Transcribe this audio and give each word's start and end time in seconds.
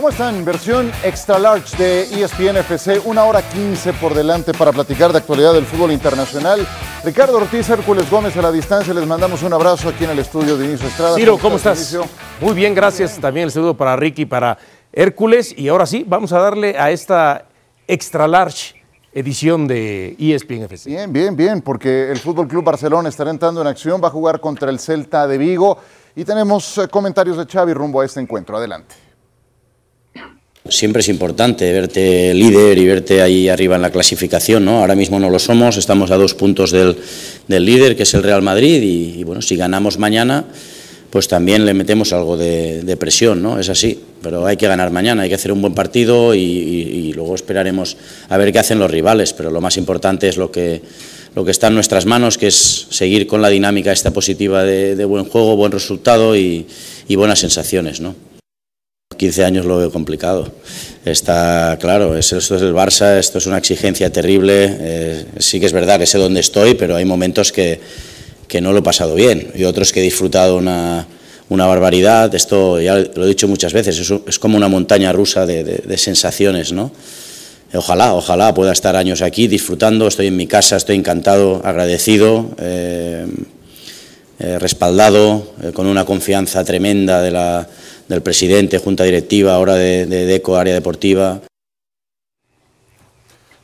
¿Cómo 0.00 0.08
están? 0.08 0.46
Versión 0.46 0.90
extra 1.04 1.38
large 1.38 1.76
de 1.76 2.22
ESPN 2.24 2.56
FC, 2.56 3.02
una 3.04 3.24
hora 3.24 3.46
15 3.46 3.92
por 3.92 4.14
delante 4.14 4.54
para 4.54 4.72
platicar 4.72 5.12
de 5.12 5.18
actualidad 5.18 5.52
del 5.52 5.66
fútbol 5.66 5.92
internacional. 5.92 6.66
Ricardo 7.04 7.36
Ortiz, 7.36 7.68
Hércules 7.68 8.10
Gómez 8.10 8.34
a 8.38 8.40
la 8.40 8.50
distancia, 8.50 8.94
les 8.94 9.06
mandamos 9.06 9.42
un 9.42 9.52
abrazo 9.52 9.90
aquí 9.90 10.04
en 10.04 10.10
el 10.12 10.20
estudio 10.20 10.56
de 10.56 10.64
Inicio 10.64 10.88
Estrada. 10.88 11.16
Ciro, 11.16 11.36
¿cómo 11.36 11.56
estás? 11.56 11.98
Muy 12.40 12.54
bien, 12.54 12.74
gracias. 12.74 13.18
También 13.18 13.44
el 13.44 13.50
saludo 13.50 13.76
para 13.76 13.94
Ricky, 13.94 14.24
para 14.24 14.56
Hércules. 14.90 15.52
Y 15.54 15.68
ahora 15.68 15.84
sí, 15.84 16.02
vamos 16.08 16.32
a 16.32 16.38
darle 16.38 16.78
a 16.78 16.90
esta 16.90 17.44
extra 17.86 18.26
large 18.26 18.82
edición 19.12 19.68
de 19.68 20.16
ESPN 20.18 20.62
FC. 20.62 20.88
Bien, 20.88 21.12
bien, 21.12 21.36
bien, 21.36 21.60
porque 21.60 22.10
el 22.10 22.18
Fútbol 22.20 22.48
Club 22.48 22.64
Barcelona 22.64 23.10
estará 23.10 23.30
entrando 23.30 23.60
en 23.60 23.66
acción, 23.66 24.00
va 24.02 24.08
a 24.08 24.12
jugar 24.12 24.40
contra 24.40 24.70
el 24.70 24.78
Celta 24.78 25.28
de 25.28 25.36
Vigo 25.36 25.76
y 26.16 26.24
tenemos 26.24 26.78
eh, 26.78 26.88
comentarios 26.88 27.36
de 27.36 27.44
Xavi 27.44 27.74
rumbo 27.74 28.00
a 28.00 28.06
este 28.06 28.18
encuentro. 28.18 28.56
Adelante. 28.56 29.09
Siempre 30.68 31.00
es 31.00 31.08
importante 31.08 31.72
verte 31.72 32.34
líder 32.34 32.76
y 32.76 32.84
verte 32.84 33.22
ahí 33.22 33.48
arriba 33.48 33.76
en 33.76 33.82
la 33.82 33.90
clasificación, 33.90 34.66
¿no? 34.66 34.80
Ahora 34.80 34.94
mismo 34.94 35.18
no 35.18 35.30
lo 35.30 35.38
somos, 35.38 35.78
estamos 35.78 36.10
a 36.10 36.18
dos 36.18 36.34
puntos 36.34 36.70
del, 36.70 36.96
líder, 37.48 37.96
que 37.96 38.02
es 38.02 38.12
el 38.12 38.22
Real 38.22 38.42
Madrid, 38.42 38.82
y, 38.82 39.24
bueno, 39.24 39.40
si 39.40 39.56
ganamos 39.56 39.98
mañana, 39.98 40.44
pues 41.08 41.28
también 41.28 41.64
le 41.64 41.72
metemos 41.72 42.12
algo 42.12 42.36
de, 42.36 42.96
presión, 43.00 43.42
¿no? 43.42 43.58
Es 43.58 43.70
así, 43.70 43.98
pero 44.22 44.44
hay 44.44 44.58
que 44.58 44.68
ganar 44.68 44.90
mañana, 44.90 45.22
hay 45.22 45.30
que 45.30 45.34
hacer 45.34 45.50
un 45.50 45.62
buen 45.62 45.74
partido 45.74 46.34
y, 46.34 47.10
luego 47.14 47.34
esperaremos 47.34 47.96
a 48.28 48.36
ver 48.36 48.52
qué 48.52 48.58
hacen 48.58 48.78
los 48.78 48.90
rivales, 48.90 49.32
pero 49.32 49.50
lo 49.50 49.62
más 49.62 49.78
importante 49.78 50.28
es 50.28 50.36
lo 50.36 50.52
que, 50.52 50.82
lo 51.34 51.42
que 51.42 51.52
está 51.52 51.68
en 51.68 51.74
nuestras 51.74 52.04
manos, 52.04 52.36
que 52.36 52.48
es 52.48 52.86
seguir 52.90 53.26
con 53.26 53.40
la 53.40 53.48
dinámica 53.48 53.92
esta 53.92 54.10
positiva 54.10 54.62
de, 54.62 54.94
de 54.94 55.04
buen 55.06 55.24
juego, 55.24 55.56
buen 55.56 55.72
resultado 55.72 56.36
y, 56.36 56.66
buenas 57.08 57.38
sensaciones, 57.38 58.02
¿no? 58.02 58.14
15 59.20 59.44
años 59.44 59.66
lo 59.66 59.76
veo 59.76 59.92
complicado. 59.92 60.50
Está 61.04 61.76
claro, 61.78 62.16
esto 62.16 62.38
es 62.38 62.50
el 62.50 62.72
Barça, 62.72 63.18
esto 63.18 63.36
es 63.36 63.44
una 63.44 63.58
exigencia 63.58 64.10
terrible. 64.10 64.78
Eh, 64.80 65.24
sí 65.38 65.60
que 65.60 65.66
es 65.66 65.74
verdad 65.74 65.98
que 65.98 66.06
sé 66.06 66.16
dónde 66.16 66.40
estoy, 66.40 66.72
pero 66.72 66.96
hay 66.96 67.04
momentos 67.04 67.52
que, 67.52 67.78
que 68.48 68.62
no 68.62 68.72
lo 68.72 68.78
he 68.78 68.82
pasado 68.82 69.14
bien 69.14 69.52
y 69.54 69.64
otros 69.64 69.92
que 69.92 70.00
he 70.00 70.02
disfrutado 70.02 70.56
una, 70.56 71.06
una 71.50 71.66
barbaridad. 71.66 72.34
Esto 72.34 72.80
ya 72.80 72.96
lo 72.96 73.26
he 73.26 73.28
dicho 73.28 73.46
muchas 73.46 73.74
veces, 73.74 73.98
es, 73.98 74.10
es 74.26 74.38
como 74.38 74.56
una 74.56 74.68
montaña 74.68 75.12
rusa 75.12 75.44
de, 75.44 75.64
de, 75.64 75.98
sensaciones, 75.98 76.72
¿no? 76.72 76.90
Ojalá, 77.74 78.14
ojalá 78.14 78.54
pueda 78.54 78.72
estar 78.72 78.96
años 78.96 79.20
aquí 79.20 79.48
disfrutando. 79.48 80.08
Estoy 80.08 80.28
en 80.28 80.36
mi 80.36 80.46
casa, 80.46 80.76
estoy 80.76 80.96
encantado, 80.96 81.60
agradecido. 81.62 82.52
Eh, 82.58 83.26
eh, 84.42 84.58
respaldado, 84.58 85.52
con 85.74 85.86
una 85.86 86.06
confianza 86.06 86.64
tremenda 86.64 87.20
de 87.20 87.30
la, 87.30 87.68
del 88.10 88.22
presidente, 88.22 88.78
junta 88.78 89.04
directiva, 89.04 89.54
ahora 89.54 89.74
de, 89.74 90.04
de 90.04 90.26
DECO, 90.26 90.56
área 90.56 90.74
deportiva. 90.74 91.40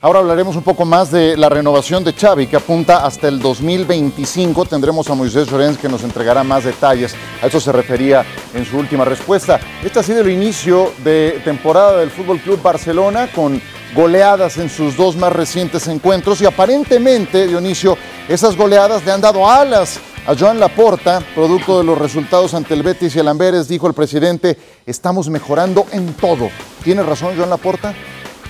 Ahora 0.01 0.21
hablaremos 0.21 0.55
un 0.55 0.63
poco 0.63 0.85
más 0.85 1.11
de 1.11 1.37
la 1.37 1.49
renovación 1.49 2.05
de 2.05 2.13
Xavi, 2.13 2.47
que 2.47 2.55
apunta 2.55 3.05
hasta 3.05 3.27
el 3.27 3.41
2025. 3.41 4.65
Tendremos 4.67 5.11
a 5.11 5.15
Moisés 5.15 5.49
Llorens 5.49 5.79
que 5.79 5.89
nos 5.89 6.05
entregará 6.05 6.45
más 6.45 6.63
detalles. 6.63 7.13
A 7.43 7.47
eso 7.47 7.59
se 7.59 7.73
refería 7.73 8.25
en 8.55 8.65
su 8.65 8.79
última 8.79 9.05
respuesta. 9.05 9.59
Este 9.85 9.99
ha 9.99 10.03
sido 10.05 10.21
el 10.21 10.31
inicio 10.31 10.93
de 11.03 11.41
temporada 11.45 11.99
del 11.99 12.11
Fútbol 12.11 12.39
Club 12.39 12.63
Barcelona 12.63 13.29
con 13.35 13.61
goleadas 13.97 14.59
en 14.59 14.71
sus 14.71 14.97
dos 14.97 15.17
más 15.17 15.33
recientes 15.33 15.89
encuentros 15.89 16.41
y 16.41 16.47
aparentemente, 16.47 17.49
Dionisio, 17.49 17.99
esas 18.29 18.57
goleadas 18.57 19.05
le 19.05 19.11
han 19.11 19.21
dado 19.21 19.49
alas 19.49 19.99
a 20.27 20.35
Joan 20.35 20.59
Laporta, 20.59 21.23
producto 21.37 21.79
de 21.79 21.85
los 21.85 21.97
resultados 21.97 22.53
ante 22.55 22.75
el 22.75 22.83
Betis 22.83 23.15
y 23.15 23.21
el 23.21 23.29
Amberes, 23.29 23.69
dijo 23.69 23.87
el 23.87 23.95
presidente, 23.95 24.59
estamos 24.85 25.29
mejorando 25.29 25.87
en 25.93 26.15
todo. 26.15 26.49
¿Tiene 26.83 27.05
razón 27.05 27.37
Joan 27.37 27.49
Laporta? 27.49 27.95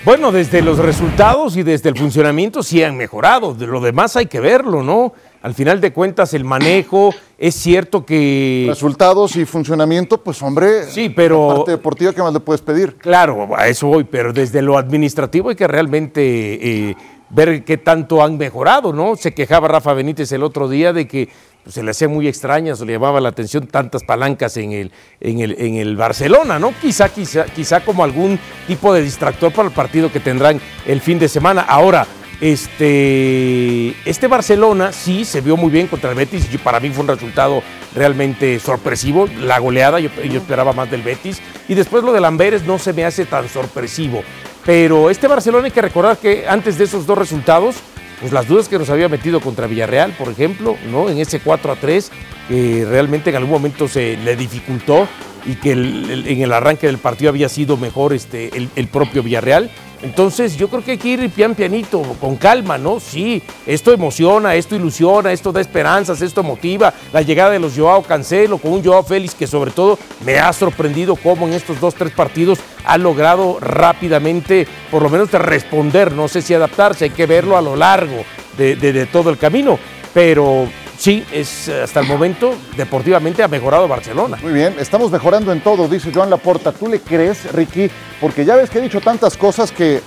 Bueno, 0.03 0.33
desde 0.33 0.63
los 0.63 0.79
resultados 0.79 1.57
y 1.57 1.63
desde 1.63 1.91
el 1.91 1.99
funcionamiento 1.99 2.63
sí 2.63 2.83
han 2.83 2.97
mejorado. 2.97 3.53
De 3.53 3.67
lo 3.67 3.81
demás 3.81 4.17
hay 4.17 4.27
que 4.27 4.41
verlo, 4.41 4.83
¿no? 4.83 5.13
Al 5.43 5.53
final 5.53 5.81
de 5.81 5.93
cuentas, 5.93 6.33
el 6.33 6.45
manejo, 6.45 7.13
es 7.37 7.55
cierto 7.57 8.07
que. 8.07 8.67
Resultados 8.69 9.37
y 9.37 9.45
funcionamiento, 9.45 10.23
pues 10.23 10.41
hombre. 10.43 10.85
Sí, 10.85 11.11
pero. 11.11 11.49
La 11.49 11.55
parte 11.57 11.71
deportiva, 11.73 12.13
¿qué 12.13 12.23
más 12.23 12.33
le 12.33 12.41
puedes 12.41 12.63
pedir? 12.63 12.95
Claro, 12.95 13.49
a 13.57 13.69
eso 13.69 13.89
voy, 13.89 14.05
pero 14.05 14.33
desde 14.33 14.63
lo 14.63 14.79
administrativo 14.79 15.51
hay 15.51 15.57
que 15.57 15.67
realmente. 15.67 16.91
Eh, 16.91 16.97
ver 17.29 17.65
qué 17.65 17.77
tanto 17.77 18.23
han 18.23 18.39
mejorado, 18.39 18.93
¿no? 18.93 19.17
Se 19.17 19.35
quejaba 19.35 19.69
Rafa 19.69 19.93
Benítez 19.95 20.31
el 20.33 20.43
otro 20.43 20.69
día 20.69 20.93
de 20.93 21.09
que 21.09 21.29
se 21.69 21.83
le 21.83 21.91
hacía 21.91 22.09
muy 22.09 22.29
extraña, 22.29 22.77
se 22.77 22.85
le 22.85 22.93
llamaba 22.93 23.21
la 23.21 23.31
atención 23.31 23.67
tantas 23.67 24.05
palancas 24.05 24.57
en 24.57 24.73
el, 24.73 24.93
en 25.21 25.41
el, 25.41 25.57
en 25.59 25.77
el 25.77 25.97
Barcelona, 25.97 26.59
¿no? 26.59 26.73
Quizá, 26.81 27.09
quizá, 27.09 27.45
quizá 27.45 27.81
como 27.81 28.05
algún 28.05 28.39
tipo 28.67 28.93
de 28.93 29.03
distractor 29.03 29.53
para 29.53 29.69
el 29.69 29.75
partido 29.75 30.13
que 30.13 30.21
tendrán 30.21 30.61
el 30.87 31.01
fin 31.01 31.19
de 31.19 31.29
semana. 31.29 31.63
Ahora, 31.63 32.07
este, 32.41 33.95
este 34.05 34.27
Barcelona 34.27 34.93
sí 34.93 35.25
se 35.25 35.41
vio 35.41 35.57
muy 35.57 35.71
bien 35.71 35.87
contra 35.87 36.11
el 36.11 36.17
Betis 36.17 36.53
y 36.53 36.59
para 36.59 36.81
mí 36.81 36.91
fue 36.91 37.03
un 37.03 37.09
resultado 37.09 37.63
realmente 37.95 38.61
sorpresivo. 38.61 39.29
La 39.41 39.59
goleada, 39.59 40.01
yo, 40.01 40.11
yo 40.23 40.39
esperaba 40.39 40.73
más 40.73 40.91
del 40.91 41.03
Betis. 41.03 41.41
Y 41.69 41.75
después 41.75 42.05
lo 42.05 42.13
del 42.13 42.25
Amberes 42.25 42.65
no 42.65 42.79
se 42.79 42.93
me 42.93 43.05
hace 43.05 43.25
tan 43.25 43.49
sorpresivo. 43.49 44.23
Pero 44.65 45.11
este 45.11 45.29
Barcelona 45.29 45.67
hay 45.67 45.71
que 45.71 45.83
recordar 45.83 46.19
que 46.19 46.47
antes 46.47 46.77
de 46.77 46.85
esos 46.85 47.07
dos 47.07 47.17
resultados, 47.17 47.77
pues 48.21 48.33
las 48.33 48.49
dudas 48.49 48.69
que 48.69 48.79
nos 48.79 48.91
había 48.91 49.09
metido 49.09 49.41
contra 49.41 49.67
Villarreal, 49.67 50.13
por 50.13 50.29
ejemplo, 50.29 50.77
¿no? 50.91 51.09
En 51.09 51.19
ese 51.19 51.41
4 51.41 51.73
a 51.73 51.77
3, 51.77 52.11
que 52.49 52.87
realmente 52.89 53.31
en 53.31 53.37
algún 53.37 53.51
momento 53.51 53.89
se 53.89 54.17
le 54.17 54.37
dificultó 54.37 55.07
y 55.45 55.55
que 55.57 55.73
en 55.73 56.43
el 56.43 56.53
arranque 56.53 56.87
del 56.87 56.99
partido 56.99 57.29
había 57.31 57.49
sido 57.49 57.77
mejor 57.77 58.13
este, 58.13 58.51
el 58.57 58.89
propio 58.89 59.23
Villarreal. 59.23 59.71
Entonces 60.03 60.57
yo 60.57 60.69
creo 60.69 60.85
que 60.85 60.93
hay 60.93 60.99
que 60.99 61.09
ir 61.09 61.31
pian 61.31 61.55
pianito, 61.55 62.03
con 62.21 62.37
calma, 62.37 62.79
¿no? 62.79 63.01
Sí, 63.01 63.43
esto 63.67 63.93
emociona, 63.93 64.55
esto 64.55 64.77
ilusiona, 64.77 65.33
esto 65.33 65.53
da 65.53 65.61
esperanzas, 65.61 66.23
esto 66.23 66.43
motiva. 66.43 66.93
La 67.13 67.23
llegada 67.23 67.51
de 67.51 67.59
los 67.59 67.77
Joao 67.77 68.03
Cancelo 68.03 68.59
con 68.59 68.73
un 68.73 68.85
Joao 68.85 69.03
Félix 69.03 69.35
que 69.35 69.47
sobre 69.47 69.71
todo 69.71 69.99
me 70.25 70.39
ha 70.39 70.53
sorprendido 70.53 71.17
cómo 71.17 71.47
en 71.47 71.55
estos 71.55 71.81
dos, 71.81 71.95
tres 71.95 72.13
partidos 72.13 72.59
ha 72.85 72.99
logrado 72.99 73.59
rápidamente 73.61 74.67
por 74.91 75.03
lo 75.03 75.09
menos 75.09 75.31
responder, 75.33 76.13
no 76.13 76.29
sé 76.29 76.43
si 76.43 76.55
adaptarse, 76.55 77.05
hay 77.05 77.11
que 77.11 77.27
verlo 77.27 77.57
a 77.57 77.63
lo 77.63 77.77
largo 77.77 78.25
de, 78.57 78.77
de 78.77 79.07
todo 79.07 79.31
el 79.31 79.39
camino. 79.39 79.79
Pero 80.15 80.67
sí, 80.99 81.25
es 81.33 81.69
hasta 81.69 82.01
el 82.01 82.07
momento 82.07 82.55
deportivamente 82.77 83.43
ha 83.43 83.49
mejorado 83.49 83.89
Barcelona. 83.89 84.39
Muy 84.43 84.53
bien, 84.53 84.77
estamos 84.79 85.11
mejorando 85.11 85.53
en 85.53 85.61
todo, 85.61 85.89
dice 85.89 86.11
Joan 86.13 86.31
Laporta. 86.31 86.73
¿Tú 86.73 86.89
le 86.89 87.01
crees, 87.01 87.53
Ricky? 87.53 87.91
Porque 88.21 88.45
ya 88.45 88.57
ves 88.57 88.71
que 88.71 88.79
he 88.79 88.83
dicho 88.83 89.01
tantas 89.01 89.37
cosas 89.37 89.73
que 89.73 90.01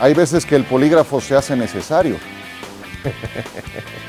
hay 0.00 0.14
veces 0.14 0.44
que 0.44 0.56
el 0.56 0.64
polígrafo 0.64 1.20
se 1.20 1.36
hace 1.36 1.56
necesario. 1.56 2.16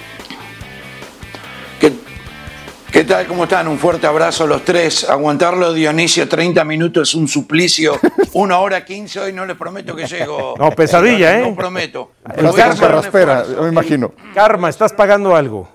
¿Qué, 2.91 3.03
tal? 3.05 3.25
¿Cómo 3.25 3.45
están? 3.45 3.67
Un 3.67 3.79
fuerte 3.79 4.05
abrazo 4.05 4.43
a 4.43 4.47
los 4.47 4.63
tres. 4.63 5.09
Aguantarlo, 5.09 5.73
Dionisio, 5.73 6.29
30 6.29 6.63
minutos 6.63 7.09
es 7.09 7.15
un 7.15 7.27
suplicio. 7.27 7.99
Una 8.33 8.59
hora 8.59 8.85
15, 8.85 9.19
hoy 9.19 9.33
no 9.33 9.47
les 9.47 9.57
prometo 9.57 9.95
que 9.95 10.05
llego. 10.05 10.53
No, 10.59 10.69
pesadilla, 10.69 11.39
¿eh? 11.39 11.41
No 11.41 11.55
prometo. 11.55 12.11
Karma, 12.55 12.99
espera, 12.99 13.45
me 13.61 13.69
imagino. 13.69 14.13
Karma, 14.35 14.69
estás 14.69 14.93
pagando 14.93 15.35
algo. 15.35 15.67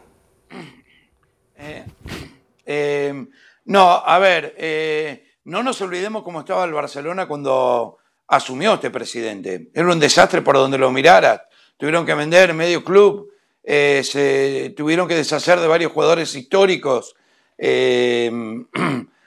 Eh, 2.69 3.09
eh, 3.15 3.27
no, 3.65 3.91
a 3.91 4.19
ver, 4.19 4.55
eh, 4.59 5.25
no 5.45 5.63
nos 5.63 5.81
olvidemos 5.81 6.23
cómo 6.23 6.41
estaba 6.41 6.65
el 6.65 6.73
Barcelona 6.73 7.27
cuando 7.27 7.97
asumió 8.27 8.75
este 8.75 8.91
presidente. 8.91 9.71
Era 9.73 9.91
un 9.91 9.99
desastre 9.99 10.43
por 10.43 10.57
donde 10.57 10.77
lo 10.77 10.91
mirara. 10.91 11.49
Tuvieron 11.79 12.05
que 12.05 12.15
vender 12.15 12.53
medio 12.53 12.85
club, 12.85 13.33
se 13.65 14.75
tuvieron 14.77 15.09
que 15.09 15.15
deshacer 15.15 15.61
de 15.61 15.67
varios 15.67 15.93
jugadores 15.93 16.35
históricos. 16.35 17.15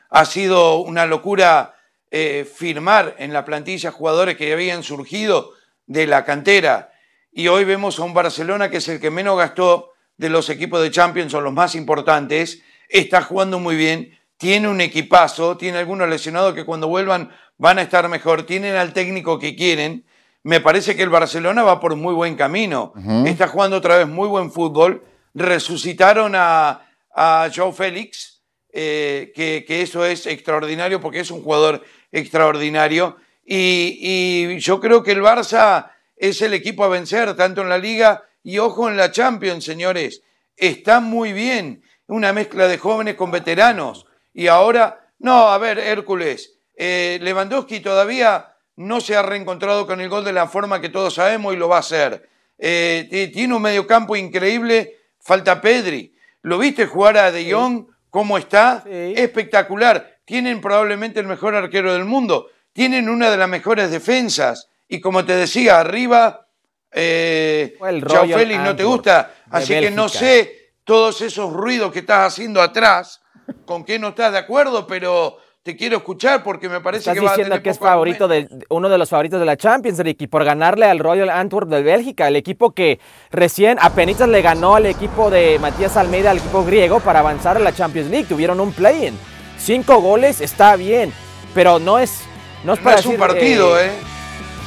ha 0.10 0.26
sido 0.26 0.78
una 0.78 1.06
locura 1.06 1.76
firmar 2.12 3.16
en 3.20 3.34
la 3.34 3.46
plantilla 3.46 3.92
jugadores 3.92 4.38
que 4.38 4.54
habían 4.54 4.84
surgido 4.84 5.54
de 5.88 6.08
la 6.08 6.26
cantera. 6.26 6.92
Y 7.32 7.48
hoy 7.48 7.64
vemos 7.64 8.00
a 8.00 8.04
un 8.04 8.14
Barcelona 8.14 8.70
que 8.70 8.78
es 8.78 8.88
el 8.90 9.00
que 9.00 9.10
menos 9.10 9.38
gastó 9.38 9.94
de 10.18 10.30
los 10.30 10.50
equipos 10.50 10.82
de 10.82 10.92
Champions 10.92 11.32
son 11.32 11.44
los 11.44 11.54
más 11.54 11.74
importantes, 11.74 12.62
está 12.92 13.22
jugando 13.22 13.60
muy 13.60 13.76
bien, 13.76 14.18
tiene 14.38 14.68
un 14.68 14.82
equipazo, 14.82 15.58
tiene 15.58 15.78
algunos 15.78 16.10
lesionados 16.10 16.54
que 16.54 16.66
cuando 16.66 16.88
vuelvan 16.88 17.32
van 17.58 17.80
a 17.80 17.84
estar 17.84 18.08
mejor, 18.10 18.44
tienen 18.44 18.76
al 18.76 18.94
técnico 18.94 19.40
que 19.40 19.56
quieren. 19.56 20.06
Me 20.44 20.60
parece 20.60 20.96
que 20.96 21.04
el 21.04 21.10
Barcelona 21.10 21.64
va 21.64 21.80
por 21.80 21.96
muy 21.96 22.14
buen 22.14 22.36
camino, 22.36 22.94
está 23.26 23.48
jugando 23.48 23.78
otra 23.78 23.98
vez 23.98 24.08
muy 24.08 24.28
buen 24.28 24.52
fútbol, 24.52 25.04
resucitaron 25.36 26.34
a, 26.36 26.88
a 27.14 27.50
Joe 27.56 27.72
Félix, 27.72 28.42
eh, 28.74 29.32
que, 29.36 29.82
eso 29.82 30.04
es 30.06 30.26
extraordinario 30.26 31.00
porque 31.00 31.20
es 31.20 31.30
un 31.30 31.44
jugador 31.44 31.84
extraordinario. 32.12 33.18
Y, 33.46 34.00
y, 34.02 34.60
yo 34.60 34.80
creo 34.80 35.04
que 35.04 35.12
el 35.12 35.22
Barça 35.22 35.92
es 36.16 36.42
el 36.42 36.54
equipo 36.54 36.84
a 36.84 36.88
vencer, 36.88 37.36
tanto 37.36 37.62
en 37.62 37.70
la 37.70 37.78
liga 37.78 38.24
y 38.44 38.58
ojo 38.58 38.90
en 38.90 38.98
la 38.98 39.12
Champions, 39.12 39.64
señores, 39.64 40.24
está 40.56 41.00
muy 41.00 41.34
bien. 41.34 41.84
Una 42.08 42.34
mezcla 42.34 42.68
de 42.68 42.78
jóvenes 42.78 43.16
con 43.16 43.32
veteranos. 43.32 44.06
Y 44.34 44.48
ahora, 44.48 45.08
no, 45.20 45.50
a 45.50 45.58
ver, 45.58 45.80
Hércules, 45.80 46.58
Eh, 46.84 47.20
Lewandowski 47.22 47.80
todavía 47.80 48.56
no 48.78 49.02
se 49.02 49.16
ha 49.16 49.22
reencontrado 49.22 49.86
con 49.86 50.02
el 50.02 50.10
gol 50.10 50.24
de 50.24 50.34
la 50.34 50.48
forma 50.48 50.82
que 50.82 50.90
todos 50.90 51.14
sabemos 51.14 51.54
y 51.54 51.58
lo 51.58 51.68
va 51.68 51.76
a 51.76 51.82
hacer. 51.82 52.28
Eh, 52.58 53.30
tiene 53.32 53.54
un 53.54 53.62
mediocampo 53.62 54.16
increíble, 54.16 54.98
falta 55.20 55.62
Pedri. 55.62 56.16
¿Lo 56.42 56.58
viste 56.58 56.88
jugar 56.88 57.18
a 57.18 57.32
De 57.32 57.52
Jong? 57.52 57.86
¿Cómo 58.10 58.38
está? 58.38 58.84
Espectacular. 58.88 60.18
Tienen 60.26 60.60
probablemente 60.60 61.20
el 61.20 61.28
mejor 61.28 61.54
arquero 61.56 61.94
del 61.94 62.06
mundo. 62.06 62.48
Tienen 62.74 63.10
una 63.10 63.30
de 63.30 63.38
las 63.38 63.50
mejores 63.50 63.92
defensas. 63.92 64.68
Y 64.88 65.00
como 65.02 65.24
te 65.24 65.36
decía, 65.36 65.80
arriba, 65.80 66.48
eh, 66.92 67.78
Chao 68.08 68.28
Félix 68.28 68.60
no 68.62 68.76
te 68.76 68.84
gusta. 68.84 69.36
Así 69.52 69.74
que 69.80 69.92
no 69.92 70.10
sé 70.10 70.61
todos 70.84 71.22
esos 71.22 71.54
ruidos 71.54 71.92
que 71.92 72.00
estás 72.00 72.34
haciendo 72.34 72.62
atrás, 72.62 73.22
con 73.66 73.84
qué 73.84 74.00
no 74.00 74.10
estás 74.10 74.32
de 74.32 74.40
acuerdo, 74.40 74.88
pero 74.88 75.38
te 75.64 75.76
quiero 75.76 75.98
escuchar 75.98 76.42
porque 76.44 76.70
me 76.70 76.82
parece 76.82 77.14
que 77.14 77.20
va 77.20 77.34
a 77.34 77.36
diciendo 77.36 77.62
que 77.62 77.70
es 77.70 77.78
favorito 77.78 78.28
de, 78.28 78.48
uno 78.70 78.90
de 78.90 78.98
los 78.98 79.10
favoritos 79.10 79.40
de 79.40 79.46
la 79.46 79.58
Champions, 79.58 80.00
Ricky, 80.00 80.26
por 80.26 80.44
ganarle 80.44 80.86
al 80.86 80.98
Royal 80.98 81.30
Antwerp 81.30 81.70
de 81.70 81.84
Bélgica, 81.84 82.28
el 82.28 82.36
equipo 82.36 82.72
que 82.72 83.00
recién 83.30 83.78
apenas 83.80 84.28
le 84.28 84.42
ganó 84.42 84.76
al 84.76 84.88
equipo 84.88 85.30
de 85.30 85.60
Matías 85.60 85.98
Almeida, 85.98 86.32
al 86.32 86.38
equipo 86.38 86.66
griego, 86.66 87.00
para 87.00 87.20
avanzar 87.20 87.58
a 87.58 87.60
la 87.60 87.74
Champions 87.74 88.10
League. 88.10 88.26
Tuvieron 88.28 88.60
un 88.60 88.74
play-in. 88.74 89.16
Cinco 89.60 90.02
goles 90.02 90.42
está 90.42 90.76
bien, 90.76 91.14
pero 91.54 91.78
no 91.78 92.00
es, 92.00 92.24
no 92.64 92.74
es 92.74 92.80
para 92.80 93.00
es 93.00 93.06
un 93.06 93.18
partido, 93.18 93.80
¿eh? 93.80 93.92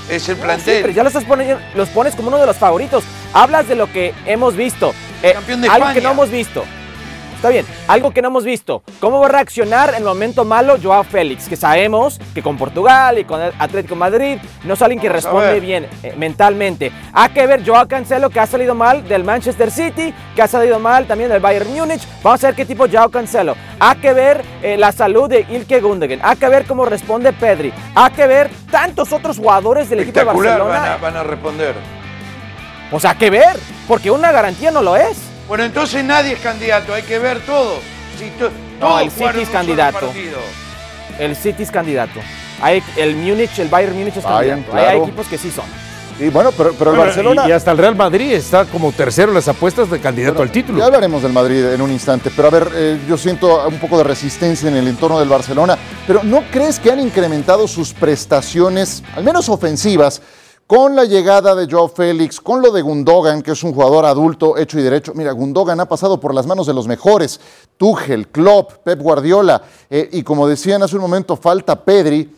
Es 0.09 0.29
el 0.29 0.37
plantel. 0.37 0.83
pero 0.83 0.93
ya 0.93 1.03
los, 1.03 1.13
poniendo, 1.25 1.59
los 1.75 1.89
pones 1.89 2.15
como 2.15 2.29
uno 2.29 2.39
de 2.39 2.47
los 2.47 2.57
favoritos. 2.57 3.03
Hablas 3.33 3.67
de 3.67 3.75
lo 3.75 3.91
que 3.91 4.15
hemos 4.27 4.55
visto. 4.55 4.95
Eh, 5.25 5.33
Campeón 5.33 5.63
de 5.63 5.69
algo 5.69 5.93
que 5.95 6.01
no 6.03 6.11
hemos 6.11 6.31
visto. 6.31 6.65
Está 7.35 7.49
bien, 7.49 7.67
algo 7.89 8.11
que 8.11 8.23
no 8.23 8.29
hemos 8.29 8.45
visto. 8.45 8.83
¿Cómo 9.01 9.21
va 9.21 9.27
a 9.27 9.29
reaccionar 9.29 9.91
en 9.91 9.97
el 9.97 10.05
momento 10.05 10.47
malo 10.47 10.77
Joao 10.83 11.05
Félix? 11.05 11.47
Que 11.47 11.57
sabemos 11.57 12.19
que 12.35 12.43
con 12.43 12.57
Portugal 12.57 13.19
y 13.19 13.25
con 13.25 13.41
el 13.41 13.53
Atlético 13.59 13.97
Madrid 13.97 14.39
no 14.65 14.75
es 14.75 14.83
alguien 14.83 14.99
que 15.01 15.11
responde 15.11 15.61
bien 15.61 15.87
eh, 16.03 16.15
mentalmente. 16.17 16.91
Hay 17.13 17.31
que 17.31 17.47
ver 17.47 17.63
Joao 17.67 17.87
Cancelo 17.87 18.31
que 18.31 18.41
ha 18.41 18.47
salido 18.47 18.75
mal 18.75 19.07
del 19.07 19.25
Manchester 19.25 19.71
City, 19.71 20.15
que 20.35 20.43
ha 20.43 20.47
salido 20.47 20.79
mal 20.79 21.07
también 21.07 21.29
del 21.31 21.41
Bayern 21.41 21.71
Múnich. 21.71 22.03
Vamos 22.23 22.43
a 22.45 22.49
ver 22.49 22.57
qué 22.57 22.65
tipo 22.65 22.87
Joao 22.91 23.11
Cancelo. 23.11 23.57
Hay 23.79 23.97
que 23.97 24.13
ver 24.15 24.43
eh, 24.63 24.77
la 24.79 24.93
salud 24.93 25.29
de 25.29 25.47
Ilke 25.51 25.81
Gundogan. 25.81 26.21
Hay 26.23 26.37
que 26.37 26.49
ver 26.49 26.65
cómo 26.65 26.87
responde 26.87 27.33
Pedri. 27.35 27.75
Hay 27.95 28.11
que 28.13 28.27
ver 28.27 28.51
tantos 28.71 29.13
otros 29.13 29.39
jugadores 29.39 29.91
del 29.91 30.01
equipo 30.01 30.21
de 30.21 30.25
Barcelona. 30.25 30.81
Van 30.81 30.93
a, 30.93 30.97
van 30.97 31.17
a 31.17 31.23
responder. 31.23 32.04
O 32.95 33.01
sea, 33.01 33.17
que 33.17 33.29
ver, 33.29 33.59
porque 33.89 34.09
una 34.09 34.31
garantía 34.31 34.71
no 34.71 34.81
lo 34.81 34.95
es. 34.95 35.17
Bueno, 35.49 35.65
entonces 35.65 36.05
nadie 36.05 36.35
es 36.35 36.39
candidato, 36.39 36.95
hay 36.95 37.03
que 37.03 37.19
ver 37.19 37.41
todo. 37.41 37.81
Si 38.17 38.31
no, 38.81 39.01
el 39.01 39.11
City 39.11 39.43
es 39.43 39.49
candidato. 39.49 40.13
El 41.19 41.35
City 41.35 41.65
es 41.65 41.73
candidato. 41.73 42.21
Hay, 42.63 42.81
el 42.97 43.17
Múnich, 43.17 43.59
el 43.59 43.69
Bayern 43.69 43.99
Múnich 43.99 44.17
es 44.17 44.25
candidato. 44.25 44.73
Hay 44.77 44.99
equipos 44.99 45.27
que 45.27 45.37
sí 45.37 45.51
son. 45.51 45.65
Y 46.21 46.29
bueno, 46.29 46.53
pero, 46.53 46.73
pero 46.79 46.93
el 46.93 46.99
Barcelona. 46.99 47.49
Y, 47.49 47.51
hasta 47.51 47.73
el 47.73 47.79
Real 47.79 47.97
Madrid 47.97 48.31
está 48.31 48.65
como 48.65 48.93
tercero 48.93 49.31
en 49.31 49.35
las 49.35 49.49
apuestas 49.49 49.91
de 49.91 49.99
candidato 49.99 50.41
al 50.41 50.53
título. 50.53 50.79
Ya 50.79 50.85
hablaremos 50.85 51.21
del 51.21 51.33
Madrid 51.33 51.65
en 51.65 51.81
un 51.81 51.91
instante, 51.91 52.31
pero 52.35 52.47
a 52.47 52.51
ver, 52.53 52.69
eh, 52.77 53.01
yo 53.09 53.19
siento 53.19 53.67
un 53.67 53.79
poco 53.79 53.99
de 53.99 54.05
resistencia 54.05 54.69
en 54.69 54.77
el 54.77 54.87
entorno 54.87 55.19
del 55.19 55.29
Barcelona. 55.29 55.77
Pero 56.07 56.23
¿no 56.23 56.45
crees 56.53 56.79
que 56.79 56.93
han 56.93 57.01
incrementado 57.01 57.67
sus 57.67 57.93
prestaciones, 57.93 59.03
al 59.17 59.25
menos 59.25 59.49
ofensivas? 59.49 60.23
Con 60.67 60.97
la 60.97 61.05
llegada 61.05 61.55
de 61.55 61.69
Joe 61.71 61.91
Félix, 61.91 62.41
con 62.41 62.63
lo 62.63 62.71
de 62.71 62.81
Gundogan, 62.81 63.43
que 63.43 63.53
es 63.53 63.63
un 63.63 63.75
jugador 63.75 64.07
adulto, 64.07 64.57
hecho 64.57 64.79
y 64.79 64.83
derecho. 64.83 65.13
Mira, 65.15 65.33
Gundogan 65.33 65.79
ha 65.79 65.87
pasado 65.87 66.19
por 66.19 66.35
las 66.35 66.47
manos 66.47 66.67
de 66.67 66.73
los 66.73 66.89
mejores. 66.89 67.39
Tuchel, 67.77 68.29
Klopp, 68.29 68.73
Pep 68.83 68.99
Guardiola. 68.99 69.61
Eh, 69.91 70.09
y 70.13 70.23
como 70.23 70.49
decían 70.49 70.83
hace 70.83 70.97
un 70.97 71.03
momento, 71.03 71.37
falta 71.37 71.85
Pedri. 71.85 72.35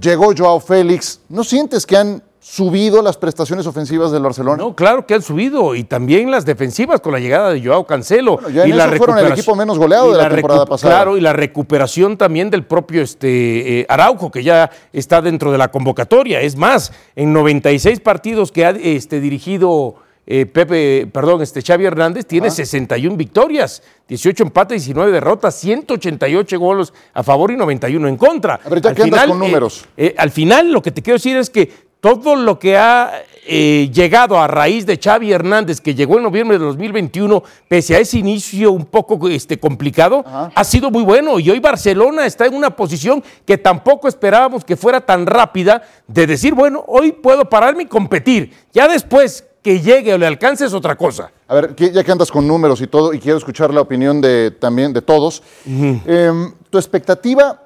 Llegó 0.00 0.32
Joao 0.36 0.60
Félix. 0.60 1.18
¿No 1.28 1.42
sientes 1.42 1.84
que 1.84 1.96
han 1.96 2.22
subido 2.48 3.02
las 3.02 3.16
prestaciones 3.16 3.66
ofensivas 3.66 4.12
del 4.12 4.22
Barcelona? 4.22 4.62
No, 4.62 4.76
claro 4.76 5.04
que 5.04 5.14
han 5.14 5.22
subido 5.22 5.74
y 5.74 5.82
también 5.82 6.30
las 6.30 6.46
defensivas 6.46 7.00
con 7.00 7.12
la 7.12 7.18
llegada 7.18 7.52
de 7.52 7.60
Joao 7.60 7.84
Cancelo. 7.86 8.38
y 8.48 8.72
la 8.72 8.88
fueron 8.92 9.18
el 9.18 9.32
equipo 9.32 9.56
menos 9.56 9.78
goleado 9.78 10.12
de 10.12 10.18
la, 10.18 10.28
temporada 10.28 10.64
pasada. 10.64 10.94
Claro, 10.94 11.16
y 11.16 11.20
la 11.20 11.32
recuperación 11.32 12.16
también 12.16 12.48
del 12.48 12.64
propio 12.64 13.02
este, 13.02 13.80
eh, 13.80 13.86
Araujo, 13.88 14.30
que 14.30 14.44
ya 14.44 14.70
está 14.92 15.20
dentro 15.20 15.50
de 15.50 15.58
la 15.58 15.72
convocatoria. 15.72 16.40
Es 16.40 16.56
más, 16.56 16.92
en 17.16 17.32
96 17.32 17.98
partidos 17.98 18.52
que 18.52 18.64
ha 18.64 18.70
este, 18.70 19.20
dirigido 19.20 19.96
eh, 20.28 20.44
Pepe, 20.44 21.08
perdón, 21.12 21.40
este 21.40 21.62
Xavi 21.62 21.84
Hernández 21.84 22.26
tiene 22.26 22.50
61 22.50 23.16
victorias, 23.16 23.80
18 24.08 24.42
empates, 24.42 24.84
19 24.84 25.12
derrotas, 25.12 25.54
188 25.54 26.58
goles 26.58 26.92
a 27.14 27.22
favor 27.22 27.52
y 27.52 27.56
91 27.56 28.08
en 28.08 28.16
contra. 28.16 28.58
A 28.64 28.68
ver, 28.68 28.82
ya 28.82 28.90
al 28.90 28.96
final, 28.96 29.28
con 29.28 29.38
números. 29.38 29.84
Eh, 29.96 30.16
al 30.18 30.32
final, 30.32 30.72
lo 30.72 30.82
que 30.82 30.90
te 30.90 31.00
quiero 31.00 31.16
decir 31.16 31.36
es 31.36 31.48
que 31.48 31.85
todo 32.06 32.36
lo 32.36 32.56
que 32.58 32.76
ha 32.76 33.10
eh, 33.48 33.90
llegado 33.92 34.38
a 34.38 34.46
raíz 34.46 34.86
de 34.86 34.96
Xavi 34.96 35.32
Hernández, 35.32 35.80
que 35.80 35.94
llegó 35.94 36.16
en 36.18 36.22
noviembre 36.22 36.56
de 36.56 36.64
2021, 36.64 37.42
pese 37.66 37.96
a 37.96 37.98
ese 37.98 38.18
inicio 38.18 38.70
un 38.70 38.84
poco 38.84 39.28
este, 39.28 39.58
complicado, 39.58 40.24
ha 40.54 40.64
sido 40.64 40.90
muy 40.90 41.02
bueno. 41.02 41.40
Y 41.40 41.50
hoy 41.50 41.58
Barcelona 41.58 42.26
está 42.26 42.46
en 42.46 42.54
una 42.54 42.70
posición 42.70 43.22
que 43.44 43.58
tampoco 43.58 44.06
esperábamos 44.06 44.64
que 44.64 44.76
fuera 44.76 45.00
tan 45.00 45.26
rápida 45.26 45.82
de 46.06 46.26
decir, 46.26 46.54
bueno, 46.54 46.84
hoy 46.86 47.10
puedo 47.10 47.48
pararme 47.48 47.84
y 47.84 47.86
competir. 47.86 48.52
Ya 48.72 48.86
después 48.86 49.44
que 49.62 49.80
llegue 49.80 50.14
o 50.14 50.18
le 50.18 50.26
alcance 50.26 50.64
es 50.64 50.74
otra 50.74 50.96
cosa. 50.96 51.32
A 51.48 51.54
ver, 51.56 51.74
ya 51.74 52.04
que 52.04 52.12
andas 52.12 52.30
con 52.30 52.46
números 52.46 52.80
y 52.80 52.86
todo, 52.86 53.12
y 53.12 53.18
quiero 53.18 53.38
escuchar 53.38 53.74
la 53.74 53.80
opinión 53.80 54.20
de, 54.20 54.52
también 54.52 54.92
de 54.92 55.02
todos, 55.02 55.42
em, 55.66 56.52
tu 56.70 56.78
expectativa 56.78 57.62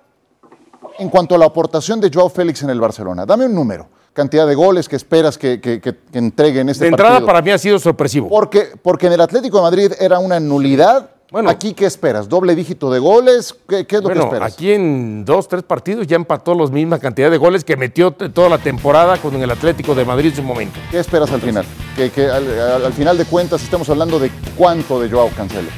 en 0.98 1.10
cuanto 1.10 1.34
a 1.34 1.38
la 1.38 1.44
aportación 1.44 2.00
de 2.00 2.10
Joao 2.12 2.30
Félix 2.30 2.62
en 2.62 2.70
el 2.70 2.80
Barcelona. 2.80 3.26
Dame 3.26 3.44
un 3.44 3.54
número 3.54 3.99
cantidad 4.20 4.46
de 4.46 4.54
goles 4.54 4.86
que 4.86 4.96
esperas 4.96 5.38
que, 5.38 5.62
que, 5.62 5.80
que, 5.80 5.94
entreguen 6.12 6.68
este. 6.68 6.84
De 6.84 6.90
entrada 6.90 7.24
para 7.24 7.40
mí 7.40 7.50
ha 7.50 7.56
sido 7.56 7.78
sorpresivo. 7.78 8.28
Porque, 8.28 8.68
porque 8.82 9.06
en 9.06 9.14
el 9.14 9.20
Atlético 9.22 9.56
de 9.56 9.62
Madrid 9.62 9.92
era 9.98 10.18
una 10.18 10.38
nulidad. 10.38 11.08
Bueno, 11.30 11.48
¿Aquí 11.48 11.72
qué 11.72 11.86
esperas? 11.86 12.28
¿Doble 12.28 12.54
dígito 12.54 12.90
de 12.90 12.98
goles? 12.98 13.54
¿Qué, 13.66 13.86
es 13.88 14.02
lo 14.02 14.10
que 14.10 14.18
esperas? 14.18 14.52
Aquí 14.52 14.72
en 14.72 15.24
dos, 15.24 15.48
tres 15.48 15.62
partidos 15.62 16.06
ya 16.06 16.16
empató 16.16 16.54
la 16.54 16.66
misma 16.66 16.98
cantidad 16.98 17.30
de 17.30 17.38
goles 17.38 17.64
que 17.64 17.76
metió 17.76 18.10
toda 18.10 18.48
la 18.48 18.58
temporada 18.58 19.16
con 19.16 19.34
el 19.40 19.50
Atlético 19.50 19.94
de 19.94 20.04
Madrid 20.04 20.30
en 20.30 20.36
su 20.36 20.42
momento. 20.42 20.78
¿Qué 20.90 20.98
esperas 20.98 21.30
al 21.30 21.40
final? 21.40 21.64
Que, 21.96 22.10
al, 22.28 22.92
final 22.92 23.16
de 23.16 23.24
cuentas 23.24 23.62
estemos 23.62 23.88
hablando 23.88 24.18
de 24.18 24.30
cuánto 24.56 25.00
de 25.00 25.08
Joao 25.08 25.30
Cancelo. 25.30 25.70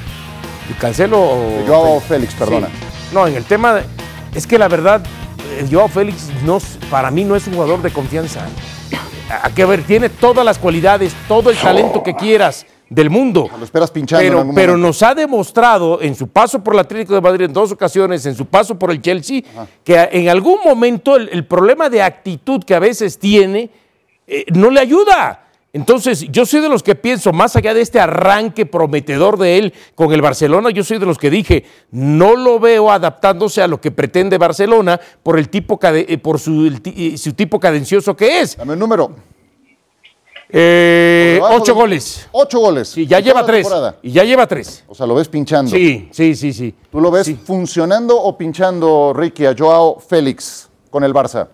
¿De 0.69 0.75
Cancelo 0.81 1.21
o...? 1.21 1.37
De 1.59 1.65
Joao 1.69 2.01
Félix, 2.01 2.35
perdona. 2.35 2.69
No, 3.13 3.29
en 3.29 3.37
el 3.37 3.45
tema... 3.45 3.75
De, 3.75 4.02
es 4.35 4.47
que 4.47 4.59
la 4.59 4.69
verdad, 4.69 5.03
eh, 5.59 5.67
Joao 5.71 5.89
Félix 5.89 6.29
no, 6.45 6.59
para 6.91 7.11
mí 7.11 7.25
no 7.25 7.37
es 7.37 7.47
un 7.47 7.55
jugador 7.55 7.83
de 7.83 7.91
confianza. 7.91 8.47
A 9.43 9.51
que 9.51 9.65
ver, 9.65 9.83
tiene 9.85 10.09
todas 10.09 10.45
las 10.45 10.59
cualidades, 10.59 11.15
todo 11.27 11.51
el 11.51 11.57
talento 11.57 12.03
que 12.03 12.15
quieras 12.15 12.67
del 12.93 13.09
mundo. 13.09 13.49
Lo 13.59 13.65
esperas 13.65 13.91
pinchando. 13.91 14.23
Pero, 14.23 14.55
pero 14.55 14.77
nos 14.77 15.03
ha 15.03 15.15
demostrado 15.15 16.03
en 16.03 16.15
su 16.15 16.29
paso 16.29 16.63
por 16.63 16.75
el 16.75 16.81
Atlético 16.81 17.15
de 17.15 17.21
Madrid 17.23 17.47
en 17.47 17.53
dos 17.53 17.73
ocasiones, 17.73 18.27
en 18.27 18.35
su 18.35 18.45
paso 18.45 18.79
por 18.79 18.91
el 18.91 19.01
Chelsea, 19.01 19.41
que 19.83 20.09
en 20.13 20.29
algún 20.29 20.59
momento 20.63 21.17
el, 21.17 21.47
problema 21.47 21.89
de 21.89 22.03
actitud 22.03 22.63
que 22.63 22.75
a 22.75 22.79
veces 22.79 23.19
tiene 23.19 23.71
eh, 24.27 24.45
no 24.53 24.71
le 24.71 24.81
ayuda. 24.81 25.42
Entonces, 25.75 26.27
yo 26.31 26.45
soy 26.45 26.61
de 26.61 26.69
los 26.69 26.83
que 26.83 26.95
pienso, 26.95 27.33
más 27.33 27.57
allá 27.57 27.73
de 27.73 27.81
este 27.81 27.99
arranque 27.99 28.67
prometedor 28.67 29.39
de 29.39 29.57
él 29.57 29.75
con 29.95 30.13
el 30.13 30.21
Barcelona, 30.21 30.69
yo 30.69 30.85
soy 30.85 30.99
de 30.99 31.07
los 31.07 31.17
que 31.17 31.31
dije, 31.31 31.65
no 31.91 32.37
lo 32.37 32.61
veo 32.61 32.91
adaptándose 32.91 33.63
a 33.63 33.67
lo 33.67 33.81
que 33.81 33.91
pretende 33.91 34.37
Barcelona 34.37 35.01
por 35.23 35.39
el 35.39 35.49
tipo 35.49 35.81
eh, 35.83 36.19
por 36.19 36.39
su, 36.39 36.79
eh, 36.85 37.17
su 37.17 37.33
tipo 37.33 37.59
cadencioso 37.59 38.15
que 38.15 38.41
es. 38.41 38.59
Dame 38.59 38.75
el 38.75 38.79
número. 38.79 39.17
Eh, 40.51 41.41
ocho 41.43 41.75
goles. 41.75 42.29
Ocho 42.33 42.59
goles. 42.59 42.89
Sí, 42.89 43.07
ya 43.07 43.21
lleva 43.21 43.47
tres. 43.47 43.67
Y 44.03 44.13
ya 44.13 44.25
lleva 44.25 44.47
tres. 44.47 44.85
O 44.87 44.95
sea, 44.95 45.07
lo 45.07 45.15
ves 45.15 45.29
pinchando. 45.29 45.71
Sí, 45.71 46.11
sí, 46.13 46.37
sí, 46.37 46.53
sí. 46.53 46.75
¿Tú 46.91 47.01
lo 47.01 47.11
ves 47.11 47.35
funcionando 47.47 48.21
o 48.21 48.37
pinchando, 48.37 49.15
Ricky, 49.17 49.47
a 49.47 49.55
Joao 49.59 49.99
Félix 49.99 50.69
con 50.91 51.03
el 51.03 51.15
Barça? 51.15 51.49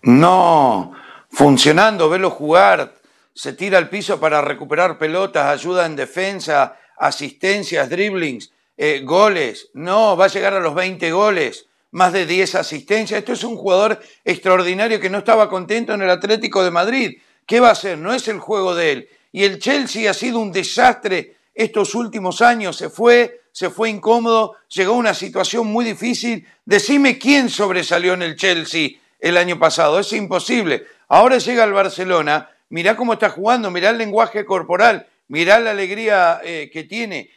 No 0.00 1.05
funcionando, 1.36 2.08
velo 2.08 2.30
jugar, 2.30 2.94
se 3.34 3.52
tira 3.52 3.76
al 3.76 3.90
piso 3.90 4.18
para 4.18 4.40
recuperar 4.40 4.96
pelotas, 4.96 5.44
ayuda 5.44 5.84
en 5.84 5.94
defensa, 5.94 6.78
asistencias, 6.96 7.90
dribblings, 7.90 8.52
eh, 8.74 9.02
goles. 9.04 9.68
No, 9.74 10.16
va 10.16 10.24
a 10.24 10.28
llegar 10.28 10.54
a 10.54 10.60
los 10.60 10.74
20 10.74 11.12
goles, 11.12 11.66
más 11.90 12.14
de 12.14 12.24
10 12.24 12.54
asistencias. 12.54 13.18
Esto 13.18 13.34
es 13.34 13.44
un 13.44 13.54
jugador 13.54 14.00
extraordinario 14.24 14.98
que 14.98 15.10
no 15.10 15.18
estaba 15.18 15.50
contento 15.50 15.92
en 15.92 16.00
el 16.00 16.08
Atlético 16.08 16.64
de 16.64 16.70
Madrid. 16.70 17.18
¿Qué 17.44 17.60
va 17.60 17.68
a 17.68 17.72
hacer? 17.72 17.98
No 17.98 18.14
es 18.14 18.28
el 18.28 18.38
juego 18.38 18.74
de 18.74 18.92
él. 18.92 19.08
Y 19.30 19.44
el 19.44 19.58
Chelsea 19.58 20.10
ha 20.10 20.14
sido 20.14 20.38
un 20.38 20.52
desastre 20.52 21.36
estos 21.54 21.94
últimos 21.94 22.40
años. 22.40 22.78
Se 22.78 22.88
fue, 22.88 23.42
se 23.52 23.68
fue 23.68 23.90
incómodo, 23.90 24.56
llegó 24.68 24.94
a 24.94 24.96
una 24.96 25.12
situación 25.12 25.66
muy 25.66 25.84
difícil. 25.84 26.46
Decime 26.64 27.18
quién 27.18 27.50
sobresalió 27.50 28.14
en 28.14 28.22
el 28.22 28.36
Chelsea 28.36 28.92
el 29.20 29.36
año 29.36 29.58
pasado. 29.58 30.00
Es 30.00 30.10
imposible. 30.14 30.95
Ahora 31.08 31.38
llega 31.38 31.62
al 31.62 31.72
Barcelona, 31.72 32.50
mirá 32.68 32.96
cómo 32.96 33.12
está 33.12 33.30
jugando, 33.30 33.70
mirá 33.70 33.90
el 33.90 33.98
lenguaje 33.98 34.44
corporal, 34.44 35.06
mirá 35.28 35.60
la 35.60 35.70
alegría 35.70 36.40
eh, 36.42 36.70
que 36.72 36.84
tiene. 36.84 37.30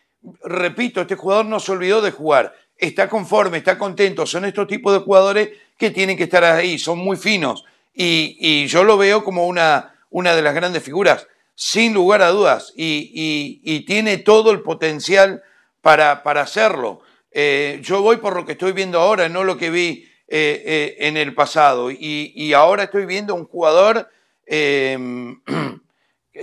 Repito, 0.44 1.02
este 1.02 1.16
jugador 1.16 1.46
no 1.46 1.60
se 1.60 1.72
olvidó 1.72 2.02
de 2.02 2.12
jugar. 2.12 2.56
está 2.78 3.10
conforme, 3.10 3.58
está 3.58 3.78
contento. 3.78 4.26
Son 4.26 4.46
estos 4.46 4.68
tipos 4.68 4.94
de 4.94 5.00
jugadores 5.00 5.50
que 5.78 5.92
tienen 5.92 6.18
que 6.18 6.24
estar 6.24 6.44
ahí, 6.44 6.80
son 6.80 7.00
muy 7.00 7.18
finos. 7.18 7.66
Y, 7.94 8.66
yo 8.68 8.84
lo 8.84 8.98
veo 8.98 9.24
como 9.24 9.46
una, 9.46 9.94
una 10.10 10.36
de 10.36 10.42
las 10.42 10.56
grandes 10.56 10.82
figuras, 10.82 11.28
sin 11.56 11.94
lugar 11.94 12.22
a 12.22 12.30
dudas. 12.30 12.74
Y, 12.76 13.84
tiene 13.86 14.18
todo 14.18 14.52
el 14.52 14.62
potencial 14.62 15.44
para, 15.82 16.24
para 16.24 16.42
hacerlo. 16.42 17.02
Eh, 17.32 17.80
yo 17.84 18.02
voy 18.02 18.18
por 18.18 18.36
lo 18.36 18.46
que 18.46 18.54
estoy 18.54 18.72
viendo 18.72 19.00
ahora, 19.00 19.30
no 19.30 19.44
lo 19.44 19.58
que 19.58 19.70
vi 19.70 20.09
eh, 20.30 20.64
eh, 20.66 20.96
en 21.00 21.18
el 21.18 21.34
pasado. 21.34 21.92
Y, 21.92 22.54
ahora 22.54 22.84
estoy 22.84 23.06
viendo 23.06 23.36
un 23.36 23.46
jugador 23.46 24.10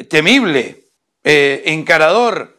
temible, 0.08 0.84
encarador, 1.22 2.56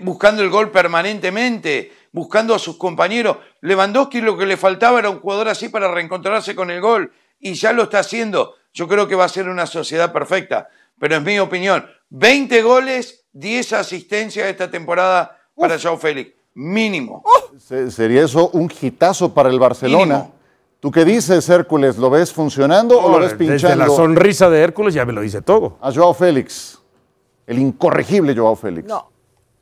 buscando 0.00 0.42
el 0.42 0.50
gol 0.50 0.70
permanentemente 0.70 1.92
buscando 2.14 2.54
a 2.54 2.60
sus 2.60 2.76
compañeros. 2.76 3.38
Lewandowski 3.60 4.20
lo 4.20 4.38
que 4.38 4.46
le 4.46 4.56
faltaba 4.56 5.00
era 5.00 5.10
un 5.10 5.18
jugador 5.18 5.48
así 5.48 5.68
para 5.68 5.90
reencontrarse 5.90 6.54
con 6.54 6.70
el 6.70 6.80
gol 6.80 7.12
y 7.40 7.54
ya 7.54 7.72
lo 7.72 7.82
está 7.82 7.98
haciendo. 7.98 8.54
Yo 8.72 8.86
creo 8.86 9.08
que 9.08 9.16
va 9.16 9.24
a 9.24 9.28
ser 9.28 9.48
una 9.48 9.66
sociedad 9.66 10.12
perfecta, 10.12 10.68
pero 10.98 11.16
es 11.16 11.22
mi 11.22 11.40
opinión. 11.40 11.84
20 12.10 12.62
goles, 12.62 13.24
10 13.32 13.72
asistencias 13.72 14.46
esta 14.46 14.70
temporada 14.70 15.36
para 15.56 15.78
Joao 15.78 15.98
Félix, 15.98 16.34
mínimo. 16.54 17.24
Sería 17.90 18.22
eso 18.22 18.48
un 18.50 18.72
hitazo 18.80 19.34
para 19.34 19.48
el 19.48 19.58
Barcelona. 19.58 20.30
¿Tú 20.84 20.90
qué 20.90 21.02
dices, 21.06 21.48
Hércules? 21.48 21.96
¿Lo 21.96 22.10
ves 22.10 22.30
funcionando 22.30 23.00
o 23.00 23.08
lo 23.08 23.18
ves 23.18 23.32
pinchando? 23.32 23.68
Desde 23.68 23.74
la 23.74 23.86
sonrisa 23.86 24.50
de 24.50 24.60
Hércules 24.60 24.92
ya 24.92 25.06
me 25.06 25.14
lo 25.14 25.22
dice 25.22 25.40
todo. 25.40 25.78
A 25.80 25.90
Joao 25.90 26.12
Félix, 26.12 26.78
el 27.46 27.58
incorregible 27.58 28.36
Joao 28.36 28.54
Félix. 28.54 28.86
No, 28.86 29.10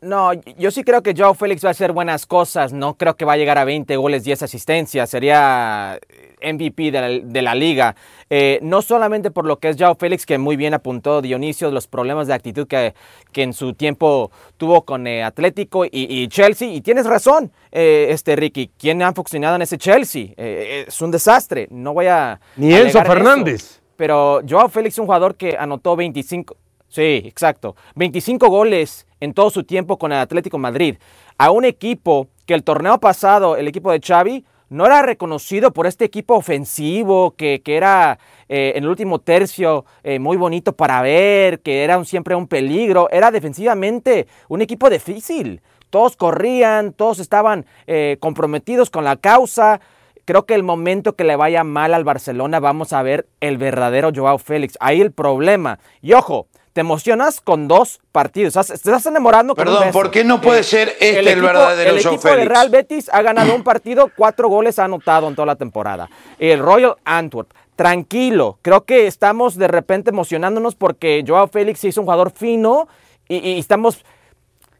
no, 0.02 0.32
yo 0.34 0.72
sí 0.72 0.82
creo 0.82 1.00
que 1.00 1.14
Joao 1.16 1.32
Félix 1.34 1.64
va 1.64 1.68
a 1.68 1.70
hacer 1.70 1.92
buenas 1.92 2.26
cosas. 2.26 2.72
No 2.72 2.94
creo 2.98 3.16
que 3.16 3.24
va 3.24 3.34
a 3.34 3.36
llegar 3.36 3.56
a 3.56 3.64
20 3.64 3.96
goles, 3.96 4.24
10 4.24 4.42
asistencias. 4.42 5.08
Sería 5.08 6.00
MVP 6.42 6.90
de 6.90 7.42
la, 7.42 7.54
liga. 7.54 7.94
Eh, 8.28 8.58
no 8.62 8.82
solamente 8.82 9.30
por 9.30 9.46
lo 9.46 9.60
que 9.60 9.68
es 9.68 9.76
Joao 9.78 9.94
Félix, 9.94 10.26
que 10.26 10.38
muy 10.38 10.56
bien 10.56 10.74
apuntó 10.74 11.22
Dionisio, 11.22 11.70
los 11.70 11.86
problemas 11.86 12.26
de 12.26 12.34
actitud 12.34 12.66
que, 12.66 12.94
que 13.30 13.44
en 13.44 13.52
su 13.52 13.74
tiempo 13.74 14.32
tuvo 14.56 14.84
con 14.84 15.06
eh, 15.06 15.22
Atlético 15.22 15.84
y, 15.88 16.26
Chelsea. 16.26 16.68
Y 16.72 16.80
tienes 16.80 17.06
razón, 17.06 17.52
eh, 17.70 18.08
este 18.10 18.34
Ricky. 18.34 18.72
¿Quién 18.76 19.02
ha 19.02 19.12
funcionado 19.12 19.54
en 19.54 19.62
ese 19.62 19.78
Chelsea? 19.78 20.34
es 20.36 21.00
un 21.00 21.12
desastre. 21.12 21.68
No 21.70 21.94
voy 21.94 22.06
a. 22.06 22.40
Ni 22.56 22.74
Enzo 22.74 23.04
Fernández. 23.04 23.80
Pero 23.94 24.40
Joao 24.48 24.68
Félix 24.68 24.96
es 24.96 24.98
un 24.98 25.06
jugador 25.06 25.36
que 25.36 25.56
anotó 25.56 25.94
25. 25.94 26.56
Sí, 26.92 27.22
exacto. 27.24 27.74
25 27.94 28.48
goles 28.48 29.06
en 29.18 29.32
todo 29.32 29.48
su 29.48 29.64
tiempo 29.64 29.98
con 29.98 30.12
el 30.12 30.18
Atlético 30.18 30.58
Madrid. 30.58 30.96
A 31.38 31.50
un 31.50 31.64
equipo 31.64 32.28
que 32.44 32.52
el 32.52 32.64
torneo 32.64 33.00
pasado, 33.00 33.56
el 33.56 33.66
equipo 33.66 33.90
de 33.90 34.00
Xavi, 34.00 34.44
no 34.68 34.84
era 34.84 35.00
reconocido 35.00 35.72
por 35.72 35.86
este 35.86 36.04
equipo 36.04 36.34
ofensivo, 36.34 37.34
que, 37.34 37.62
era 37.64 38.18
eh, 38.50 38.72
en 38.76 38.84
el 38.84 38.90
último 38.90 39.20
tercio 39.20 39.86
eh, 40.04 40.18
muy 40.18 40.36
bonito 40.36 40.74
para 40.74 41.00
ver, 41.00 41.60
que 41.60 41.82
era 41.82 42.04
siempre 42.04 42.34
un 42.34 42.46
peligro. 42.46 43.08
Era 43.10 43.30
defensivamente 43.30 44.26
un 44.48 44.60
equipo 44.60 44.90
difícil. 44.90 45.62
Todos 45.88 46.14
corrían, 46.14 46.92
todos 46.92 47.20
estaban 47.20 47.64
eh, 47.86 48.18
comprometidos 48.20 48.90
con 48.90 49.04
la 49.04 49.16
causa. 49.16 49.80
Creo 50.26 50.44
que 50.44 50.54
el 50.54 50.62
momento 50.62 51.16
que 51.16 51.24
le 51.24 51.36
vaya 51.36 51.64
mal 51.64 51.94
al 51.94 52.04
Barcelona 52.04 52.60
vamos 52.60 52.92
a 52.92 53.02
ver 53.02 53.28
el 53.40 53.56
verdadero 53.56 54.10
Joao 54.14 54.36
Félix. 54.36 54.76
Ahí 54.78 55.00
el 55.00 55.12
problema. 55.12 55.78
Y 56.02 56.12
ojo, 56.12 56.48
te 56.72 56.80
emocionas 56.80 57.40
con 57.40 57.68
dos 57.68 58.00
partidos. 58.12 58.54
Te 58.54 58.74
estás 58.74 59.06
enamorando 59.06 59.54
con 59.54 59.64
Perdón, 59.64 59.90
¿por 59.92 60.10
qué 60.10 60.24
no 60.24 60.40
puede 60.40 60.60
eh, 60.60 60.64
ser 60.64 60.88
este 61.00 61.32
el, 61.32 61.40
verdadero 61.40 61.90
El 61.90 61.98
equipo 61.98 62.28
de 62.28 62.44
Real 62.44 62.70
Betis 62.70 63.10
ha 63.12 63.22
ganado 63.22 63.54
un 63.54 63.62
partido, 63.62 64.10
cuatro 64.16 64.48
goles 64.48 64.78
ha 64.78 64.84
anotado 64.84 65.28
en 65.28 65.34
toda 65.34 65.46
la 65.46 65.56
temporada. 65.56 66.08
El 66.38 66.60
Royal 66.60 66.96
Antwerp, 67.04 67.50
tranquilo. 67.76 68.58
Creo 68.62 68.84
que 68.84 69.06
estamos 69.06 69.56
de 69.56 69.68
repente 69.68 70.10
emocionándonos 70.10 70.74
porque 70.74 71.22
Joao 71.26 71.48
Félix 71.48 71.84
es 71.84 71.96
un 71.98 72.04
jugador 72.04 72.30
fino 72.30 72.88
y, 73.28 73.58
estamos 73.58 74.04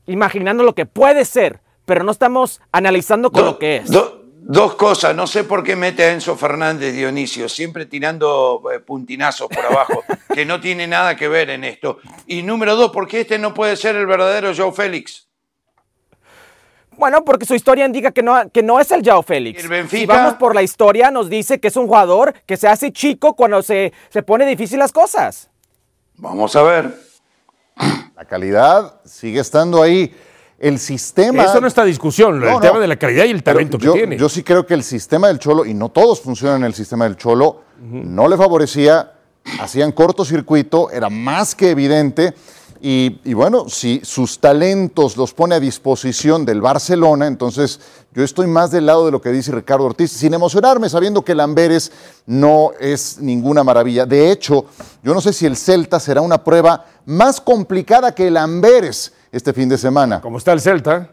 imaginando 0.06 0.62
lo 0.64 0.75
que 0.75 0.87
puede 0.87 1.25
ser, 1.25 1.61
pero 1.84 2.04
no 2.04 2.11
estamos 2.11 2.61
analizando 2.72 3.30
con 3.30 3.44
lo 3.44 3.58
que 3.58 3.76
es. 3.76 3.90
Dos 4.44 4.75
cosas, 4.75 5.14
no 5.14 5.28
sé 5.28 5.44
por 5.44 5.62
qué 5.62 5.76
mete 5.76 6.02
a 6.02 6.12
Enzo 6.12 6.37
Fernández 6.37 6.94
Dionisio, 6.94 7.49
siempre 7.49 7.87
tirando 7.87 8.61
eh, 8.75 8.80
puntinazos 8.80 9.46
por 9.49 9.64
abajo, 9.64 10.02
que 10.34 10.44
no 10.44 10.61
tiene 10.61 10.88
nada 10.88 11.14
que 11.14 11.28
ver 11.28 11.49
en 11.50 11.62
esto. 11.62 11.99
Y 12.26 12.42
número 12.42 12.75
dos, 12.75 12.90
¿por 12.90 13.06
qué 13.06 13.20
este 13.20 13.38
no 13.38 13.54
puede 13.54 13.76
ser 13.76 13.94
el 13.94 14.04
verdadero 14.04 14.52
Joe 14.54 14.72
Félix? 14.72 15.28
Bueno, 16.96 17.25
porque 17.25 17.46
su 17.46 17.54
historia 17.54 17.87
indica 17.87 18.11
que 18.11 18.22
no, 18.22 18.50
que 18.50 18.64
no 18.64 18.80
es 18.80 18.90
el 18.90 19.02
Joao 19.04 19.22
Félix. 19.22 19.62
¿El 19.62 19.68
Benfica? 19.68 20.00
Si 20.00 20.06
vamos 20.06 20.34
por 20.34 20.56
la 20.56 20.62
historia, 20.62 21.12
nos 21.12 21.30
dice 21.30 21.61
que 21.61 21.68
es 21.68 21.76
un 21.76 21.87
jugador 21.87 22.34
que 22.44 22.56
se 22.56 22.66
hace 22.66 22.92
chico 22.92 23.37
cuando 23.37 23.62
se, 23.62 23.92
se 24.11 24.22
pone 24.25 24.44
difícil 24.44 24.80
las 24.80 24.92
cosas. 24.92 25.50
Vamos 26.16 26.56
a 26.56 26.62
ver. 26.62 26.94
La 28.16 28.25
calidad 28.25 29.00
sigue 29.04 29.40
estando 29.40 29.82
ahí 29.82 30.14
el 30.62 30.78
sistema. 30.78 31.42
Eso 31.42 31.61
no 31.61 31.66
está 31.66 31.85
discusión, 31.85 32.42
el 32.42 32.61
tema 32.61 32.78
de 32.78 32.87
la 32.87 32.97
calidad 32.97 33.25
y 33.25 33.31
el 33.31 33.42
talento 33.42 33.78
que 33.78 33.88
tiene. 33.90 34.16
Yo 34.16 34.28
sí 34.28 34.45
creo 34.45 34.64
que 34.64 34.75
el 34.75 34.85
sistema 34.85 35.26
del 35.26 35.40
Cholo, 35.40 35.66
y 35.66 35.75
no 35.75 35.88
todos 35.88 36.21
funcionan 36.21 36.59
en 36.59 36.66
el 36.66 36.75
sistema 36.75 37.04
del 37.04 37.16
Cholo, 37.16 37.62
no 37.81 38.28
le 38.28 38.37
favorecía, 38.37 39.12
hacían 39.61 39.90
cortocircuito, 39.90 40.88
era 40.90 41.11
más 41.11 41.57
que 41.57 41.71
evidente. 41.71 42.33
Y, 42.85 43.35
bueno, 43.35 43.69
si 43.69 44.00
sus 44.04 44.38
talentos 44.38 45.16
los 45.16 45.35
pone 45.35 45.57
a 45.57 45.61
disposición 45.61 46.45
del 46.45 46.61
Barcelona, 46.61 47.26
entonces 47.26 47.81
yo 48.12 48.23
estoy 48.23 48.47
más 48.47 48.71
del 48.71 48.87
lado 48.87 49.04
de 49.07 49.12
lo 49.12 49.21
que 49.21 49.31
dice 49.31 49.50
Ricardo 49.50 49.85
Ortiz, 49.85 50.12
sin 50.12 50.33
emocionarme, 50.35 50.88
sabiendo 50.88 51.25
que 51.25 51.33
el 51.33 51.40
Amberes 51.40 51.90
no 52.26 52.71
es 52.78 53.19
ninguna 53.19 53.64
maravilla. 53.64 54.07
De 54.07 54.31
hecho, 54.31 54.66
yo 55.02 55.12
no 55.12 55.21
sé 55.21 55.33
si 55.33 55.47
el 55.47 55.57
Celta 55.57 55.99
será 55.99 56.21
una 56.21 56.42
prueba 56.42 56.85
más 57.04 57.40
complicada 57.40 58.14
que 58.14 58.28
el 58.28 58.37
Amberes 58.37 59.12
este 59.33 59.53
fin 59.53 59.69
de 59.69 59.79
semana. 59.79 60.21
¿Cómo 60.21 60.39
está 60.39 60.53
el 60.53 60.61
Celta? 60.61 61.09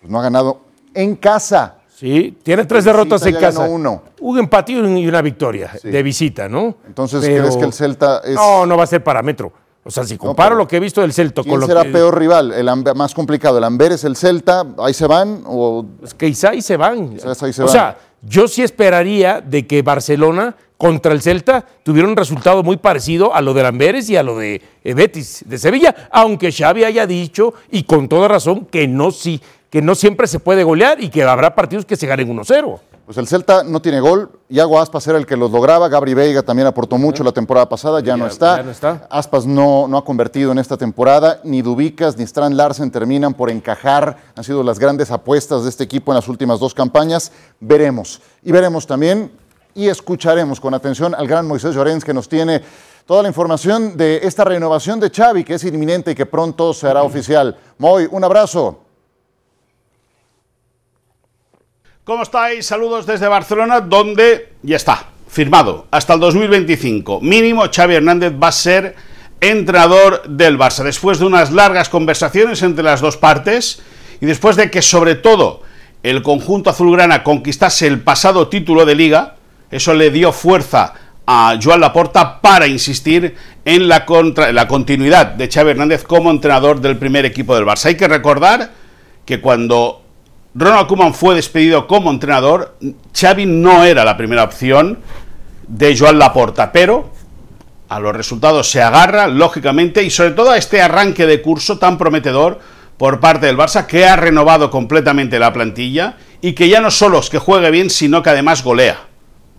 Pues 0.00 0.10
no 0.10 0.18
ha 0.18 0.22
ganado 0.22 0.62
en 0.94 1.14
casa. 1.16 1.76
Sí, 1.94 2.36
tiene 2.42 2.64
tres 2.64 2.84
derrotas 2.84 3.24
en 3.26 3.36
casa. 3.36 3.68
Uno. 3.68 4.02
Un 4.20 4.38
empate 4.38 4.72
y 4.72 5.06
una 5.06 5.22
victoria 5.22 5.70
de 5.82 6.02
visita, 6.02 6.48
¿no? 6.48 6.78
Entonces, 6.86 7.20
¿crees 7.20 7.56
que 7.56 7.64
el 7.64 7.72
Celta 7.72 8.22
es.? 8.24 8.34
No, 8.34 8.66
no 8.66 8.76
va 8.76 8.84
a 8.84 8.86
ser 8.88 9.04
parámetro. 9.04 9.52
O 9.84 9.90
sea, 9.90 10.04
si 10.04 10.16
comparo 10.16 10.54
lo 10.54 10.66
que 10.66 10.76
he 10.76 10.80
visto 10.80 11.00
del 11.00 11.12
Celta 11.12 11.42
con 11.42 11.58
lo 11.58 11.66
será 11.66 11.82
peor 11.82 12.16
rival? 12.16 12.52
El 12.52 12.70
más 12.94 13.14
complicado, 13.14 13.58
¿el 13.58 13.64
Amber 13.64 13.92
es 13.92 14.04
el 14.04 14.16
Celta? 14.16 14.64
¿Ahí 14.78 14.94
se 14.94 15.06
van? 15.06 15.42
O... 15.44 15.84
Es 16.02 16.14
que 16.14 16.26
quizá 16.26 16.50
ahí 16.50 16.62
se 16.62 16.76
van. 16.76 17.18
o 17.24 17.68
sea, 17.68 17.96
yo 18.22 18.48
sí 18.48 18.62
esperaría 18.62 19.40
de 19.40 19.66
que 19.66 19.82
Barcelona 19.82 20.56
contra 20.76 21.12
el 21.12 21.22
Celta 21.22 21.64
tuviera 21.82 22.08
un 22.08 22.16
resultado 22.16 22.62
muy 22.62 22.76
parecido 22.76 23.34
a 23.34 23.40
lo 23.40 23.54
de 23.54 23.66
Amberes 23.66 24.10
y 24.10 24.16
a 24.16 24.22
lo 24.22 24.38
de 24.38 24.60
eh, 24.82 24.94
Betis 24.94 25.44
de 25.46 25.58
Sevilla, 25.58 26.08
aunque 26.10 26.50
Xavi 26.50 26.84
haya 26.84 27.06
dicho, 27.06 27.54
y 27.70 27.84
con 27.84 28.08
toda 28.08 28.26
razón, 28.26 28.66
que 28.66 28.88
no, 28.88 29.10
sí, 29.12 29.40
que 29.70 29.80
no 29.80 29.94
siempre 29.94 30.26
se 30.26 30.40
puede 30.40 30.64
golear 30.64 31.02
y 31.02 31.08
que 31.08 31.22
habrá 31.22 31.54
partidos 31.54 31.84
que 31.84 31.96
se 31.96 32.06
ganen 32.06 32.36
1-0. 32.36 32.80
Pues 33.04 33.18
el 33.18 33.26
Celta 33.26 33.64
no 33.64 33.82
tiene 33.82 34.00
gol. 34.00 34.30
Iago 34.48 34.80
Aspas 34.80 35.06
era 35.08 35.18
el 35.18 35.26
que 35.26 35.36
los 35.36 35.50
lograba. 35.50 35.88
Gabri 35.88 36.14
Veiga 36.14 36.42
también 36.42 36.68
aportó 36.68 36.98
mucho 36.98 37.24
la 37.24 37.32
temporada 37.32 37.68
pasada. 37.68 38.00
Ya, 38.00 38.16
no, 38.16 38.26
está. 38.26 39.06
Aspas 39.10 39.44
no, 39.44 39.88
no, 39.88 39.98
ha 39.98 40.04
convertido 40.04 40.52
en 40.52 40.58
esta 40.58 40.76
temporada. 40.76 41.40
Ni 41.42 41.62
Dubicas 41.62 42.16
ni 42.16 42.22
Strand 42.22 42.54
Larsen 42.54 42.92
terminan 42.92 43.34
por 43.34 43.50
encajar. 43.50 44.16
Han 44.36 44.44
sido 44.44 44.62
las 44.62 44.78
grandes 44.78 45.10
apuestas 45.10 45.64
de 45.64 45.70
este 45.70 45.82
equipo 45.82 46.12
en 46.12 46.16
las 46.16 46.28
últimas 46.28 46.60
dos 46.60 46.74
campañas. 46.74 47.32
Veremos. 47.58 48.20
Y 48.44 48.52
veremos 48.52 48.86
también 48.86 49.32
y 49.74 49.88
escucharemos 49.88 50.60
con 50.60 50.74
atención 50.74 51.14
al 51.14 51.26
gran 51.26 51.46
Moisés 51.46 51.74
Llorens 51.74 52.04
que 52.04 52.14
nos 52.14 52.28
tiene 52.28 52.62
toda 53.06 53.22
la 53.22 53.28
información 53.28 53.96
de 53.96 54.20
esta 54.22 54.44
renovación 54.44 55.00
de 55.00 55.10
Xavi 55.10 55.44
que 55.44 55.54
es 55.54 55.64
inminente 55.64 56.12
y 56.12 56.14
que 56.14 56.26
pronto 56.26 56.72
se 56.72 56.86
hará 56.86 57.02
oficial. 57.02 57.56
Moy, 57.78 58.06
un 58.10 58.22
abrazo. 58.22 58.91
¿Cómo 62.04 62.24
estáis? 62.24 62.66
Saludos 62.66 63.06
desde 63.06 63.28
Barcelona, 63.28 63.80
donde 63.80 64.54
ya 64.64 64.74
está, 64.74 65.06
firmado 65.28 65.86
hasta 65.92 66.14
el 66.14 66.18
2025. 66.18 67.20
Mínimo, 67.20 67.62
Xavi 67.72 67.94
Hernández 67.94 68.32
va 68.32 68.48
a 68.48 68.52
ser 68.52 68.96
entrenador 69.40 70.24
del 70.26 70.58
Barça. 70.58 70.82
Después 70.82 71.20
de 71.20 71.26
unas 71.26 71.52
largas 71.52 71.88
conversaciones 71.88 72.60
entre 72.62 72.82
las 72.82 73.00
dos 73.00 73.16
partes 73.16 73.82
y 74.20 74.26
después 74.26 74.56
de 74.56 74.68
que 74.68 74.82
sobre 74.82 75.14
todo 75.14 75.62
el 76.02 76.24
conjunto 76.24 76.70
azulgrana 76.70 77.22
conquistase 77.22 77.86
el 77.86 78.00
pasado 78.00 78.48
título 78.48 78.84
de 78.84 78.96
liga, 78.96 79.36
eso 79.70 79.94
le 79.94 80.10
dio 80.10 80.32
fuerza 80.32 80.94
a 81.24 81.56
Joan 81.62 81.80
Laporta 81.80 82.40
para 82.40 82.66
insistir 82.66 83.36
en 83.64 83.86
la, 83.86 84.04
la 84.52 84.66
continuidad 84.66 85.26
de 85.26 85.48
Xavi 85.48 85.70
Hernández 85.70 86.02
como 86.02 86.32
entrenador 86.32 86.80
del 86.80 86.98
primer 86.98 87.26
equipo 87.26 87.54
del 87.54 87.64
Barça. 87.64 87.86
Hay 87.86 87.96
que 87.96 88.08
recordar 88.08 88.72
que 89.24 89.40
cuando 89.40 90.01
Ronald 90.54 90.86
Koeman 90.86 91.14
fue 91.14 91.34
despedido 91.34 91.86
como 91.86 92.10
entrenador, 92.10 92.76
Xavi 93.18 93.46
no 93.46 93.84
era 93.84 94.04
la 94.04 94.18
primera 94.18 94.44
opción 94.44 94.98
de 95.66 95.96
Joan 95.96 96.18
Laporta, 96.18 96.72
pero 96.72 97.10
a 97.88 97.98
los 97.98 98.14
resultados 98.14 98.70
se 98.70 98.82
agarra, 98.82 99.28
lógicamente, 99.28 100.02
y 100.02 100.10
sobre 100.10 100.32
todo 100.32 100.50
a 100.50 100.58
este 100.58 100.82
arranque 100.82 101.26
de 101.26 101.40
curso 101.40 101.78
tan 101.78 101.96
prometedor 101.96 102.60
por 102.98 103.18
parte 103.18 103.46
del 103.46 103.56
Barça, 103.56 103.86
que 103.86 104.04
ha 104.04 104.16
renovado 104.16 104.70
completamente 104.70 105.38
la 105.38 105.54
plantilla 105.54 106.16
y 106.42 106.52
que 106.52 106.68
ya 106.68 106.82
no 106.82 106.90
solo 106.90 107.20
es 107.20 107.30
que 107.30 107.38
juegue 107.38 107.70
bien, 107.70 107.88
sino 107.88 108.22
que 108.22 108.30
además 108.30 108.62
golea. 108.62 109.06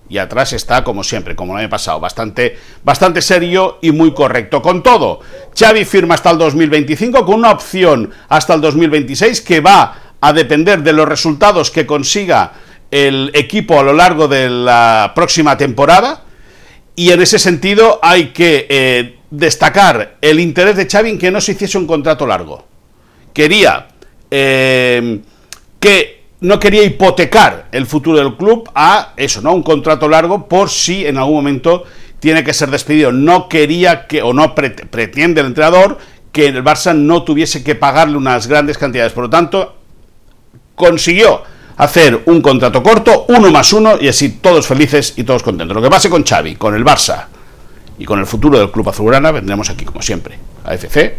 Y 0.10 0.20
atrás 0.20 0.54
está, 0.54 0.84
como 0.84 1.04
siempre, 1.04 1.36
como 1.36 1.54
el 1.54 1.62
año 1.62 1.70
pasado, 1.70 2.00
bastante, 2.00 2.58
bastante 2.84 3.22
serio 3.24 3.80
y 3.82 3.92
muy 3.92 4.14
correcto. 4.14 4.62
Con 4.62 4.84
todo, 4.84 5.22
Xavi 5.58 5.86
firma 5.86 6.14
hasta 6.14 6.30
el 6.30 6.38
2025 6.38 7.26
con 7.26 7.36
una 7.36 7.52
opción 7.52 8.12
hasta 8.30 8.54
el 8.54 8.62
2026 8.62 9.42
que 9.42 9.60
va 9.60 10.03
a 10.26 10.32
depender 10.32 10.82
de 10.84 10.94
los 10.94 11.06
resultados 11.06 11.70
que 11.70 11.86
consiga 11.86 12.54
el 12.90 13.30
equipo 13.34 13.78
a 13.78 13.84
lo 13.84 13.92
largo 13.92 14.30
de 14.30 14.50
la 14.50 15.12
próxima 15.14 15.58
temporada. 15.58 16.24
Y 16.96 17.12
en 17.12 17.22
ese 17.22 17.38
sentido 17.38 18.00
hay 18.02 18.28
que 18.28 18.66
eh, 18.70 19.18
destacar 19.30 20.16
el 20.22 20.40
interés 20.40 20.78
de 20.78 20.88
Xavi 20.88 21.10
en 21.10 21.20
que 21.20 21.30
no 21.30 21.42
se 21.42 21.52
hiciese 21.52 21.78
un 21.78 21.86
contrato 21.86 22.26
largo. 22.26 22.66
Quería 23.34 23.90
eh, 24.32 25.20
que 25.78 26.24
no 26.40 26.58
quería 26.58 26.84
hipotecar 26.84 27.68
el 27.74 27.86
futuro 27.86 28.18
del 28.18 28.38
club 28.38 28.70
a 28.74 29.12
eso, 29.18 29.42
¿no? 29.42 29.52
Un 29.54 29.64
contrato 29.64 30.08
largo 30.08 30.48
por 30.48 30.70
si 30.70 31.06
en 31.06 31.18
algún 31.18 31.36
momento 31.36 31.84
tiene 32.22 32.46
que 32.46 32.54
ser 32.54 32.72
despedido. 32.72 33.12
No 33.12 33.50
quería 33.50 34.08
que, 34.08 34.22
o 34.22 34.32
no 34.32 34.56
pretende 34.56 35.42
el 35.42 35.48
entrenador, 35.48 35.98
que 36.32 36.46
el 36.46 36.64
Barça 36.64 36.96
no 36.96 37.24
tuviese 37.24 37.62
que 37.62 37.76
pagarle 37.76 38.16
unas 38.16 38.48
grandes 38.48 38.78
cantidades. 38.78 39.12
Por 39.12 39.26
lo 39.26 39.30
tanto, 39.30 39.83
consiguió 40.76 41.44
hacer 41.78 42.24
un 42.26 42.42
contrato 42.42 42.84
corto, 42.84 43.26
uno 43.30 43.52
más 43.52 43.74
uno, 43.74 43.98
y 44.00 44.08
así 44.08 44.30
todos 44.30 44.68
felices 44.68 45.14
y 45.16 45.24
todos 45.24 45.44
contentos. 45.44 45.76
Lo 45.76 45.82
que 45.82 45.90
pase 45.90 46.10
con 46.10 46.24
Xavi, 46.24 46.56
con 46.56 46.76
el 46.76 46.86
Barça 46.86 47.26
y 47.98 48.06
con 48.06 48.20
el 48.20 48.26
futuro 48.26 48.60
del 48.60 48.72
club 48.72 48.90
azulgrana, 48.90 49.32
vendremos 49.32 49.70
aquí 49.70 49.86
como 49.86 50.02
siempre, 50.02 50.38
a 50.64 50.74
FC, 50.74 51.18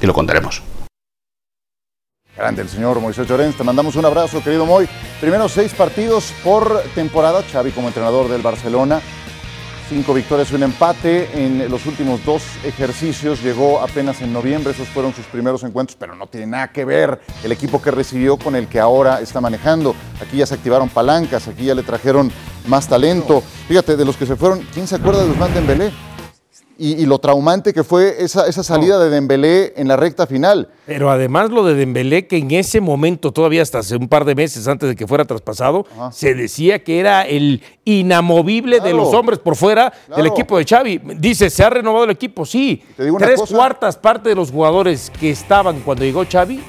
y 0.00 0.06
lo 0.06 0.12
contaremos. 0.12 0.62
Grande 2.36 2.62
el 2.62 2.68
señor 2.68 3.00
Moisés 3.00 3.26
Llorens. 3.26 3.56
Te 3.56 3.64
mandamos 3.64 3.96
un 3.96 4.04
abrazo, 4.04 4.40
querido 4.44 4.64
Moy. 4.64 4.88
Primero 5.20 5.48
seis 5.48 5.72
partidos 5.74 6.32
por 6.44 6.82
temporada. 6.94 7.42
Xavi 7.42 7.72
como 7.72 7.88
entrenador 7.88 8.28
del 8.28 8.42
Barcelona. 8.42 9.00
Cinco 9.88 10.12
victorias 10.12 10.52
y 10.52 10.54
un 10.54 10.64
empate 10.64 11.30
en 11.32 11.70
los 11.70 11.86
últimos 11.86 12.22
dos 12.22 12.42
ejercicios. 12.62 13.42
Llegó 13.42 13.80
apenas 13.80 14.20
en 14.20 14.34
noviembre, 14.34 14.72
esos 14.72 14.86
fueron 14.88 15.14
sus 15.14 15.24
primeros 15.24 15.62
encuentros, 15.62 15.96
pero 15.98 16.14
no 16.14 16.26
tiene 16.26 16.46
nada 16.46 16.68
que 16.68 16.84
ver 16.84 17.18
el 17.42 17.52
equipo 17.52 17.80
que 17.80 17.90
recibió 17.90 18.36
con 18.36 18.54
el 18.54 18.66
que 18.66 18.80
ahora 18.80 19.20
está 19.22 19.40
manejando. 19.40 19.94
Aquí 20.20 20.36
ya 20.36 20.46
se 20.46 20.54
activaron 20.54 20.90
palancas, 20.90 21.48
aquí 21.48 21.64
ya 21.64 21.74
le 21.74 21.82
trajeron 21.82 22.30
más 22.66 22.86
talento. 22.86 23.42
Fíjate, 23.66 23.96
de 23.96 24.04
los 24.04 24.16
que 24.18 24.26
se 24.26 24.36
fueron, 24.36 24.60
¿quién 24.74 24.86
se 24.86 24.96
acuerda 24.96 25.24
de 25.24 25.30
Usman 25.30 25.54
Dembélé? 25.54 25.90
Y, 26.80 27.06
lo 27.06 27.18
traumante 27.18 27.74
que 27.74 27.82
fue 27.82 28.22
esa, 28.22 28.46
esa 28.46 28.62
salida 28.62 29.00
de 29.00 29.10
Dembélé 29.10 29.74
en 29.76 29.88
la 29.88 29.96
recta 29.96 30.28
final. 30.28 30.68
Pero 30.86 31.10
además 31.10 31.50
lo 31.50 31.64
de 31.64 31.74
Dembélé, 31.74 32.28
que 32.28 32.36
en 32.36 32.52
ese 32.52 32.80
momento, 32.80 33.32
todavía 33.32 33.62
hasta 33.62 33.80
hace 33.80 33.96
un 33.96 34.06
par 34.06 34.24
de 34.24 34.36
meses 34.36 34.68
antes 34.68 34.88
de 34.88 34.94
que 34.94 35.06
fuera 35.06 35.24
traspasado, 35.24 35.86
se 36.12 36.34
decía 36.34 36.84
que 36.84 37.00
era 37.00 37.22
el 37.22 37.62
inamovible 37.84 38.78
de 38.78 38.94
los 38.94 39.12
hombres 39.12 39.40
por 39.40 39.56
fuera 39.56 39.92
del 40.16 40.26
equipo 40.26 40.56
de 40.56 40.64
Xavi. 40.64 41.00
Dice, 41.18 41.50
¿se 41.50 41.64
ha 41.64 41.70
renovado 41.70 42.04
el 42.04 42.10
equipo? 42.10 42.46
Sí. 42.46 42.84
Tres 42.96 43.42
cuartas 43.50 43.96
partes 43.96 44.30
de 44.30 44.36
los 44.36 44.52
jugadores 44.52 45.10
que 45.18 45.30
estaban 45.30 45.80
cuando 45.80 46.04
llegó 46.04 46.24
Xavi 46.30 46.60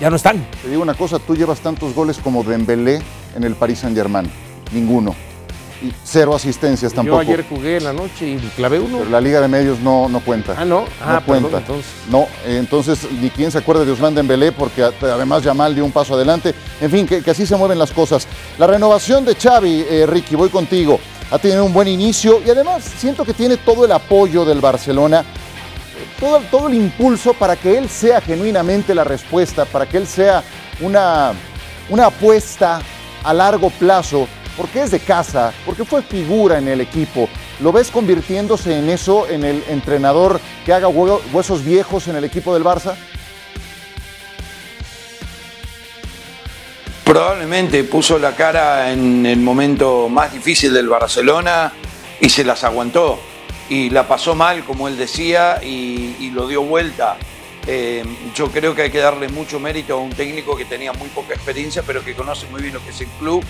ya 0.00 0.08
no 0.08 0.16
están. 0.16 0.46
Te 0.62 0.70
digo 0.70 0.80
una 0.80 0.94
cosa, 0.94 1.18
tú 1.18 1.36
llevas 1.36 1.60
tantos 1.60 1.94
goles 1.94 2.18
como 2.18 2.42
Dembélé 2.42 3.02
en 3.36 3.44
el 3.44 3.54
Paris 3.54 3.80
Saint-Germain. 3.80 4.30
Ninguno 4.72 5.27
cero 6.04 6.34
asistencias 6.34 6.92
tampoco. 6.92 7.22
Yo 7.22 7.32
ayer 7.32 7.44
jugué 7.48 7.76
en 7.76 7.84
la 7.84 7.92
noche 7.92 8.28
y 8.28 8.36
clavé 8.56 8.80
uno. 8.80 8.98
Pero 8.98 9.10
la 9.10 9.20
Liga 9.20 9.40
de 9.40 9.48
Medios 9.48 9.80
no, 9.80 10.08
no 10.08 10.20
cuenta. 10.20 10.54
Ah, 10.56 10.64
no. 10.64 10.84
Ah, 11.02 11.14
no 11.14 11.24
cuenta. 11.24 11.58
entonces. 11.58 11.86
No, 12.10 12.26
entonces 12.46 13.06
ni 13.20 13.30
quien 13.30 13.50
se 13.50 13.58
acuerde 13.58 13.84
de 13.84 13.92
Usman 13.92 14.14
Dembélé 14.14 14.52
porque 14.52 14.82
además 14.82 15.42
Yamal 15.42 15.74
dio 15.74 15.84
un 15.84 15.92
paso 15.92 16.14
adelante. 16.14 16.54
En 16.80 16.90
fin, 16.90 17.06
que, 17.06 17.22
así 17.30 17.46
se 17.46 17.56
mueven 17.56 17.78
las 17.78 17.92
cosas. 17.92 18.26
La 18.58 18.66
renovación 18.66 19.24
de 19.24 19.34
Xavi, 19.34 19.86
eh, 19.88 20.06
Ricky, 20.06 20.36
voy 20.36 20.48
contigo. 20.48 20.98
Ha 21.30 21.38
tenido 21.38 21.64
un 21.64 21.72
buen 21.72 21.88
inicio 21.88 22.40
y 22.44 22.50
además 22.50 22.84
siento 22.84 23.24
que 23.24 23.34
tiene 23.34 23.58
todo 23.58 23.84
el 23.84 23.92
apoyo 23.92 24.44
del 24.44 24.60
Barcelona. 24.60 25.24
Todo, 26.18 26.40
todo 26.50 26.68
el 26.68 26.74
impulso 26.74 27.34
para 27.34 27.54
que 27.54 27.78
él 27.78 27.88
sea 27.88 28.20
genuinamente 28.20 28.94
la 28.94 29.04
respuesta, 29.04 29.64
para 29.64 29.86
que 29.86 29.98
él 29.98 30.06
sea 30.06 30.42
una, 30.80 31.32
una 31.90 32.06
apuesta 32.06 32.80
a 33.22 33.34
largo 33.34 33.70
plazo 33.70 34.26
porque 34.58 34.82
es 34.82 34.90
de 34.90 34.98
casa, 34.98 35.54
porque 35.64 35.84
fue 35.84 36.02
figura 36.02 36.58
en 36.58 36.66
el 36.66 36.80
equipo. 36.80 37.28
¿Lo 37.60 37.70
ves 37.70 37.92
convirtiéndose 37.92 38.76
en 38.76 38.90
eso, 38.90 39.28
en 39.28 39.44
el 39.44 39.62
entrenador 39.68 40.40
que 40.66 40.72
haga 40.72 40.88
huesos 40.88 41.64
viejos 41.64 42.08
en 42.08 42.16
el 42.16 42.24
equipo 42.24 42.52
del 42.52 42.64
Barça? 42.64 42.96
Probablemente 47.04 47.84
puso 47.84 48.18
la 48.18 48.34
cara 48.34 48.92
en 48.92 49.24
el 49.24 49.38
momento 49.38 50.08
más 50.08 50.32
difícil 50.32 50.74
del 50.74 50.88
Barcelona 50.88 51.72
y 52.20 52.28
se 52.28 52.44
las 52.44 52.64
aguantó. 52.64 53.20
Y 53.70 53.90
la 53.90 54.08
pasó 54.08 54.34
mal, 54.34 54.64
como 54.64 54.88
él 54.88 54.96
decía, 54.96 55.60
y, 55.62 56.30
lo 56.34 56.48
dio 56.48 56.62
vuelta. 56.62 57.16
Eh, 57.66 58.02
yo 58.34 58.50
creo 58.50 58.74
que 58.74 58.82
hay 58.82 58.90
que 58.90 58.98
darle 58.98 59.28
mucho 59.28 59.60
mérito 59.60 59.94
a 59.94 59.96
un 59.98 60.10
técnico 60.10 60.56
que 60.56 60.64
tenía 60.64 60.92
muy 60.94 61.08
poca 61.10 61.34
experiencia, 61.34 61.82
pero 61.86 62.02
que 62.02 62.14
conoce 62.14 62.46
muy 62.48 62.62
bien 62.62 62.74
lo 62.74 62.82
que 62.82 62.90
es 62.90 63.00
el 63.00 63.08
club 63.18 63.44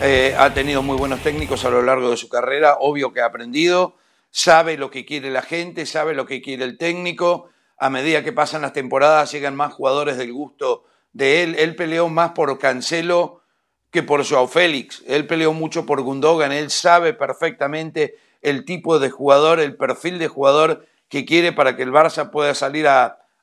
eh, 0.00 0.36
ha 0.38 0.54
tenido 0.54 0.82
muy 0.82 0.96
buenos 0.96 1.20
técnicos 1.22 1.64
a 1.64 1.70
lo 1.70 1.82
largo 1.82 2.10
de 2.10 2.16
su 2.16 2.28
carrera, 2.28 2.76
obvio 2.78 3.12
que 3.12 3.20
ha 3.20 3.26
aprendido, 3.26 3.96
sabe 4.30 4.76
lo 4.76 4.90
que 4.90 5.04
quiere 5.04 5.30
la 5.30 5.42
gente, 5.42 5.86
sabe 5.86 6.14
lo 6.14 6.24
que 6.24 6.40
quiere 6.40 6.64
el 6.64 6.78
técnico. 6.78 7.50
A 7.76 7.90
medida 7.90 8.22
que 8.22 8.32
pasan 8.32 8.62
las 8.62 8.72
temporadas 8.72 9.32
llegan 9.32 9.56
más 9.56 9.72
jugadores 9.72 10.16
del 10.16 10.32
gusto 10.32 10.84
de 11.12 11.42
él. 11.42 11.56
Él 11.58 11.74
peleó 11.74 12.08
más 12.08 12.30
por 12.30 12.56
Cancelo 12.58 13.42
que 13.90 14.02
por 14.02 14.24
Joao 14.24 14.46
Félix. 14.46 15.02
Él 15.06 15.26
peleó 15.26 15.52
mucho 15.52 15.84
por 15.84 16.00
Gundogan. 16.02 16.52
Él 16.52 16.70
sabe 16.70 17.14
perfectamente 17.14 18.16
el 18.40 18.64
tipo 18.64 18.98
de 18.98 19.10
jugador, 19.10 19.58
el 19.58 19.76
perfil 19.76 20.18
de 20.18 20.28
jugador 20.28 20.86
que 21.08 21.24
quiere 21.24 21.52
para 21.52 21.76
que 21.76 21.82
el 21.82 21.92
Barça 21.92 22.30
pueda 22.30 22.54
salir 22.54 22.86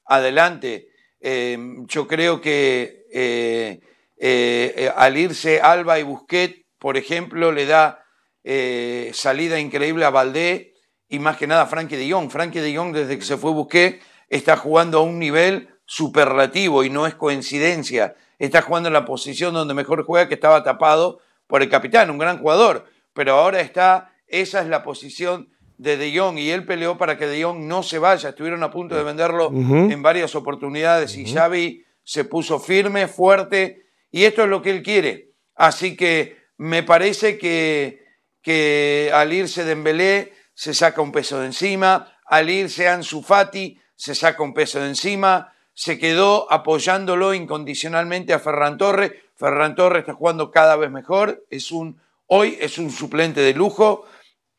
adelante. 0.06 0.89
Eh, 1.20 1.58
yo 1.88 2.08
creo 2.08 2.39
que 2.39 3.08
eh, 3.12 3.82
eh, 4.17 4.73
eh, 4.78 4.91
al 4.95 5.17
irse 5.17 5.60
Alba 5.62 5.99
y 5.99 6.04
Busquet, 6.04 6.65
por 6.80 6.97
ejemplo, 6.97 7.51
le 7.51 7.65
da 7.65 8.04
eh, 8.43 9.12
salida 9.13 9.60
increíble 9.60 10.06
a 10.06 10.10
Valdé 10.10 10.73
y 11.10 11.19
más 11.19 11.38
que 11.38 11.47
nada 11.47 11.63
a 11.63 11.67
Frankie 11.67 11.97
de 11.97 12.12
Jong. 12.12 12.30
Frankie 12.30 12.60
de 12.60 12.75
Jong, 12.75 12.93
desde 12.93 13.17
que 13.17 13.25
se 13.25 13.38
fue 13.38 13.51
Busquet, 13.51 14.01
está 14.30 14.58
jugando 14.58 14.99
a 14.99 15.01
un 15.01 15.19
nivel 15.19 15.69
superlativo 15.86 16.84
y 16.84 16.89
no 16.89 17.08
es 17.08 17.15
coincidencia. 17.15 18.15
Está 18.39 18.62
jugando 18.62 18.88
en 18.88 18.93
la 18.93 19.06
posición 19.06 19.54
donde 19.54 19.73
mejor 19.73 20.04
juega, 20.06 20.28
que 20.28 20.34
estaba 20.36 20.63
tapado 20.63 21.19
por 21.47 21.62
el 21.62 21.69
capitán, 21.69 22.10
un 22.10 22.17
gran 22.17 22.39
jugador. 22.39 22.86
Pero 23.13 23.36
ahora 23.36 23.62
está, 23.62 24.13
esa 24.28 24.62
es 24.62 24.67
la 24.67 24.84
posición 24.84 25.49
de 25.78 25.97
De 25.97 26.17
Jong 26.17 26.38
y 26.38 26.51
él 26.51 26.65
peleó 26.65 26.97
para 26.97 27.17
que 27.17 27.28
De 27.28 27.43
Jong 27.43 27.65
no 27.65 27.84
se 27.84 27.99
vaya. 27.99 28.30
Estuvieron 28.30 28.63
a 28.63 28.71
punto 28.71 28.95
de 28.95 29.04
venderlo 29.04 29.51
en 29.51 30.01
varias 30.01 30.36
oportunidades 30.36 31.17
y 31.17 31.32
Xavi 31.32 31.86
se 32.04 32.23
puso 32.23 32.60
firme, 32.60 33.08
fuerte 33.08 33.85
y 34.15 34.23
esto 34.23 34.43
es 34.43 34.47
lo 34.47 34.62
que 34.62 34.69
él 34.69 34.82
quiere. 34.82 35.34
Así 35.56 35.97
que 35.97 36.38
me 36.56 36.84
parece 36.84 37.38
que, 37.38 38.01
que 38.41 39.12
al 39.13 39.34
irse 39.34 39.65
Dembélé 39.65 40.32
se 40.54 40.73
saca 40.73 41.01
un 41.01 41.12
peso 41.12 41.41
de 41.41 41.47
encima, 41.47 42.17
al 42.25 42.49
irse 42.49 42.88
Ansu 42.88 43.21
Fati 43.21 43.78
se 43.93 44.15
saca 44.15 44.41
un 44.41 44.54
peso 44.54 44.80
de 44.80 44.88
encima, 44.88 45.54
se 45.73 45.99
quedó 45.99 46.49
apoyándolo 46.49 47.34
incondicionalmente 47.34 48.32
a 48.32 48.39
Ferran 48.39 48.78
Torres. 48.78 49.12
Ferran 49.36 49.75
Torres 49.75 50.04
está 50.04 50.13
jugando 50.13 50.49
cada 50.49 50.78
vez 50.78 50.89
mejor, 50.91 51.43
es 51.49 51.73
un, 51.73 51.99
hoy 52.28 52.58
es 52.62 52.78
un 52.78 52.91
suplente 52.91 53.41
de 53.41 53.54
lujo. 53.54 54.06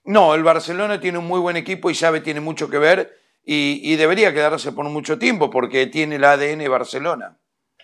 No, 0.04 0.34
el 0.34 0.42
Barcelona 0.42 1.00
tiene 1.00 1.16
un 1.16 1.26
muy 1.26 1.40
buen 1.40 1.56
equipo 1.56 1.88
y 1.88 1.94
sabe 1.94 2.20
tiene 2.20 2.40
mucho 2.40 2.68
que 2.68 2.76
ver 2.76 3.18
y, 3.42 3.80
y 3.82 3.96
debería 3.96 4.34
quedarse 4.34 4.72
por 4.72 4.84
mucho 4.90 5.18
tiempo 5.18 5.48
porque 5.48 5.86
tiene 5.86 6.16
el 6.16 6.24
ADN 6.24 6.70
Barcelona 6.70 7.38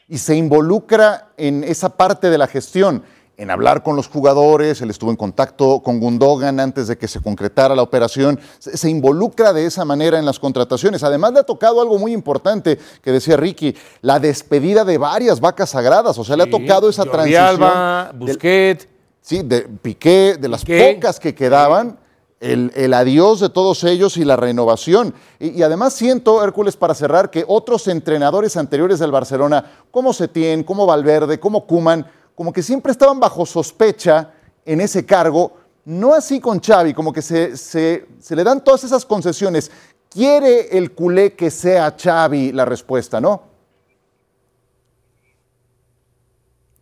y 0.08 0.18
se 0.18 0.36
involucra 0.36 1.32
en 1.36 1.64
esa 1.64 1.96
parte 1.96 2.30
de 2.30 2.38
la 2.38 2.46
gestión, 2.46 3.02
en 3.38 3.50
hablar 3.50 3.82
con 3.82 3.96
los 3.96 4.08
jugadores, 4.08 4.80
él 4.82 4.90
estuvo 4.90 5.10
en 5.10 5.16
contacto 5.16 5.80
con 5.82 5.98
Gundogan 5.98 6.60
antes 6.60 6.86
de 6.86 6.98
que 6.98 7.08
se 7.08 7.20
concretara 7.20 7.74
la 7.74 7.82
operación, 7.82 8.38
se, 8.58 8.90
involucra 8.90 9.52
de 9.52 9.64
esa 9.66 9.84
manera 9.84 10.18
en 10.18 10.26
las 10.26 10.38
contrataciones. 10.38 11.02
Además 11.02 11.32
le 11.32 11.40
ha 11.40 11.42
tocado 11.42 11.80
algo 11.80 11.98
muy 11.98 12.12
importante 12.12 12.78
que 13.02 13.10
decía 13.10 13.36
Ricky, 13.36 13.74
la 14.02 14.20
despedida 14.20 14.84
de 14.84 14.98
varias 14.98 15.40
vacas 15.40 15.70
sagradas, 15.70 16.18
o 16.18 16.24
sea, 16.24 16.36
le 16.36 16.44
ha 16.44 16.50
tocado 16.50 16.88
esa 16.88 17.04
transición. 17.04 17.42
Alba, 17.42 18.12
Busquets. 18.14 18.86
sí, 19.20 19.42
de 19.42 19.62
Piqué, 19.62 20.36
de 20.38 20.48
las 20.48 20.64
pocas 20.64 21.18
que 21.18 21.34
quedaban 21.34 21.98
el, 22.42 22.92
adiós 22.92 23.38
de 23.38 23.48
todos 23.48 23.84
ellos 23.84 24.16
y 24.16 24.24
la 24.24 24.36
renovación. 24.36 25.14
Y, 25.38 25.62
además 25.62 25.94
siento, 25.94 26.42
Hércules, 26.42 26.76
para 26.76 26.94
cerrar, 26.94 27.30
que 27.30 27.44
otros 27.46 27.86
entrenadores 27.86 28.56
anteriores 28.56 28.98
del 28.98 29.12
Barcelona, 29.12 29.64
como 29.90 30.12
Setién, 30.12 30.64
como 30.64 30.84
Valverde, 30.84 31.38
como 31.38 31.66
Kuman, 31.66 32.04
como 32.34 32.52
que 32.52 32.62
siempre 32.62 32.92
estaban 32.92 33.20
bajo 33.20 33.46
sospecha 33.46 34.32
en 34.64 34.80
ese 34.80 35.06
cargo, 35.06 35.52
no 35.84 36.14
así 36.14 36.40
con 36.40 36.60
Xavi, 36.60 36.94
como 36.94 37.12
que 37.12 37.22
se, 37.22 37.56
se, 37.56 38.06
se 38.18 38.36
le 38.36 38.44
dan 38.44 38.62
todas 38.62 38.84
esas 38.84 39.06
concesiones. 39.06 39.70
Quiere 40.08 40.76
el 40.76 40.92
culé 40.92 41.34
que 41.34 41.50
sea 41.50 41.94
Xavi 41.96 42.52
la 42.52 42.64
respuesta, 42.64 43.20
¿no? 43.20 43.51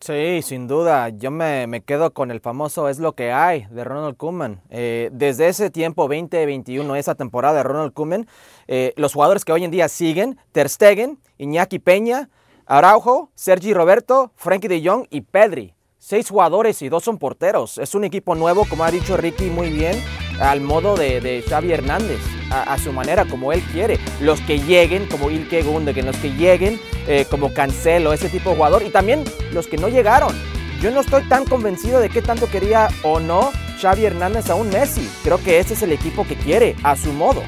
Sí, 0.00 0.40
sin 0.42 0.66
duda. 0.66 1.10
Yo 1.10 1.30
me, 1.30 1.82
quedo 1.84 2.14
con 2.14 2.30
el 2.30 2.40
famoso 2.40 2.88
es 2.88 2.98
lo 2.98 3.14
que 3.14 3.32
hay 3.32 3.66
de 3.70 3.84
Ronald 3.84 4.16
Koeman. 4.16 4.62
Eh, 4.70 5.10
desde 5.12 5.48
ese 5.48 5.70
tiempo, 5.70 6.08
2021, 6.08 6.96
esa 6.96 7.14
temporada 7.14 7.58
de 7.58 7.62
Ronald 7.64 7.92
Koeman, 7.92 8.26
eh, 8.66 8.94
los 8.96 9.12
jugadores 9.12 9.44
que 9.44 9.52
hoy 9.52 9.64
en 9.64 9.70
día 9.70 9.88
siguen, 9.88 10.38
Ter 10.52 10.70
Stegen, 10.70 11.18
Iñaki 11.36 11.78
Peña, 11.80 12.30
Araujo, 12.64 13.30
Sergi 13.34 13.74
Roberto, 13.74 14.32
Frankie 14.36 14.68
de 14.68 14.82
Jong 14.82 15.06
y 15.10 15.20
Pedri. 15.20 15.74
Seis 15.98 16.30
jugadores 16.30 16.80
y 16.80 16.88
dos 16.88 17.04
son 17.04 17.18
porteros. 17.18 17.76
Es 17.76 17.94
un 17.94 18.04
equipo 18.04 18.34
nuevo, 18.34 18.64
como 18.64 18.84
ha 18.84 18.90
dicho 18.90 19.18
Ricky 19.18 19.50
muy 19.50 19.68
bien, 19.68 20.02
al 20.40 20.62
modo 20.62 20.96
de, 20.96 21.44
Xavi 21.46 21.72
Hernández, 21.72 22.20
a, 22.50 22.78
su 22.78 22.92
manera, 22.92 23.24
como 23.24 23.52
él 23.52 23.62
quiere. 23.72 23.98
Los 24.20 24.40
que 24.40 24.60
lleguen, 24.60 25.06
como 25.06 25.30
Ilke 25.30 25.64
que 25.94 26.02
los 26.02 26.16
que 26.16 26.32
lleguen, 26.32 26.80
eh, 27.06 27.26
como 27.30 27.52
Cancelo, 27.54 28.12
ese 28.12 28.28
tipo 28.28 28.50
de 28.50 28.56
jugador, 28.56 28.82
y 28.82 28.90
también 28.90 29.24
los 29.52 29.66
que 29.66 29.76
no 29.76 29.88
llegaron. 29.88 30.34
Yo 30.80 30.90
no 30.90 31.00
estoy 31.00 31.22
tan 31.24 31.44
convencido 31.44 32.00
de 32.00 32.08
qué 32.08 32.22
tanto 32.22 32.48
quería 32.48 32.88
o 33.02 33.20
no 33.20 33.52
Xavi 33.80 34.04
Hernández 34.04 34.48
a 34.50 34.54
un 34.54 34.70
Messi. 34.70 35.08
Creo 35.22 35.42
que 35.42 35.58
ese 35.58 35.74
es 35.74 35.82
el 35.82 35.92
equipo 35.92 36.26
que 36.26 36.36
quiere, 36.36 36.74
a 36.82 36.96
su 36.96 37.12
modo. 37.12 37.42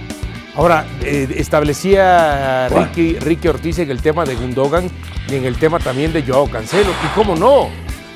Ahora, 0.55 0.87
eh, 1.03 1.29
establecía 1.37 2.69
Ricky, 2.69 3.19
Ricky 3.19 3.49
Ortiz 3.49 3.79
en 3.79 3.91
el 3.91 4.03
tema 4.03 4.25
de 4.27 4.35
Gundogan 4.35 4.91
y 5.29 5.37
en 5.37 5.47
el 5.47 5.57
tema 5.57 5.79
también 5.79 6.13
de 6.13 6.23
Joao 6.23 6.51
Cancelo. 6.51 6.91
Y 6.91 7.07
cómo 7.15 7.35
no, 7.35 7.71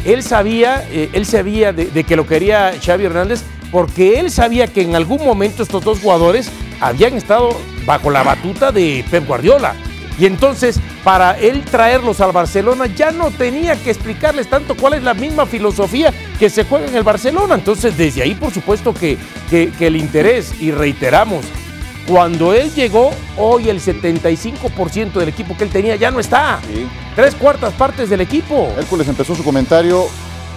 él 0.05 0.23
sabía, 0.23 0.87
eh, 0.91 1.09
él 1.13 1.25
sabía 1.27 1.73
de, 1.73 2.05
que 2.05 2.15
lo 2.15 2.27
quería 2.27 2.75
Xavi 2.81 3.07
Hernández 3.07 3.43
porque 3.73 4.21
él 4.21 4.31
sabía 4.31 4.69
que 4.69 4.83
en 4.83 4.95
algún 4.95 5.25
momento 5.25 5.63
estos 5.63 5.83
dos 5.83 5.99
jugadores 6.01 6.51
habían 6.81 7.15
estado 7.15 7.51
bajo 7.85 8.11
la 8.11 8.23
batuta 8.23 8.73
de 8.73 9.05
Pep 9.11 9.27
Guardiola. 9.27 9.75
Y 10.19 10.25
entonces, 10.25 10.81
para 11.05 11.33
él 11.39 11.63
traerlos 11.65 12.21
al 12.23 12.33
Barcelona, 12.33 12.87
ya 12.87 13.11
no 13.11 13.31
tenía 13.31 13.77
que 13.77 13.91
explicarles 13.91 14.49
tanto 14.49 14.75
cuál 14.75 14.95
es 14.95 15.03
la 15.03 15.13
misma 15.13 15.45
filosofía 15.45 16.13
que 16.39 16.49
se 16.49 16.65
juega 16.65 16.87
en 16.87 16.97
el 16.97 17.03
Barcelona. 17.03 17.55
Entonces, 17.55 17.97
desde 17.99 18.23
ahí, 18.23 18.35
por 18.35 18.53
supuesto 18.53 18.95
que, 18.95 19.19
que 19.51 19.87
el 19.87 19.97
interés, 19.97 20.55
y 20.59 20.71
reiteramos, 20.71 21.45
cuando 22.07 22.55
él 22.55 22.73
llegó, 22.73 23.11
hoy 23.37 23.69
el 23.69 23.81
75% 23.81 25.13
del 25.13 25.29
equipo 25.29 25.57
que 25.57 25.65
él 25.65 25.71
tenía 25.71 25.97
ya 25.97 26.11
no 26.11 26.21
está. 26.21 26.61
Tres 27.17 27.35
cuartas 27.35 27.73
partes 27.75 28.09
del 28.09 28.21
equipo. 28.21 28.73
Hércules 28.79 29.09
empezó 29.09 29.35
su 29.35 29.43
comentario 29.43 30.07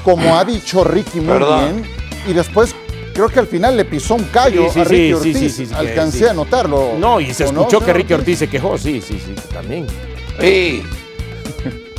como 0.04 0.38
ha 0.38 0.46
dicho 0.46 0.84
Ricky 0.84 1.20
muy 1.20 1.38
bien. 1.38 1.84
Y 2.28 2.34
después 2.34 2.76
creo 3.14 3.30
que 3.30 3.40
al 3.40 3.48
final 3.48 3.78
le 3.78 3.86
pisó 3.86 4.16
un 4.16 4.26
callo 4.26 4.70
a 4.70 4.84
Ricky 4.84 5.14
Ortiz. 5.14 5.72
Alcancé 5.74 6.30
a 6.30 6.34
notarlo. 6.34 6.96
No, 6.98 7.20
y 7.20 7.34
se 7.34 7.46
escuchó 7.46 7.84
que 7.84 7.94
Ricky 7.94 8.14
Ortiz 8.14 8.40
se 8.40 8.50
quejó. 8.50 8.78
Sí, 8.78 9.02
sí, 9.02 9.20
sí, 9.20 9.36
también. 9.52 9.88
Sí. 10.40 10.84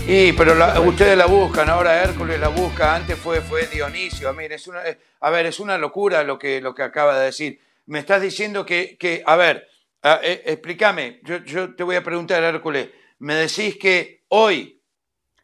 Sí, 0.06 0.34
pero 0.36 0.54
ustedes 0.82 1.16
la 1.16 1.26
buscan, 1.26 1.70
ahora 1.70 2.02
Hércules 2.02 2.40
la 2.40 2.48
busca, 2.48 2.96
antes 2.96 3.16
fue, 3.16 3.40
fue 3.42 3.66
Dionisio. 3.66 4.34
Es 4.40 4.66
una, 4.66 4.80
a 5.20 5.30
ver, 5.30 5.46
es 5.46 5.60
una 5.60 5.78
locura 5.78 6.24
lo 6.24 6.36
que, 6.36 6.60
lo 6.60 6.74
que 6.74 6.82
acaba 6.82 7.16
de 7.16 7.26
decir 7.26 7.60
me 7.90 7.98
estás 7.98 8.22
diciendo 8.22 8.64
que, 8.64 8.96
que 8.96 9.24
a 9.26 9.34
ver, 9.34 9.68
eh, 10.04 10.42
explícame, 10.46 11.20
yo, 11.24 11.74
te 11.74 11.82
voy 11.82 11.96
a 11.96 12.04
preguntar, 12.04 12.40
Hércules, 12.40 12.88
me 13.18 13.34
decís 13.34 13.76
que 13.78 14.22
hoy 14.28 14.80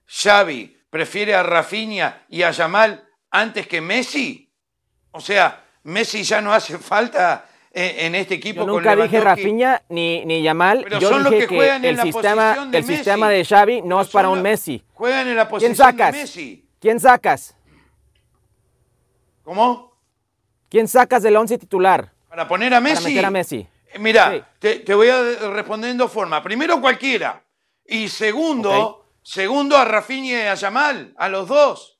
Xavi 0.07 0.77
prefiere 0.89 1.35
a 1.35 1.43
Rafinha 1.43 2.25
y 2.29 2.45
a 2.45 2.53
Yamal 2.53 3.05
antes 3.33 3.67
que 3.67 3.81
Messi? 3.81 4.46
O 5.17 5.21
sea, 5.21 5.65
Messi 5.85 6.23
ya 6.23 6.43
no 6.43 6.53
hace 6.53 6.77
falta 6.79 7.47
en, 7.73 8.15
este 8.15 8.35
equipo. 8.35 8.61
Yo 8.61 8.67
nunca 8.67 8.95
dije 8.95 9.19
Rafinha 9.21 9.83
ni, 9.89 10.25
ni 10.27 10.43
Yamal. 10.43 10.83
Pero 10.85 10.99
Yo 10.99 11.19
dije 11.31 11.47
que, 11.47 11.77
el, 11.89 12.01
sistema, 12.01 12.67
de 12.67 12.79
el 12.79 12.85
sistema 12.85 13.31
de 13.31 13.45
Xavi 13.45 13.83
no 13.83 14.01
es 14.01 14.09
para 14.09 14.29
un 14.29 14.43
Messi. 14.43 14.85
Juegan 14.93 15.29
en 15.29 15.37
la 15.37 15.49
posición 15.49 15.75
¿Quién 15.75 15.77
sacas? 15.77 16.13
de 16.13 16.19
Messi. 16.19 16.69
¿Quién 16.79 17.01
sacas? 17.01 17.57
¿Cómo? 19.43 19.97
¿Quién 20.69 20.87
sacas 20.87 21.23
del 21.23 21.37
once 21.37 21.57
titular? 21.57 22.13
Para 22.29 22.47
poner 22.47 22.75
a 22.75 22.81
Messi. 22.81 22.97
Para 22.97 23.09
meter 23.09 23.25
a 23.25 23.31
Messi. 23.31 23.67
Eh, 23.93 23.99
mira, 23.99 24.55
te, 24.59 24.95
voy 24.95 25.09
a 25.09 25.23
responder 25.51 25.91
en 25.91 25.97
dos 25.97 26.13
formas. 26.13 26.43
Primero, 26.43 26.79
cualquiera. 26.81 27.43
Y 27.87 28.09
segundo, 28.09 29.07
segundo 29.23 29.79
a 29.79 29.85
Rafinha 29.85 30.45
y 30.45 30.47
a 30.47 30.55
Yamal, 30.55 31.15
a 31.17 31.29
los 31.29 31.49
dos. 31.49 31.96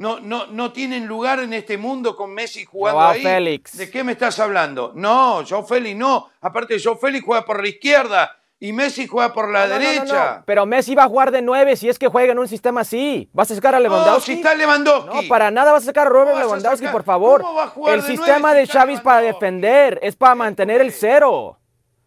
No, 0.00 0.18
no, 0.18 0.46
no 0.46 0.72
tienen 0.72 1.06
lugar 1.06 1.40
en 1.40 1.52
este 1.52 1.76
mundo 1.76 2.16
con 2.16 2.32
Messi 2.32 2.64
jugando 2.64 3.02
ahí. 3.02 3.22
Félix. 3.22 3.76
¿De 3.76 3.90
qué 3.90 4.02
me 4.02 4.12
estás 4.12 4.38
hablando? 4.38 4.92
No, 4.94 5.44
Joe 5.46 5.62
Félix 5.62 5.94
no. 5.94 6.30
Aparte, 6.40 6.78
Joe 6.82 6.96
Félix 6.96 7.22
juega 7.22 7.44
por 7.44 7.60
la 7.60 7.68
izquierda 7.68 8.34
y 8.58 8.72
Messi 8.72 9.06
juega 9.06 9.30
por 9.34 9.50
la 9.50 9.68
derecha. 9.68 10.42
Pero 10.46 10.64
Messi 10.64 10.94
va 10.94 11.04
a 11.04 11.06
jugar 11.06 11.30
de 11.30 11.42
nueve 11.42 11.76
si 11.76 11.90
es 11.90 11.98
que 11.98 12.08
juega 12.08 12.32
en 12.32 12.38
un 12.38 12.48
sistema 12.48 12.80
así. 12.80 13.28
¿Vas 13.34 13.50
a 13.50 13.54
sacar 13.56 13.74
a 13.74 13.80
Lewandowski? 13.80 14.30
No, 14.30 14.36
si 14.36 14.40
está 14.40 14.54
Lewandowski. 14.54 15.14
No, 15.14 15.28
para 15.28 15.50
nada 15.50 15.70
vas 15.70 15.82
a 15.82 15.86
sacar 15.86 16.06
a 16.06 16.10
Robert 16.10 16.38
Lewandowski, 16.38 16.86
por 16.86 17.02
favor. 17.02 17.42
¿Cómo 17.42 17.56
va 17.56 17.64
a 17.64 17.68
jugar 17.68 17.94
el 17.96 18.02
sistema 18.02 18.54
de 18.54 18.66
Xavi 18.66 18.94
es 18.94 19.00
para 19.02 19.20
defender, 19.20 19.98
es 20.02 20.16
para 20.16 20.34
mantener 20.34 20.80
el 20.80 20.92
cero. 20.92 21.58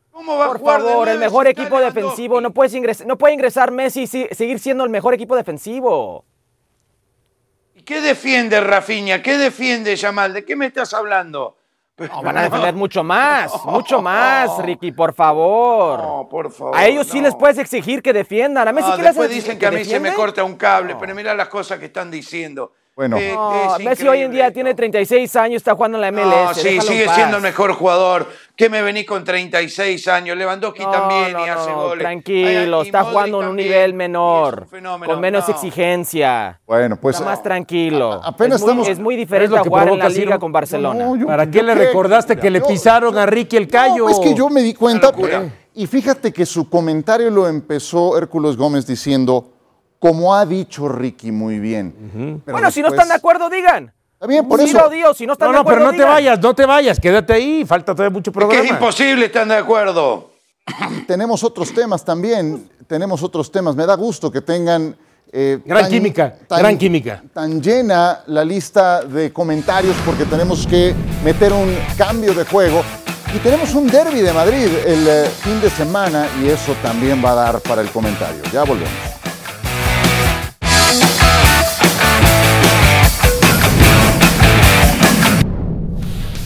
¿Cómo 0.09 0.35
va 0.35 0.47
por 0.47 0.55
a 0.55 0.59
jugar 0.59 0.81
favor, 0.81 1.09
el 1.09 1.19
mejor 1.19 1.45
equipo 1.45 1.79
defensivo. 1.79 2.41
No, 2.41 2.51
puedes 2.55 2.73
ingresar, 2.73 3.05
no 3.05 3.19
puede 3.19 3.35
ingresar 3.35 3.69
Messi 3.69 4.01
y 4.01 4.07
seguir 4.07 4.57
siendo 4.57 4.83
el 4.83 4.89
mejor 4.89 5.13
equipo 5.13 5.35
defensivo. 5.35 6.25
¿Y 7.83 7.85
qué 7.85 7.99
defiende 7.99 8.61
Rafinha? 8.61 9.21
¿Qué 9.21 9.37
defiende 9.37 9.93
Yamal? 9.93 10.31
¿De 10.31 10.45
qué 10.45 10.55
me 10.55 10.67
estás 10.67 10.93
hablando? 10.93 11.57
van 12.23 12.37
a 12.37 12.43
defender 12.43 12.73
mucho 12.73 13.03
más, 13.03 13.51
mucho 13.65 14.01
más, 14.01 14.57
Ricky, 14.63 14.93
por 14.93 15.13
favor. 15.13 15.99
No, 15.99 16.29
por 16.31 16.49
favor. 16.49 16.77
A 16.77 16.87
ellos 16.87 17.07
sí 17.07 17.19
les 17.19 17.35
puedes 17.35 17.57
exigir 17.57 18.01
que 18.01 18.13
defiendan. 18.13 18.69
A 18.69 18.71
Messi, 18.71 18.87
no, 18.87 18.95
después 18.95 19.29
dicen 19.29 19.59
que, 19.59 19.65
a 19.65 19.71
mí 19.71 19.83
se 19.83 19.99
me 19.99 20.13
corta 20.13 20.45
un 20.45 20.55
cable, 20.55 20.95
pero 20.97 21.13
mira 21.13 21.33
las 21.33 21.49
cosas 21.49 21.77
que 21.77 21.87
están 21.87 22.09
diciendo. 22.09 22.71
Bueno, 22.95 23.17
Messi 23.83 24.07
hoy 24.07 24.21
en 24.21 24.31
día 24.31 24.51
tiene 24.51 24.75
36 24.75 25.35
años, 25.35 25.55
está 25.57 25.73
jugando 25.73 25.97
en 25.97 26.01
la 26.01 26.11
MLS. 26.11 26.25
No, 26.25 26.53
sí, 26.53 26.79
sigue 26.79 27.07
siendo 27.15 27.37
el 27.37 27.43
mejor 27.43 27.73
jugador. 27.73 28.27
¿Qué 28.55 28.69
me 28.69 28.83
venís 28.83 29.07
con 29.07 29.23
36 29.23 30.07
años? 30.09 30.37
Lewandowski 30.37 30.83
también 30.83 31.31
y 31.39 31.49
hace 31.49 31.71
goles. 31.71 32.03
Tranquilo, 32.03 32.83
está 32.83 33.03
jugando 33.03 33.41
en 33.41 33.47
un 33.49 33.55
nivel 33.55 33.95
menor, 33.95 34.67
con 35.05 35.19
menos 35.19 35.49
exigencia. 35.49 36.61
Bueno, 36.67 36.97
pues 36.97 37.15
está 37.15 37.27
más 37.27 37.41
tranquilo. 37.41 38.21
apenas 38.23 38.59
es 38.59 38.61
muy, 38.61 38.69
estamos. 38.69 38.87
Es 38.89 38.99
muy 38.99 39.15
diferente 39.15 39.57
a 39.57 39.63
jugar 39.63 39.87
en 39.89 39.97
la 39.97 40.09
liga 40.09 40.37
con 40.37 40.51
Barcelona. 40.51 41.09
¿Para 41.25 41.49
qué 41.49 41.63
le 41.63 41.73
recordaste 41.73 42.37
que 42.37 42.51
le 42.51 42.61
pisaron 42.61 43.17
a 43.17 43.25
Ricky 43.25 43.57
el 43.57 43.67
callo? 43.67 44.07
es 44.07 44.19
que 44.19 44.35
yo 44.35 44.49
me 44.49 44.61
di 44.61 44.75
cuenta. 44.75 45.11
Y 45.73 45.87
fíjate 45.87 46.31
que 46.31 46.45
su 46.45 46.69
comentario 46.69 47.31
lo 47.31 47.47
empezó 47.47 48.15
Hércules 48.15 48.55
Gómez 48.55 48.85
diciendo 48.85 49.53
como 50.03 50.35
ha 50.35 50.45
dicho 50.45 50.89
Ricky 50.89 51.31
muy 51.31 51.59
bien. 51.59 52.41
Bueno, 52.45 52.69
si 52.71 52.81
no 52.81 52.89
están 52.89 53.07
de 53.07 53.13
acuerdo, 53.13 53.49
digan. 53.49 53.93
Está 54.11 54.27
bien, 54.27 54.45
por 54.45 54.59
sí 54.59 54.65
eso. 54.65 55.13
Si 55.13 55.25
no 55.25 55.31
están 55.31 55.53
de 55.53 55.59
acuerdo. 55.59 55.79
No, 55.79 55.91
pero 55.91 55.91
no 55.93 55.97
te 55.97 56.03
vayas, 56.03 56.41
no 56.41 56.53
te 56.53 56.65
vayas, 56.65 56.99
quédate 56.99 57.31
ahí, 57.31 57.63
falta 57.63 57.95
todavía 57.95 58.13
mucho 58.13 58.29
programa. 58.29 58.53
Es 58.53 58.61
que 58.63 58.67
es 58.67 58.73
imposible 58.73 59.27
estar 59.27 59.47
de 59.47 59.55
acuerdo. 59.55 60.31
tenemos 61.07 61.41
otros 61.45 61.73
temas 61.73 62.03
también, 62.03 62.69
tenemos 62.85 63.23
otros 63.23 63.49
temas. 63.49 63.77
Me 63.77 63.85
da 63.85 63.95
gusto 63.95 64.29
que 64.29 64.41
tengan. 64.41 64.93
Eh, 65.31 65.59
gran 65.63 65.89
química, 65.89 66.35
gran 66.49 66.77
química. 66.77 67.23
Tan 67.33 67.61
llena 67.61 68.23
la 68.27 68.43
lista 68.43 69.05
de 69.05 69.31
comentarios 69.31 69.95
porque 70.05 70.25
tenemos 70.25 70.67
que 70.67 70.93
meter 71.23 71.53
un 71.53 71.73
cambio 71.97 72.33
de 72.33 72.43
juego. 72.43 72.83
Y 73.33 73.37
tenemos 73.37 73.73
un 73.73 73.87
derby 73.87 74.19
de 74.19 74.33
Madrid 74.33 74.67
el 74.85 75.07
eh, 75.07 75.29
fin 75.29 75.61
de 75.61 75.69
semana 75.69 76.27
y 76.43 76.49
eso 76.49 76.75
también 76.83 77.23
va 77.23 77.31
a 77.31 77.35
dar 77.35 77.61
para 77.61 77.81
el 77.81 77.89
comentario. 77.89 78.41
Ya 78.51 78.65
volvemos. 78.65 79.22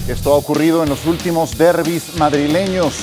Esto 0.08 0.34
ha 0.34 0.38
ocurrido 0.38 0.84
en 0.84 0.90
los 0.90 1.06
últimos 1.06 1.58
derbis 1.58 2.16
madrileños. 2.16 2.94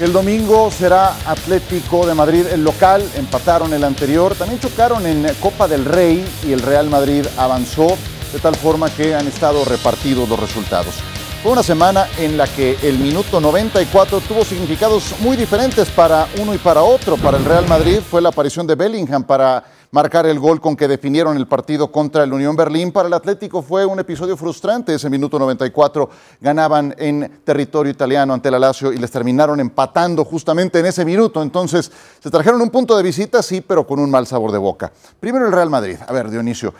El 0.00 0.14
domingo 0.14 0.70
será 0.70 1.14
Atlético 1.26 2.06
de 2.06 2.14
Madrid 2.14 2.46
el 2.50 2.64
local, 2.64 3.04
empataron 3.16 3.74
el 3.74 3.84
anterior, 3.84 4.34
también 4.34 4.60
chocaron 4.60 5.06
en 5.06 5.26
Copa 5.40 5.68
del 5.68 5.84
Rey 5.84 6.24
y 6.46 6.52
el 6.52 6.62
Real 6.62 6.88
Madrid 6.88 7.26
avanzó 7.36 7.98
de 8.32 8.38
tal 8.38 8.54
forma 8.54 8.88
que 8.88 9.14
han 9.14 9.26
estado 9.26 9.62
repartidos 9.66 10.26
los 10.26 10.40
resultados. 10.40 10.94
Fue 11.42 11.52
una 11.52 11.62
semana 11.62 12.08
en 12.18 12.38
la 12.38 12.46
que 12.46 12.78
el 12.82 12.98
minuto 12.98 13.38
94 13.38 14.20
tuvo 14.22 14.44
significados 14.44 15.16
muy 15.20 15.36
diferentes 15.36 15.88
para 15.90 16.26
uno 16.38 16.54
y 16.54 16.58
para 16.58 16.82
otro. 16.82 17.16
Para 17.16 17.36
el 17.36 17.44
Real 17.44 17.68
Madrid 17.68 17.98
fue 18.00 18.22
la 18.22 18.30
aparición 18.30 18.66
de 18.66 18.74
Bellingham 18.74 19.22
para 19.22 19.62
marcar 19.90 20.26
el 20.26 20.38
gol 20.38 20.60
con 20.60 20.76
que 20.76 20.88
definieron 20.88 21.36
el 21.36 21.46
partido 21.46 21.90
contra 21.90 22.24
el 22.24 22.32
Unión 22.32 22.56
Berlín. 22.56 22.92
Para 22.92 23.08
el 23.08 23.14
Atlético 23.14 23.62
fue 23.62 23.86
un 23.86 23.98
episodio 23.98 24.36
frustrante. 24.36 24.94
Ese 24.94 25.08
minuto 25.08 25.38
94 25.38 26.08
ganaban 26.40 26.94
en 26.98 27.40
territorio 27.44 27.90
italiano 27.90 28.34
ante 28.34 28.48
el 28.48 28.60
Lazio 28.60 28.92
y 28.92 28.98
les 28.98 29.10
terminaron 29.10 29.60
empatando 29.60 30.24
justamente 30.24 30.78
en 30.80 30.86
ese 30.86 31.04
minuto. 31.04 31.42
Entonces, 31.42 31.90
se 32.20 32.30
trajeron 32.30 32.60
un 32.60 32.70
punto 32.70 32.96
de 32.96 33.02
visita, 33.02 33.42
sí, 33.42 33.60
pero 33.60 33.86
con 33.86 33.98
un 33.98 34.10
mal 34.10 34.26
sabor 34.26 34.52
de 34.52 34.58
boca. 34.58 34.92
Primero 35.20 35.46
el 35.46 35.52
Real 35.52 35.70
Madrid. 35.70 35.96
A 36.06 36.12
ver, 36.12 36.30
Dionisio, 36.30 36.74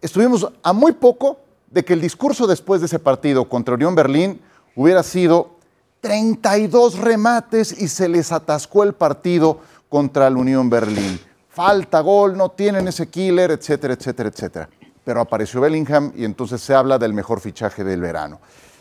estuvimos 0.00 0.46
a 0.62 0.72
muy 0.72 0.92
poco 0.92 1.38
de 1.70 1.84
que 1.84 1.94
el 1.94 2.00
discurso 2.00 2.46
después 2.46 2.80
de 2.80 2.86
ese 2.86 2.98
partido 2.98 3.48
contra 3.48 3.74
Unión 3.74 3.94
Berlín 3.94 4.40
hubiera 4.74 5.02
sido 5.02 5.56
32 6.00 6.98
remates 6.98 7.72
y 7.80 7.88
se 7.88 8.08
les 8.08 8.30
atascó 8.30 8.84
el 8.84 8.92
partido 8.92 9.60
contra 9.88 10.28
el 10.28 10.36
Unión 10.36 10.70
Berlín 10.70 11.18
falta 11.56 12.00
gol, 12.00 12.36
no 12.36 12.50
tienen 12.50 12.86
ese 12.86 13.06
killer, 13.06 13.50
etcétera, 13.50 13.94
etcétera, 13.94 14.28
etcétera. 14.28 14.68
Pero 15.02 15.22
apareció 15.22 15.58
Bellingham 15.62 16.12
y 16.14 16.26
entonces 16.26 16.60
se 16.60 16.74
habla 16.74 16.98
del 16.98 17.14
mejor 17.14 17.40
fichaje 17.40 17.82
del 17.82 18.02
verano. 18.02 18.38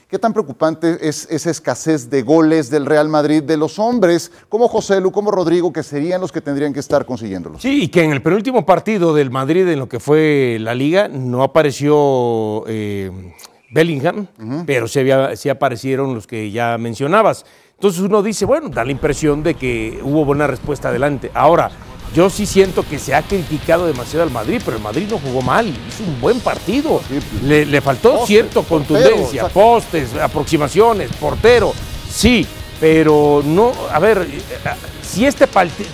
¿Qué 0.10 0.20
tan 0.20 0.34
preocupante 0.34 0.98
es 1.08 1.26
esa 1.32 1.52
escasez 1.52 2.10
de 2.10 2.22
goles 2.22 2.70
del 2.70 2.86
Real 2.86 3.08
Madrid 3.08 3.44
de 3.44 3.56
los 3.56 3.80
hombres 3.80 4.30
como 4.50 4.68
José 4.68 5.00
Lu, 5.00 5.14
como 5.14 5.32
Rodrigo, 5.32 5.72
que 5.72 5.84
serían 5.84 6.20
los 6.20 6.34
que 6.34 6.42
tendrían 6.42 6.74
que 6.74 6.82
estar 6.82 7.06
consiguiéndolos? 7.06 7.62
Sí, 7.62 7.84
y 7.84 7.88
que 7.88 8.04
en 8.04 8.12
el 8.12 8.22
penúltimo 8.22 8.66
partido 8.66 9.14
del 9.14 9.32
Madrid 9.32 9.70
en 9.70 9.80
lo 9.80 9.88
que 9.88 10.02
fue 10.02 10.58
la 10.60 10.76
liga 10.76 11.08
no 11.08 11.44
apareció 11.44 12.66
eh, 12.68 13.10
Bellingham, 13.72 14.28
pero 14.66 14.90
sí, 14.90 15.00
sí 15.36 15.48
aparecieron 15.48 16.14
los 16.14 16.28
que 16.28 16.52
ya 16.52 16.78
mencionabas. 16.78 17.46
Entonces 17.76 18.02
uno 18.02 18.22
dice, 18.22 18.44
bueno, 18.44 18.68
da 18.68 18.84
la 18.84 18.92
impresión 18.92 19.44
de 19.44 19.54
que 19.54 19.98
hubo 20.04 20.26
buena 20.26 20.46
respuesta 20.46 20.90
adelante. 20.90 21.32
Ahora, 21.34 21.72
yo 22.14 22.30
sí 22.30 22.46
siento 22.46 22.84
que 22.88 23.00
se 23.00 23.14
ha 23.14 23.22
criticado 23.22 23.88
demasiado 23.88 24.24
al 24.24 24.32
Madrid, 24.32 24.62
pero 24.64 24.78
el 24.78 24.84
Madrid 24.84 25.08
no 25.10 25.20
jugó 25.20 25.42
mal, 25.42 25.68
hizo 25.68 26.04
un 26.04 26.20
buen 26.22 26.40
partido. 26.40 27.02
Le, 27.44 27.82
faltó 27.82 28.26
cierta 28.26 28.62
contundencia, 28.62 29.50
postes, 29.50 30.14
aproximaciones, 30.16 31.12
portero, 31.20 31.74
sí, 32.10 32.48
pero 32.80 33.42
no, 33.46 33.72
a 33.92 34.00
ver, 34.00 34.28
si 35.02 35.26
este, 35.26 35.48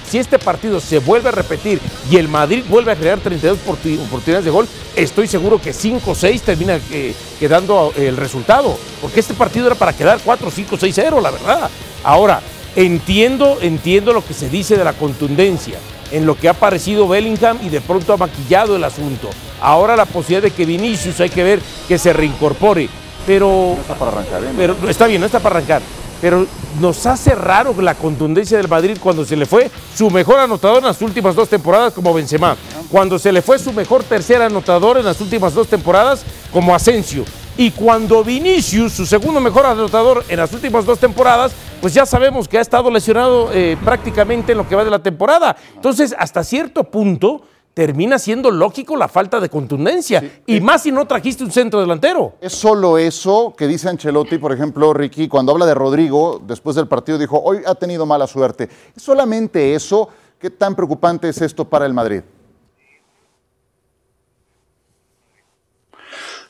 si 0.08 0.18
este 0.18 0.40
partido 0.40 0.80
se 0.80 1.00
vuelve 1.00 1.30
a 1.30 1.32
repetir 1.32 1.80
y 2.10 2.18
el 2.18 2.28
Madrid 2.28 2.64
vuelve 2.68 2.92
a 2.92 2.96
crear 2.96 3.20
32 3.20 3.60
oportunidades 3.68 4.46
de 4.46 4.52
gol, 4.52 4.68
estoy 4.96 5.28
seguro 5.28 5.62
que 5.62 5.74
5 5.74 6.16
6 6.16 6.42
termina 6.42 6.80
eh, 6.92 7.14
quedando 7.40 7.94
el 7.98 8.18
resultado, 8.18 8.78
porque 9.02 9.20
este 9.20 9.34
partido 9.34 9.68
era 9.68 9.76
para 9.76 9.94
quedar 9.94 10.20
4, 10.24 10.52
5, 10.52 10.78
6, 10.80 10.96
0, 10.96 11.22
la 11.22 11.32
verdad. 11.32 11.70
Ahora, 12.04 12.42
entiendo, 12.76 13.58
entiendo 13.62 14.14
lo 14.14 14.26
que 14.26 14.34
se 14.34 14.50
dice 14.50 14.78
de 14.78 14.84
la 14.84 14.94
contundencia 14.94 15.78
en 16.12 16.26
lo 16.26 16.36
que 16.36 16.50
ha 16.50 16.54
parecido 16.54 17.08
Bellingham 17.08 17.60
y 17.64 17.70
de 17.70 17.82
pronto 17.82 18.14
ha 18.14 18.18
maquillado 18.18 18.76
el 18.76 18.84
asunto. 18.84 19.30
Ahora 19.62 19.96
la 19.96 20.06
posibilidad 20.06 20.44
de 20.44 20.52
que 20.52 20.66
Vinicius 20.66 21.20
hay 21.20 21.30
que 21.30 21.44
ver 21.44 21.60
que 21.88 21.98
se 21.98 22.14
reincorpore, 22.14 22.90
pero... 23.26 23.74
No 23.76 23.82
está 23.82 23.96
para 23.96 24.12
arrancar, 24.12 24.44
¿eh? 24.44 24.48
Pero 24.56 24.76
está 24.90 25.08
bien, 25.08 25.22
no 25.22 25.26
está 25.26 25.40
para 25.40 25.58
arrancar. 25.58 25.82
Pero 26.22 26.46
nos 26.80 27.06
hace 27.08 27.34
raro 27.36 27.76
la 27.82 27.96
contundencia 27.96 28.58
del 28.58 28.68
Madrid 28.68 28.98
cuando 29.02 29.26
se 29.26 29.36
le 29.36 29.46
fue 29.46 29.70
su 29.96 30.10
mejor 30.10 30.40
anotador 30.40 30.78
en 30.78 30.86
las 30.86 31.02
últimas 31.02 31.36
dos 31.36 31.50
temporadas 31.50 31.94
como 31.94 32.14
Benzema. 32.14 32.56
Cuando 32.90 33.18
se 33.18 33.32
le 33.32 33.42
fue 33.42 33.58
su 33.58 33.74
mejor 33.74 34.04
tercer 34.04 34.42
anotador 34.42 34.98
en 34.98 35.06
las 35.06 35.20
últimas 35.20 35.54
dos 35.54 35.68
temporadas 35.68 36.24
como 36.54 36.76
Asensio. 36.76 37.26
Y 37.58 37.72
cuando 37.72 38.24
Vinicius, 38.24 38.94
su 38.94 39.06
segundo 39.06 39.42
mejor 39.42 39.66
anotador 39.66 40.24
en 40.30 40.38
las 40.38 40.54
últimas 40.54 40.86
dos 40.86 41.00
temporadas, 41.00 41.52
pues 41.82 41.94
ya 41.94 42.06
sabemos 42.06 42.48
que 42.48 42.58
ha 42.58 42.62
estado 42.62 42.90
lesionado 42.90 43.52
eh, 43.52 43.78
prácticamente 43.84 44.54
en 44.54 44.58
lo 44.58 44.68
que 44.68 44.76
va 44.76 44.86
de 44.86 44.92
la 44.92 45.04
temporada. 45.04 45.56
Entonces, 45.76 46.16
hasta 46.18 46.44
cierto 46.44 46.84
punto, 46.86 47.42
termina 47.74 48.20
siendo 48.20 48.52
lógico 48.52 48.98
la 48.98 49.08
falta 49.08 49.40
de 49.40 49.50
contundencia. 49.50 50.42
y 50.46 50.60
más 50.62 50.84
si 50.84 50.92
no 50.92 51.06
trajiste 51.08 51.44
un 51.44 51.52
centro 51.52 51.80
delantero. 51.80 52.36
Es 52.42 52.54
solo 52.54 52.98
eso 52.98 53.54
que 53.58 53.68
dice 53.68 53.90
Ancelotti, 53.90 54.38
por 54.38 54.52
ejemplo, 54.52 54.94
Ricky, 54.94 55.28
cuando 55.28 55.52
habla 55.52 55.66
de 55.66 55.74
Rodrigo, 55.74 56.42
después 56.46 56.76
del 56.76 56.88
partido 56.88 57.18
dijo, 57.18 57.42
hoy 57.42 57.60
ha 57.66 57.76
tenido 57.76 58.06
mala 58.06 58.28
suerte. 58.28 58.70
¿Es 58.96 59.04
solamente 59.04 59.74
eso? 59.74 60.10
¿Qué 60.40 60.50
tan 60.50 60.76
preocupante 60.76 61.30
es 61.30 61.42
esto 61.42 61.66
para 61.66 61.86
el 61.86 61.94
Madrid? 61.94 62.22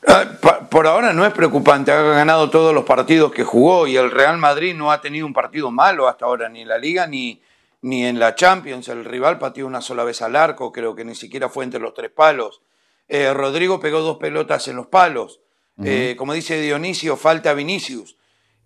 Ah, 0.06 0.24
por 0.68 0.86
ahora 0.86 1.12
no 1.12 1.24
es 1.24 1.32
preocupante, 1.32 1.92
ha 1.92 2.02
ganado 2.02 2.50
todos 2.50 2.74
los 2.74 2.84
partidos 2.84 3.30
que 3.30 3.44
jugó 3.44 3.86
y 3.86 3.96
el 3.96 4.10
Real 4.10 4.36
Madrid 4.38 4.74
no 4.74 4.90
ha 4.90 5.00
tenido 5.00 5.26
un 5.26 5.32
partido 5.32 5.70
malo 5.70 6.08
hasta 6.08 6.24
ahora, 6.24 6.48
ni 6.48 6.62
en 6.62 6.68
la 6.68 6.78
Liga 6.78 7.06
ni, 7.06 7.40
ni 7.82 8.06
en 8.06 8.18
la 8.18 8.34
Champions. 8.34 8.88
El 8.88 9.04
rival 9.04 9.38
pateó 9.38 9.66
una 9.66 9.82
sola 9.82 10.04
vez 10.04 10.22
al 10.22 10.34
arco, 10.34 10.72
creo 10.72 10.94
que 10.94 11.04
ni 11.04 11.14
siquiera 11.14 11.48
fue 11.48 11.64
entre 11.64 11.80
los 11.80 11.94
tres 11.94 12.10
palos. 12.10 12.62
Eh, 13.08 13.32
Rodrigo 13.34 13.78
pegó 13.78 14.00
dos 14.00 14.16
pelotas 14.16 14.66
en 14.68 14.76
los 14.76 14.86
palos. 14.86 15.40
Eh, 15.84 16.14
como 16.16 16.34
dice 16.34 16.60
Dionisio, 16.60 17.16
falta 17.16 17.54
Vinicius. 17.54 18.16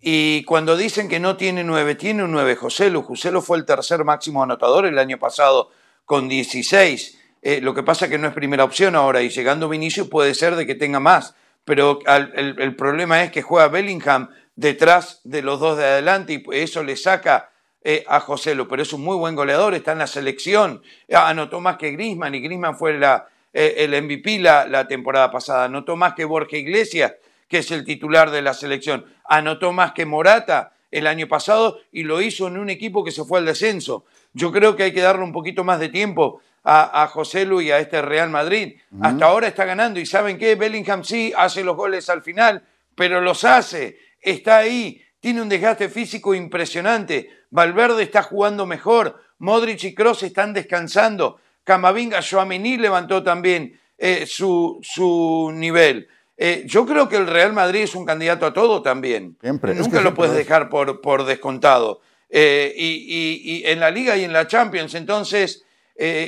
Y 0.00 0.44
cuando 0.44 0.76
dicen 0.76 1.08
que 1.08 1.18
no 1.18 1.36
tiene 1.36 1.64
nueve, 1.64 1.94
tiene 1.94 2.24
un 2.24 2.32
nueve. 2.32 2.56
Joselo. 2.56 3.02
Joselo 3.02 3.40
fue 3.42 3.56
el 3.56 3.64
tercer 3.64 4.04
máximo 4.04 4.42
anotador 4.42 4.86
el 4.86 4.98
año 4.98 5.18
pasado 5.18 5.70
con 6.04 6.28
16. 6.28 7.18
Eh, 7.42 7.60
lo 7.60 7.74
que 7.74 7.82
pasa 7.82 8.06
es 8.06 8.10
que 8.10 8.18
no 8.18 8.28
es 8.28 8.34
primera 8.34 8.64
opción 8.64 8.96
ahora 8.96 9.22
y 9.22 9.28
llegando 9.28 9.68
Vinicius 9.68 10.08
puede 10.08 10.34
ser 10.34 10.56
de 10.56 10.66
que 10.66 10.74
tenga 10.74 11.00
más, 11.00 11.34
pero 11.64 12.00
el, 12.06 12.76
problema 12.76 13.22
es 13.22 13.30
que 13.30 13.42
juega 13.42 13.68
Bellingham 13.68 14.30
detrás 14.56 15.20
de 15.24 15.42
los 15.42 15.60
dos 15.60 15.78
de 15.78 15.84
adelante 15.84 16.32
y 16.32 16.56
eso 16.56 16.82
le 16.82 16.96
saca 16.96 17.50
eh, 17.88 18.04
a 18.08 18.18
Joselo, 18.18 18.66
pero 18.66 18.82
es 18.82 18.92
un 18.92 19.00
muy 19.02 19.16
buen 19.16 19.36
goleador, 19.36 19.72
está 19.72 19.92
en 19.92 20.00
la 20.00 20.08
selección, 20.08 20.82
anotó 21.08 21.60
más 21.60 21.76
que 21.76 21.92
Grisman 21.92 22.34
y 22.34 22.40
Grisman 22.40 22.76
fue 22.76 22.98
la, 22.98 23.28
eh, 23.52 23.74
el 23.78 24.02
MVP 24.02 24.40
la, 24.40 24.66
la, 24.66 24.88
temporada 24.88 25.30
pasada, 25.30 25.66
anotó 25.66 25.94
más 25.94 26.14
que 26.14 26.24
Borja 26.24 26.56
Iglesias, 26.56 27.14
que 27.46 27.58
es 27.58 27.70
el 27.70 27.84
titular 27.84 28.32
de 28.32 28.42
la 28.42 28.54
selección, 28.54 29.04
anotó 29.24 29.70
más 29.70 29.92
que 29.92 30.04
Morata 30.04 30.72
el 30.90 31.06
año 31.06 31.28
pasado 31.28 31.78
y 31.92 32.02
lo 32.02 32.20
hizo 32.20 32.48
en 32.48 32.58
un 32.58 32.70
equipo 32.70 33.04
que 33.04 33.12
se 33.12 33.22
fue 33.22 33.38
al 33.38 33.46
descenso. 33.46 34.04
Yo 34.32 34.50
creo 34.50 34.74
que 34.74 34.82
hay 34.82 34.92
que 34.92 35.00
darle 35.00 35.22
un 35.22 35.32
poquito 35.32 35.62
más 35.62 35.78
de 35.78 35.88
tiempo 35.88 36.40
a, 36.64 37.06
José 37.06 37.46
Luis 37.46 37.68
y 37.68 37.70
a 37.70 37.78
este 37.78 38.02
Real 38.02 38.30
Madrid. 38.30 38.74
Hasta 39.00 39.26
ahora 39.26 39.46
está 39.46 39.64
ganando 39.64 40.00
y 40.00 40.06
¿saben 40.06 40.38
qué? 40.38 40.56
Bellingham 40.56 41.04
sí 41.04 41.32
hace 41.36 41.62
los 41.62 41.76
goles 41.76 42.10
al 42.10 42.22
final, 42.22 42.64
pero 42.96 43.20
los 43.20 43.44
hace, 43.44 43.96
está 44.20 44.58
ahí, 44.58 45.00
tiene 45.26 45.42
un 45.42 45.48
desgaste 45.48 45.88
físico 45.88 46.36
impresionante. 46.36 47.28
Valverde 47.50 48.04
está 48.04 48.22
jugando 48.22 48.64
mejor, 48.64 49.20
Modric 49.38 49.82
y 49.82 49.92
Kroos 49.92 50.22
están 50.22 50.52
descansando. 50.52 51.40
Camavinga, 51.64 52.22
Joamení 52.22 52.76
levantó 52.76 53.24
también 53.24 53.76
eh, 53.98 54.24
su, 54.24 54.78
su, 54.84 55.50
nivel. 55.52 56.06
Eh, 56.36 56.62
yo 56.64 56.86
creo 56.86 57.08
que 57.08 57.16
el 57.16 57.26
Real 57.26 57.52
Madrid 57.52 57.80
es 57.80 57.96
un 57.96 58.06
candidato 58.06 58.46
a 58.46 58.52
todo 58.52 58.82
también. 58.82 59.36
Siempre. 59.40 59.74
Nunca 59.74 60.00
lo 60.00 60.14
puedes 60.14 60.36
dejar 60.36 60.68
por, 60.68 61.00
por 61.00 61.24
descontado. 61.24 62.02
Eh, 62.30 62.72
y, 62.76 63.42
y, 63.42 63.66
en 63.66 63.80
la 63.80 63.90
Liga 63.90 64.16
y 64.16 64.22
en 64.22 64.32
la 64.32 64.46
Champions. 64.46 64.94
Entonces, 64.94 65.64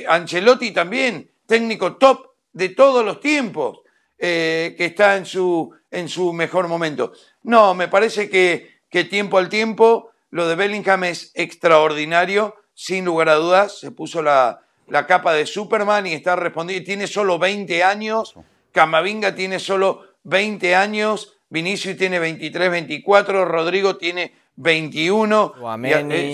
Ancelotti 0.09 0.73
también, 0.73 1.31
técnico 1.47 1.95
top 1.99 2.31
de 2.53 2.71
todos 2.71 3.05
los 3.05 3.21
tiempos, 3.21 3.79
que 4.19 4.75
está 4.77 5.17
en 5.17 5.25
su, 5.25 5.73
en 5.89 6.09
su 6.09 6.33
mejor 6.33 6.67
momento. 6.67 7.13
No, 7.45 7.75
me 7.75 7.87
parece 7.87 8.29
que, 8.29 8.78
que 8.91 9.05
tiempo 9.05 9.39
al 9.39 9.49
tiempo 9.49 10.11
lo 10.31 10.47
de 10.47 10.55
Bellingham 10.55 11.05
es 11.05 11.33
extraordinario, 11.35 12.55
sin 12.75 13.05
lugar 13.05 13.29
a 13.29 13.35
dudas, 13.35 13.79
se 13.79 13.91
puso 13.91 14.23
la, 14.23 14.61
la 14.87 15.07
capa 15.07 15.33
de 15.33 15.47
Superman 15.47 16.07
y 16.07 16.13
está 16.13 16.37
respondiendo, 16.37 16.85
tiene 16.85 17.07
solo 17.07 17.39
20 17.39 17.83
años, 17.83 18.35
Camavinga 18.73 19.35
tiene 19.35 19.59
solo 19.59 20.05
20 20.25 20.75
años, 20.75 21.35
Vinicius 21.49 21.97
tiene 21.97 22.19
23, 22.19 22.71
24, 22.71 23.45
Rodrigo 23.45 23.97
tiene 23.97 24.33
21, 24.57 25.55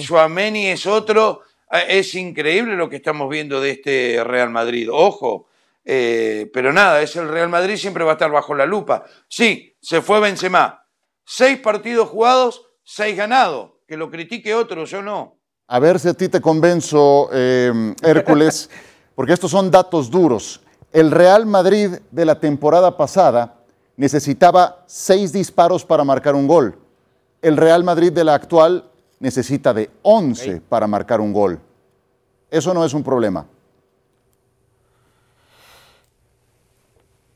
Suameni 0.03 0.67
es 0.67 0.87
otro, 0.87 1.43
Ah, 1.75 1.81
es 1.81 2.15
increíble 2.15 2.77
lo 2.77 2.89
que 2.89 2.95
estamos 2.95 3.29
viendo 3.29 3.61
de 3.61 3.71
este 3.71 4.23
Real 4.23 4.49
Madrid. 4.49 4.89
Ojo, 4.93 5.49
eh, 5.85 6.49
pero 6.53 6.73
nada, 6.73 7.03
es 7.03 7.17
el 7.17 7.29
Real 7.29 7.49
Madrid, 7.49 7.75
siempre 7.77 8.05
va 8.05 8.13
a 8.13 8.15
estar 8.15 8.31
bajo 8.31 8.55
la 8.55 8.65
lupa. 8.65 9.05
Sí, 9.27 9.75
se 9.81 10.01
fue 10.01 10.21
Benzema. 10.21 10.84
Seis 11.25 11.59
partidos 11.59 12.09
jugados, 12.09 12.67
seis 12.83 13.17
ganados. 13.17 13.71
Que 13.87 13.97
lo 13.97 14.11
critique 14.11 14.55
otro, 14.55 14.85
yo 14.85 15.03
no. 15.03 15.37
A 15.67 15.79
ver 15.79 15.99
si 15.99 16.09
a 16.09 16.15
ti 16.15 16.29
te 16.29 16.41
convenzo, 16.41 17.29
eh, 17.33 17.95
Hércules, 18.03 18.71
porque 19.15 19.33
estos 19.33 19.51
son 19.51 19.71
datos 19.71 20.11
duros. 20.11 20.61
El 20.93 21.11
Real 21.11 21.47
Madrid 21.47 21.91
de 22.11 22.25
la 22.25 22.39
temporada 22.39 22.97
pasada 22.97 23.57
necesitaba 23.97 24.85
seis 24.87 25.33
disparos 25.33 25.85
para 25.85 26.05
marcar 26.05 26.35
un 26.35 26.47
gol. 26.47 26.79
El 27.43 27.57
Real 27.57 27.85
Madrid 27.85 28.13
de 28.13 28.25
la 28.25 28.35
actual 28.35 28.91
necesita 29.21 29.73
de 29.73 29.91
11 30.03 30.61
para 30.69 30.87
marcar 30.87 31.21
un 31.21 31.33
gol. 31.33 31.61
Eso 32.51 32.73
no 32.75 32.85
es 32.85 32.95
un 32.95 33.03
problema. 33.03 33.47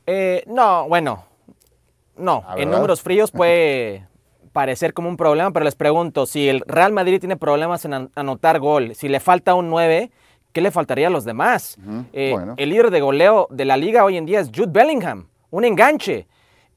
Eh, 0.05 0.43
no, 0.47 0.87
bueno, 0.87 1.25
no. 2.19 2.43
Ah, 2.45 2.55
en 2.57 2.69
números 2.69 3.01
fríos 3.01 3.31
puede 3.31 4.07
parecer 4.51 4.93
como 4.93 5.09
un 5.09 5.17
problema, 5.17 5.51
pero 5.51 5.65
les 5.65 5.75
pregunto, 5.75 6.25
si 6.25 6.49
el 6.49 6.61
Real 6.65 6.91
Madrid 6.91 7.19
tiene 7.19 7.37
problemas 7.37 7.85
en 7.85 8.09
anotar 8.15 8.59
gol, 8.59 8.95
si 8.95 9.07
le 9.07 9.19
falta 9.19 9.55
un 9.55 9.69
9, 9.69 10.11
¿qué 10.51 10.61
le 10.61 10.71
faltaría 10.71 11.07
a 11.07 11.11
los 11.11 11.25
demás? 11.25 11.77
Eh, 12.13 12.35
el 12.57 12.69
líder 12.69 12.91
de 12.91 13.01
goleo 13.01 13.47
de 13.51 13.65
la 13.65 13.77
liga 13.77 14.03
hoy 14.03 14.17
en 14.17 14.25
día 14.25 14.39
es 14.39 14.49
Jude 14.53 14.71
Bellingham, 14.71 15.27
un 15.51 15.65
enganche. 15.65 16.27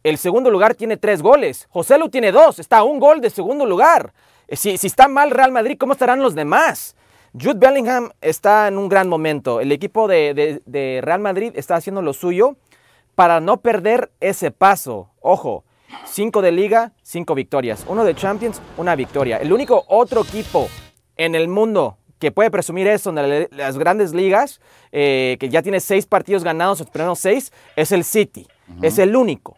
El 0.02 0.18
segundo 0.18 0.50
lugar 0.50 0.74
tiene 0.74 0.96
tres 0.96 1.22
goles. 1.22 1.68
José 1.70 1.96
Lu 1.98 2.08
tiene 2.08 2.32
dos, 2.32 2.58
está 2.58 2.78
a 2.78 2.82
un 2.82 2.98
gol 2.98 3.20
de 3.20 3.30
segundo 3.30 3.64
lugar. 3.66 4.12
Eh, 4.48 4.56
si, 4.56 4.74
está 4.74 5.08
mal 5.08 5.30
Real 5.30 5.52
Madrid, 5.52 5.76
¿cómo 5.78 5.92
estarán 5.92 6.20
los 6.20 6.34
demás? 6.34 6.96
Jude 7.32 7.54
Bellingham 7.56 8.10
está 8.20 8.68
en 8.68 8.78
un 8.78 8.88
gran 8.88 9.08
momento. 9.08 9.60
El 9.60 9.72
equipo 9.72 10.08
de, 10.08 10.60
Real 11.02 11.20
Madrid 11.20 11.52
está 11.56 11.76
haciendo 11.76 12.02
lo 12.02 12.12
suyo 12.12 12.56
para 13.14 13.40
no 13.40 13.60
perder 13.60 14.12
ese 14.20 14.50
paso. 14.50 15.10
Ojo, 15.20 15.64
cinco 16.04 16.42
de 16.42 16.52
liga, 16.52 16.92
cinco 17.02 17.34
victorias. 17.34 17.84
Uno 17.88 18.04
de 18.04 18.14
Champions, 18.14 18.60
una 18.76 18.96
victoria. 18.96 19.38
El 19.38 19.52
único 19.52 19.84
otro 19.88 20.22
equipo 20.22 20.68
en 21.16 21.34
el 21.34 21.48
mundo 21.48 21.98
que 22.18 22.30
puede 22.30 22.50
presumir 22.50 22.86
eso 22.86 23.10
en 23.10 23.48
las 23.50 23.78
grandes 23.78 24.14
ligas, 24.14 24.60
eh, 24.92 25.36
que 25.40 25.48
ya 25.48 25.60
tiene 25.60 25.80
seis 25.80 26.06
partidos 26.06 26.44
ganados, 26.44 26.78
los 26.78 26.88
primeros 26.88 27.18
seis, 27.18 27.52
es 27.74 27.90
el 27.90 28.04
City. 28.04 28.46
Es 28.80 28.98
el 28.98 29.16
único. 29.16 29.56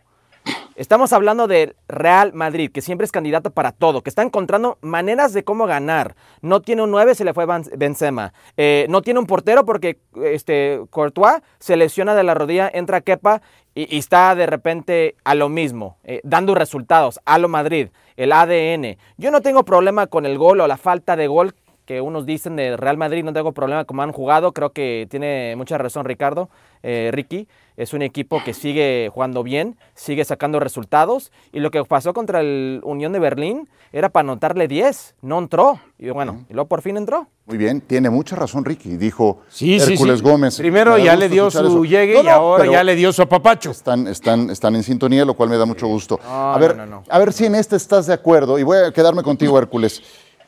Estamos 0.76 1.12
hablando 1.12 1.46
del 1.46 1.76
Real 1.86 2.32
Madrid, 2.32 2.68
que 2.72 2.82
siempre 2.82 3.04
es 3.04 3.12
candidato 3.12 3.52
para 3.52 3.70
todo, 3.70 4.02
que 4.02 4.10
está 4.10 4.22
encontrando 4.22 4.76
maneras 4.80 5.32
de 5.32 5.44
cómo 5.44 5.66
ganar. 5.66 6.16
No 6.40 6.62
tiene 6.62 6.82
un 6.82 6.90
9, 6.90 7.14
se 7.14 7.24
le 7.24 7.32
fue 7.32 7.46
Benzema. 7.76 8.32
Eh, 8.56 8.86
no 8.88 9.00
tiene 9.00 9.20
un 9.20 9.26
portero 9.26 9.64
porque 9.64 10.00
este, 10.24 10.80
Courtois 10.90 11.42
se 11.60 11.76
lesiona 11.76 12.16
de 12.16 12.24
la 12.24 12.34
rodilla, 12.34 12.68
entra 12.74 13.02
Kepa 13.02 13.40
y, 13.72 13.98
está 13.98 14.34
de 14.34 14.46
repente 14.46 15.14
a 15.22 15.36
lo 15.36 15.48
mismo, 15.48 15.96
eh, 16.02 16.20
dando 16.24 16.56
resultados, 16.56 17.20
a 17.24 17.38
lo 17.38 17.48
Madrid, 17.48 17.90
el 18.16 18.32
ADN. 18.32 18.98
Yo 19.16 19.30
no 19.30 19.42
tengo 19.42 19.64
problema 19.64 20.08
con 20.08 20.26
el 20.26 20.38
gol 20.38 20.60
o 20.60 20.66
la 20.66 20.76
falta 20.76 21.14
de 21.14 21.28
gol 21.28 21.54
que 21.84 22.00
unos 22.00 22.26
dicen 22.26 22.56
de 22.56 22.76
Real 22.76 22.96
Madrid, 22.96 23.24
no 23.24 23.32
tengo 23.32 23.52
problema 23.52 23.84
como 23.84 24.02
han 24.02 24.12
jugado, 24.12 24.52
creo 24.52 24.70
que 24.70 25.06
tiene 25.10 25.54
mucha 25.56 25.78
razón 25.78 26.04
Ricardo, 26.04 26.48
eh, 26.82 27.10
Ricky, 27.12 27.48
es 27.76 27.92
un 27.92 28.02
equipo 28.02 28.42
que 28.44 28.54
sigue 28.54 29.10
jugando 29.12 29.42
bien, 29.42 29.76
sigue 29.94 30.24
sacando 30.24 30.60
resultados 30.60 31.32
y 31.52 31.60
lo 31.60 31.70
que 31.70 31.82
pasó 31.84 32.12
contra 32.14 32.40
el 32.40 32.80
Unión 32.84 33.12
de 33.12 33.18
Berlín 33.18 33.68
era 33.92 34.10
para 34.10 34.22
anotarle 34.22 34.68
10, 34.68 35.16
no 35.22 35.38
entró 35.38 35.80
y 35.98 36.10
bueno, 36.10 36.44
y 36.48 36.52
luego 36.52 36.68
por 36.68 36.82
fin 36.82 36.96
entró. 36.96 37.26
Muy 37.46 37.58
bien, 37.58 37.80
tiene 37.80 38.08
mucha 38.10 38.36
razón 38.36 38.64
Ricky, 38.64 38.96
dijo 38.96 39.42
Hércules 39.60 40.22
Gómez. 40.22 40.56
Primero 40.56 40.96
ya 40.98 41.14
le 41.16 41.28
dio 41.28 41.50
su 41.50 41.84
llegue 41.84 42.22
y 42.22 42.28
ahora 42.28 42.66
ya 42.66 42.82
le 42.82 42.94
dio 42.94 43.12
su 43.12 43.22
apapacho. 43.22 43.70
Están, 43.70 44.06
están, 44.06 44.50
están 44.50 44.74
en 44.76 44.82
sintonía, 44.82 45.24
lo 45.24 45.34
cual 45.34 45.50
me 45.50 45.58
da 45.58 45.66
mucho 45.66 45.86
gusto. 45.86 46.18
a, 46.26 46.56
ver, 46.58 46.76
a 47.08 47.18
ver 47.18 47.32
si 47.32 47.44
en 47.46 47.54
este 47.54 47.76
estás 47.76 48.06
de 48.06 48.14
acuerdo 48.14 48.58
y 48.58 48.62
voy 48.62 48.78
a 48.78 48.92
quedarme 48.92 49.22
contigo 49.22 49.58
Hércules. 49.58 50.02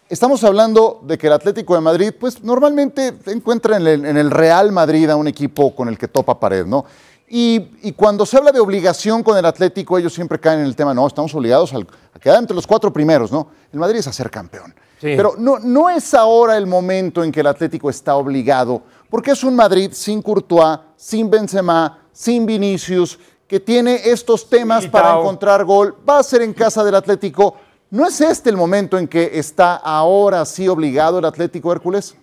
Estamos 0.08 0.44
hablando 0.44 1.00
de 1.02 1.18
que 1.18 1.26
el 1.26 1.32
Atlético 1.32 1.74
de 1.74 1.80
Madrid, 1.80 2.12
pues 2.18 2.40
normalmente 2.44 3.12
encuentra 3.26 3.76
en 3.76 4.16
el, 4.16 4.30
Real 4.30 4.70
Madrid 4.70 5.10
a 5.10 5.16
un 5.16 5.26
equipo 5.26 5.74
con 5.74 5.88
el 5.88 5.98
que 5.98 6.06
topa 6.06 6.38
pared, 6.38 6.64
¿no? 6.64 6.84
Y, 7.28 7.90
cuando 7.96 8.24
se 8.24 8.36
habla 8.36 8.52
de 8.52 8.60
obligación 8.60 9.24
con 9.24 9.36
el 9.36 9.44
Atlético, 9.44 9.98
ellos 9.98 10.14
siempre 10.14 10.38
caen 10.38 10.60
en 10.60 10.66
el 10.66 10.76
tema, 10.76 10.94
no, 10.94 11.04
estamos 11.08 11.34
obligados 11.34 11.74
a 11.74 12.20
quedar 12.20 12.38
entre 12.38 12.54
los 12.54 12.68
cuatro 12.68 12.92
primeros, 12.92 13.32
¿no? 13.32 13.48
El 13.72 13.80
Madrid 13.80 13.98
es 13.98 14.06
a 14.06 14.12
ser 14.12 14.30
campeón. 14.30 14.72
Pero 15.00 15.34
no, 15.36 15.58
no 15.58 15.90
es 15.90 16.14
ahora 16.14 16.56
el 16.56 16.68
momento 16.68 17.24
en 17.24 17.32
que 17.32 17.40
el 17.40 17.48
Atlético 17.48 17.90
está 17.90 18.14
obligado, 18.14 18.82
porque 19.10 19.32
es 19.32 19.42
un 19.42 19.56
Madrid 19.56 19.90
sin 19.92 20.22
Courtois, 20.22 20.78
sin 20.96 21.28
Benzema, 21.28 21.98
sin 22.12 22.46
Vinicius, 22.46 23.18
que 23.48 23.58
tiene 23.58 24.00
estos 24.04 24.48
temas 24.48 24.86
para 24.86 25.18
encontrar 25.18 25.64
gol. 25.64 25.96
Va 26.08 26.20
a 26.20 26.22
ser 26.22 26.42
en 26.42 26.52
casa 26.52 26.84
del 26.84 26.94
Atlético 26.94 27.56
¿No 27.90 28.04
es 28.04 28.20
este 28.20 28.50
el 28.50 28.56
momento 28.56 28.98
en 28.98 29.06
que 29.06 29.38
está 29.38 29.76
ahora 29.76 30.44
sí 30.44 30.66
obligado 30.66 31.20
el 31.20 31.24
Atlético 31.24 31.70
Hércules? 31.70 32.16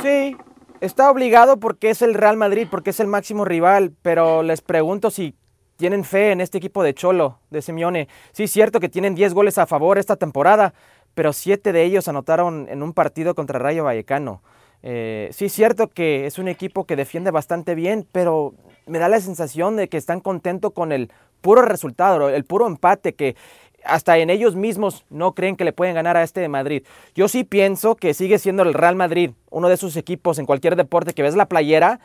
Sí, 0.00 0.36
está 0.80 1.10
obligado 1.10 1.58
porque 1.58 1.90
es 1.90 2.02
el 2.02 2.14
Real 2.14 2.36
Madrid, 2.36 2.68
porque 2.70 2.90
es 2.90 3.00
el 3.00 3.08
máximo 3.08 3.44
rival, 3.44 3.92
pero 4.02 4.44
les 4.44 4.60
pregunto 4.60 5.10
si 5.10 5.34
tienen 5.76 6.04
fe 6.04 6.30
en 6.30 6.40
este 6.40 6.58
equipo 6.58 6.84
de 6.84 6.94
Cholo, 6.94 7.40
de 7.50 7.60
Simeone. 7.60 8.06
Sí, 8.30 8.44
es 8.44 8.52
cierto 8.52 8.78
que 8.78 8.88
tienen 8.88 9.16
10 9.16 9.34
goles 9.34 9.58
a 9.58 9.66
favor 9.66 9.98
esta 9.98 10.14
temporada, 10.14 10.74
pero 11.14 11.32
7 11.32 11.72
de 11.72 11.82
ellos 11.82 12.06
anotaron 12.06 12.68
en 12.70 12.84
un 12.84 12.92
partido 12.92 13.34
contra 13.34 13.58
Rayo 13.58 13.82
Vallecano. 13.82 14.42
Eh, 14.82 15.30
sí, 15.32 15.46
es 15.46 15.52
cierto 15.52 15.88
que 15.88 16.26
es 16.26 16.38
un 16.38 16.46
equipo 16.46 16.84
que 16.84 16.94
defiende 16.94 17.32
bastante 17.32 17.74
bien, 17.74 18.06
pero 18.12 18.54
me 18.86 19.00
da 19.00 19.08
la 19.08 19.20
sensación 19.20 19.74
de 19.74 19.88
que 19.88 19.96
están 19.96 20.20
contentos 20.20 20.72
con 20.72 20.92
el 20.92 21.10
puro 21.46 21.62
resultado, 21.62 22.28
el 22.28 22.44
puro 22.44 22.66
empate 22.66 23.14
que 23.14 23.36
hasta 23.84 24.18
en 24.18 24.30
ellos 24.30 24.56
mismos 24.56 25.04
no 25.10 25.32
creen 25.32 25.54
que 25.54 25.62
le 25.62 25.72
pueden 25.72 25.94
ganar 25.94 26.16
a 26.16 26.24
este 26.24 26.40
de 26.40 26.48
Madrid. 26.48 26.82
Yo 27.14 27.28
sí 27.28 27.44
pienso 27.44 27.94
que 27.94 28.14
sigue 28.14 28.40
siendo 28.40 28.64
el 28.64 28.74
Real 28.74 28.96
Madrid, 28.96 29.30
uno 29.50 29.68
de 29.68 29.76
sus 29.76 29.96
equipos 29.96 30.40
en 30.40 30.46
cualquier 30.46 30.74
deporte 30.74 31.14
que 31.14 31.22
ves 31.22 31.36
la 31.36 31.46
playera 31.46 32.00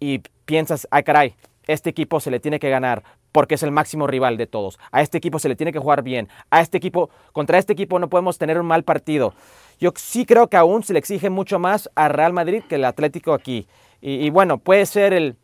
y 0.00 0.20
piensas, 0.46 0.88
ay 0.90 1.02
caray, 1.02 1.34
este 1.66 1.90
equipo 1.90 2.18
se 2.18 2.30
le 2.30 2.40
tiene 2.40 2.58
que 2.58 2.70
ganar 2.70 3.02
porque 3.30 3.56
es 3.56 3.62
el 3.62 3.72
máximo 3.72 4.06
rival 4.06 4.38
de 4.38 4.46
todos. 4.46 4.78
A 4.90 5.02
este 5.02 5.18
equipo 5.18 5.38
se 5.38 5.50
le 5.50 5.54
tiene 5.54 5.70
que 5.70 5.78
jugar 5.78 6.02
bien. 6.02 6.30
A 6.48 6.62
este 6.62 6.78
equipo, 6.78 7.10
contra 7.32 7.58
este 7.58 7.74
equipo 7.74 7.98
no 7.98 8.08
podemos 8.08 8.38
tener 8.38 8.58
un 8.58 8.64
mal 8.64 8.84
partido. 8.84 9.34
Yo 9.80 9.92
sí 9.96 10.24
creo 10.24 10.48
que 10.48 10.56
aún 10.56 10.82
se 10.82 10.94
le 10.94 10.98
exige 10.98 11.28
mucho 11.28 11.58
más 11.58 11.90
a 11.94 12.08
Real 12.08 12.32
Madrid 12.32 12.62
que 12.66 12.76
el 12.76 12.86
Atlético 12.86 13.34
aquí. 13.34 13.66
Y, 14.00 14.30
bueno, 14.30 14.56
puede 14.56 14.86
ser 14.86 15.12
el 15.12 15.36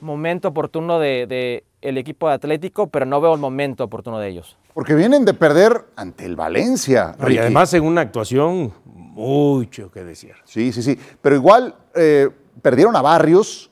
momento 0.00 0.48
oportuno 0.48 1.00
de 1.00 1.64
el 1.82 1.98
equipo 1.98 2.28
de 2.28 2.34
Atlético, 2.34 2.88
pero 2.88 3.06
no 3.06 3.20
veo 3.20 3.34
el 3.34 3.40
momento 3.40 3.84
oportuno 3.84 4.18
de 4.18 4.28
ellos. 4.28 4.56
Porque 4.74 4.94
vienen 4.94 5.24
de 5.24 5.34
perder 5.34 5.86
ante 5.96 6.24
el 6.24 6.36
Valencia. 6.36 7.16
y 7.28 7.38
además 7.38 7.72
en 7.74 7.84
una 7.84 8.02
actuación 8.02 8.72
mucho 8.84 9.90
que 9.90 10.04
decir. 10.04 10.34
Sí, 10.44 10.72
sí, 10.72 10.82
sí. 10.82 10.98
Pero 11.20 11.34
igual 11.36 11.74
eh, 11.94 12.28
perdieron 12.62 12.94
a 12.96 13.02
Barrios. 13.02 13.70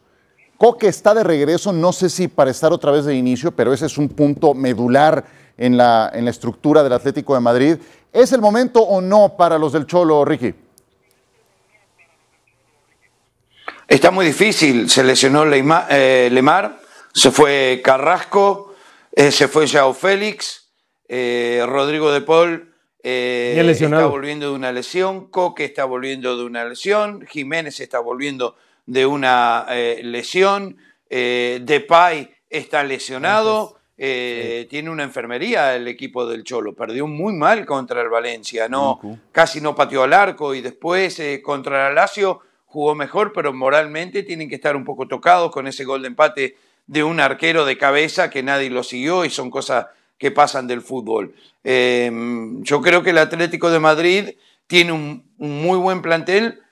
Coque 0.56 0.88
está 0.88 1.14
de 1.14 1.22
regreso, 1.22 1.72
no 1.72 1.92
sé 1.92 2.08
si 2.08 2.26
para 2.26 2.50
estar 2.50 2.72
otra 2.72 2.90
vez 2.90 3.04
de 3.04 3.14
inicio, 3.14 3.52
pero 3.52 3.72
ese 3.72 3.86
es 3.86 3.96
un 3.96 4.08
punto 4.08 4.54
medular 4.54 5.24
en 5.56 5.76
la, 5.76 6.10
en 6.12 6.24
la 6.24 6.32
estructura 6.32 6.82
del 6.82 6.92
Atlético 6.92 7.34
de 7.34 7.40
Madrid. 7.40 7.76
¿Es 8.12 8.32
el 8.32 8.40
momento 8.40 8.80
o 8.80 9.00
no 9.00 9.36
para 9.36 9.56
los 9.56 9.72
del 9.72 9.86
Cholo, 9.86 10.24
Ricky? 10.24 10.52
Está 13.86 14.10
muy 14.10 14.26
difícil. 14.26 14.90
Se 14.90 15.04
lesionó 15.04 15.44
eh, 15.44 16.28
Lemar 16.32 16.87
se 17.18 17.32
fue 17.32 17.80
Carrasco, 17.82 18.74
eh, 19.10 19.32
se 19.32 19.48
fue 19.48 19.66
Jao 19.66 19.92
Félix, 19.92 20.70
eh, 21.08 21.64
Rodrigo 21.66 22.12
de 22.12 22.20
Paul 22.20 22.72
eh, 23.02 23.60
está 23.68 24.06
volviendo 24.06 24.50
de 24.50 24.54
una 24.54 24.70
lesión, 24.70 25.28
Coque 25.28 25.64
está 25.64 25.84
volviendo 25.84 26.36
de 26.36 26.44
una 26.44 26.64
lesión, 26.64 27.26
Jiménez 27.26 27.80
está 27.80 27.98
volviendo 27.98 28.54
de 28.86 29.04
una 29.04 29.66
lesión, 30.02 30.76
Depay 31.10 32.30
está 32.48 32.84
lesionado. 32.84 33.78
tiene 33.96 34.88
una 34.88 35.02
enfermería 35.02 35.74
el 35.74 35.88
equipo 35.88 36.24
del 36.24 36.44
Cholo, 36.44 36.74
perdió 36.74 37.08
muy 37.08 37.32
mal 37.32 37.66
contra 37.66 38.00
el 38.00 38.08
Valencia, 38.08 38.68
no, 38.68 39.00
casi 39.32 39.60
no 39.60 39.74
pateó 39.74 40.04
al 40.04 40.12
arco 40.12 40.54
y 40.54 40.60
después 40.60 41.20
contra 41.42 41.88
el 41.88 41.96
Lazio 41.96 42.42
jugó 42.66 42.94
mejor, 42.94 43.32
pero 43.32 43.52
moralmente 43.52 44.22
tienen 44.22 44.48
que 44.48 44.54
estar 44.54 44.76
un 44.76 44.84
poco 44.84 45.08
tocados 45.08 45.50
con 45.50 45.66
ese 45.66 45.84
gol 45.84 46.02
de 46.02 46.08
empate 46.08 46.56
de 46.88 47.04
un 47.04 47.20
arquero 47.20 47.64
de 47.64 47.78
cabeza 47.78 48.30
que 48.30 48.42
nadie 48.42 48.70
lo 48.70 48.82
siguió 48.82 49.24
y 49.24 49.30
son 49.30 49.50
cosas 49.50 49.86
que 50.16 50.32
pasan 50.32 50.66
del 50.66 50.82
fútbol. 50.82 51.34
Em, 51.62 52.62
yo 52.64 52.80
creo 52.80 53.02
que 53.02 53.10
el 53.10 53.18
Atlético 53.18 53.70
de 53.70 53.78
Madrid 53.78 54.30
tiene 54.66 54.92
un, 54.92 55.30
muy 55.36 55.78
buen 55.78 56.02
plantel, 56.02 56.62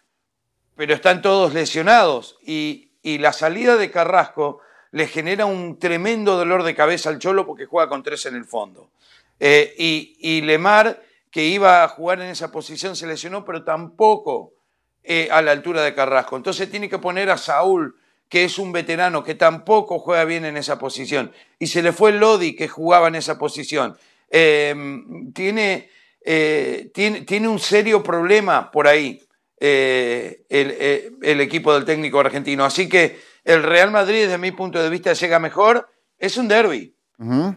pero 0.74 0.94
están 0.94 1.22
todos 1.22 1.54
lesionados 1.54 2.36
y, 2.42 2.82
la 3.04 3.32
salida 3.32 3.76
de 3.76 3.92
Carrasco 3.92 4.58
le 4.90 5.06
genera 5.06 5.46
un 5.46 5.78
tremendo 5.78 6.36
dolor 6.36 6.64
de 6.64 6.74
cabeza 6.74 7.08
al 7.08 7.20
Cholo 7.20 7.46
porque 7.46 7.64
juega 7.64 7.88
con 7.88 8.02
tres 8.02 8.26
en 8.26 8.34
el 8.34 8.44
fondo. 8.44 8.90
Eh, 9.38 9.72
y, 9.78 10.16
y, 10.18 10.40
Lemar, 10.40 11.00
que 11.30 11.44
iba 11.44 11.84
a 11.84 11.88
jugar 11.88 12.20
en 12.20 12.30
esa 12.30 12.50
posición, 12.50 12.96
se 12.96 13.06
lesionó, 13.06 13.44
pero 13.44 13.62
tampoco 13.62 14.54
eh, 15.04 15.28
a 15.30 15.40
la 15.40 15.52
altura 15.52 15.82
de 15.82 15.94
Carrasco. 15.94 16.36
Entonces 16.36 16.68
tiene 16.68 16.88
que 16.88 16.98
poner 16.98 17.30
a 17.30 17.38
Saúl 17.38 17.94
que 18.28 18.44
es 18.44 18.58
un 18.58 18.72
veterano 18.72 19.22
que 19.22 19.34
tampoco 19.34 19.98
juega 19.98 20.24
bien 20.24 20.44
en 20.44 20.56
esa 20.56 20.78
posición. 20.78 21.32
Y 21.58 21.68
se 21.68 21.82
le 21.82 21.92
fue 21.92 22.12
Lodi, 22.12 22.56
que 22.56 22.68
jugaba 22.68 23.08
en 23.08 23.14
esa 23.14 23.38
posición. 23.38 23.96
Em, 24.28 25.32
tiene, 25.32 25.90
eh, 26.24 26.90
tiene, 26.92 27.20
tiene, 27.22 27.48
un 27.48 27.60
serio 27.60 28.02
problema 28.02 28.70
por 28.70 28.88
ahí 28.88 29.22
eh, 29.60 30.44
eh, 30.48 31.12
el, 31.22 31.40
equipo 31.40 31.72
del 31.72 31.84
técnico 31.84 32.18
argentino. 32.18 32.64
Así 32.64 32.88
que 32.88 33.20
el 33.44 33.62
Real 33.62 33.92
Madrid, 33.92 34.22
desde 34.22 34.38
mi 34.38 34.50
punto 34.50 34.82
de 34.82 34.90
vista, 34.90 35.12
llega 35.12 35.38
mejor. 35.38 35.88
Es 36.18 36.36
un 36.36 36.48
derby. 36.48 36.94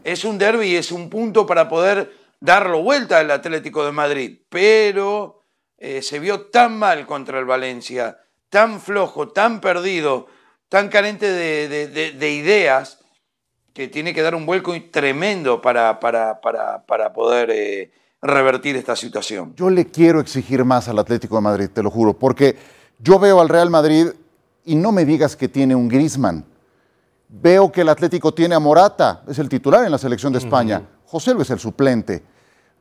Es 0.06 0.24
un 0.24 0.38
derby 0.38 0.68
y 0.68 0.76
es 0.78 0.92
un 0.92 1.10
punto 1.10 1.46
para 1.46 1.68
poder 1.68 2.14
darlo 2.40 2.82
vuelta 2.82 3.20
al 3.20 3.30
Atlético 3.32 3.84
de 3.84 3.92
Madrid. 3.92 4.40
Pero 4.48 5.44
se 5.78 6.20
vio 6.20 6.48
tan 6.48 6.78
mal 6.78 7.06
contra 7.06 7.40
el 7.40 7.46
Valencia, 7.46 8.20
tan 8.50 8.80
flojo, 8.80 9.30
tan 9.30 9.60
perdido 9.60 10.28
tan 10.70 10.88
carente 10.90 11.30
de, 11.32 12.32
ideas 12.32 13.00
que 13.74 13.88
tiene 13.88 14.14
que 14.14 14.22
dar 14.22 14.36
un 14.36 14.46
vuelco 14.46 14.74
tremendo 14.92 15.62
para, 15.62 16.00
para, 16.00 16.40
para, 16.42 17.14
poder 17.14 17.50
eh, 17.52 17.92
revertir 18.22 18.76
esta 18.76 18.96
situación. 18.96 19.54
Yo 19.56 19.70
le 19.70 19.88
quiero 19.88 20.20
exigir 20.20 20.64
más 20.64 20.88
al 20.88 21.00
Atlético 21.00 21.36
de 21.36 21.42
Madrid, 21.42 21.70
te 21.74 21.84
lo 21.84 21.90
juro, 21.90 22.14
porque 22.14 22.56
yo 23.00 23.20
veo 23.20 23.42
al 23.42 23.50
Real 23.50 23.70
Madrid 23.70 24.08
y 24.66 24.76
no 24.76 24.92
me 24.92 25.06
digas 25.06 25.36
que 25.36 25.48
tiene 25.48 25.76
un 25.76 25.88
Grisman. 25.88 26.46
Veo 27.28 27.72
que 27.72 27.82
el 27.82 27.90
Atlético 27.90 28.34
tiene 28.34 28.56
a 28.56 28.60
Morata, 28.60 29.24
es 29.28 29.40
el 29.40 29.50
titular 29.50 29.84
en 29.86 29.92
la 29.92 29.98
selección 29.98 30.34
de 30.34 30.40
España. 30.40 30.82
José 31.06 31.34
Luis 31.34 31.48
es 31.48 31.52
el 31.52 31.60
suplente. 31.60 32.24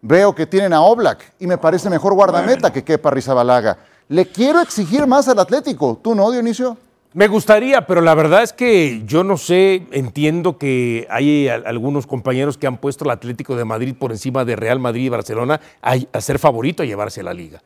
Veo 0.00 0.34
que 0.34 0.46
tienen 0.46 0.72
a 0.72 0.80
Oblak 0.80 1.34
y 1.38 1.46
me 1.46 1.58
parece 1.58 1.90
mejor 1.90 2.14
guardameta 2.14 2.72
que 2.72 2.84
Kepa 2.84 3.10
Rizabalaga. 3.10 3.78
Le 4.08 4.26
quiero 4.26 4.60
exigir 4.60 5.06
más 5.06 5.28
al 5.28 5.38
Atlético. 5.38 6.00
¿Tú 6.02 6.14
no, 6.14 6.30
Dionisio? 6.30 6.76
Me 7.14 7.26
gustaría, 7.26 7.86
pero 7.86 8.00
la 8.00 8.14
verdad 8.14 8.42
es 8.42 8.52
que 8.52 9.02
yo 9.06 9.24
no 9.24 9.38
sé, 9.38 9.86
entiendo 9.92 10.58
que 10.58 11.06
hay 11.10 11.48
algunos 11.48 12.06
compañeros 12.06 12.58
que 12.58 12.66
han 12.66 12.76
puesto 12.76 13.04
el 13.04 13.10
Atlético 13.10 13.56
de 13.56 13.64
Madrid 13.64 13.94
por 13.98 14.12
encima 14.12 14.44
de 14.44 14.56
Real 14.56 14.78
Madrid 14.78 15.06
y 15.06 15.08
Barcelona 15.08 15.60
a, 15.80 15.96
a 16.12 16.20
ser 16.20 16.38
favorito 16.38 16.82
a 16.82 16.86
llevarse 16.86 17.22
la 17.22 17.32
liga. 17.32 17.62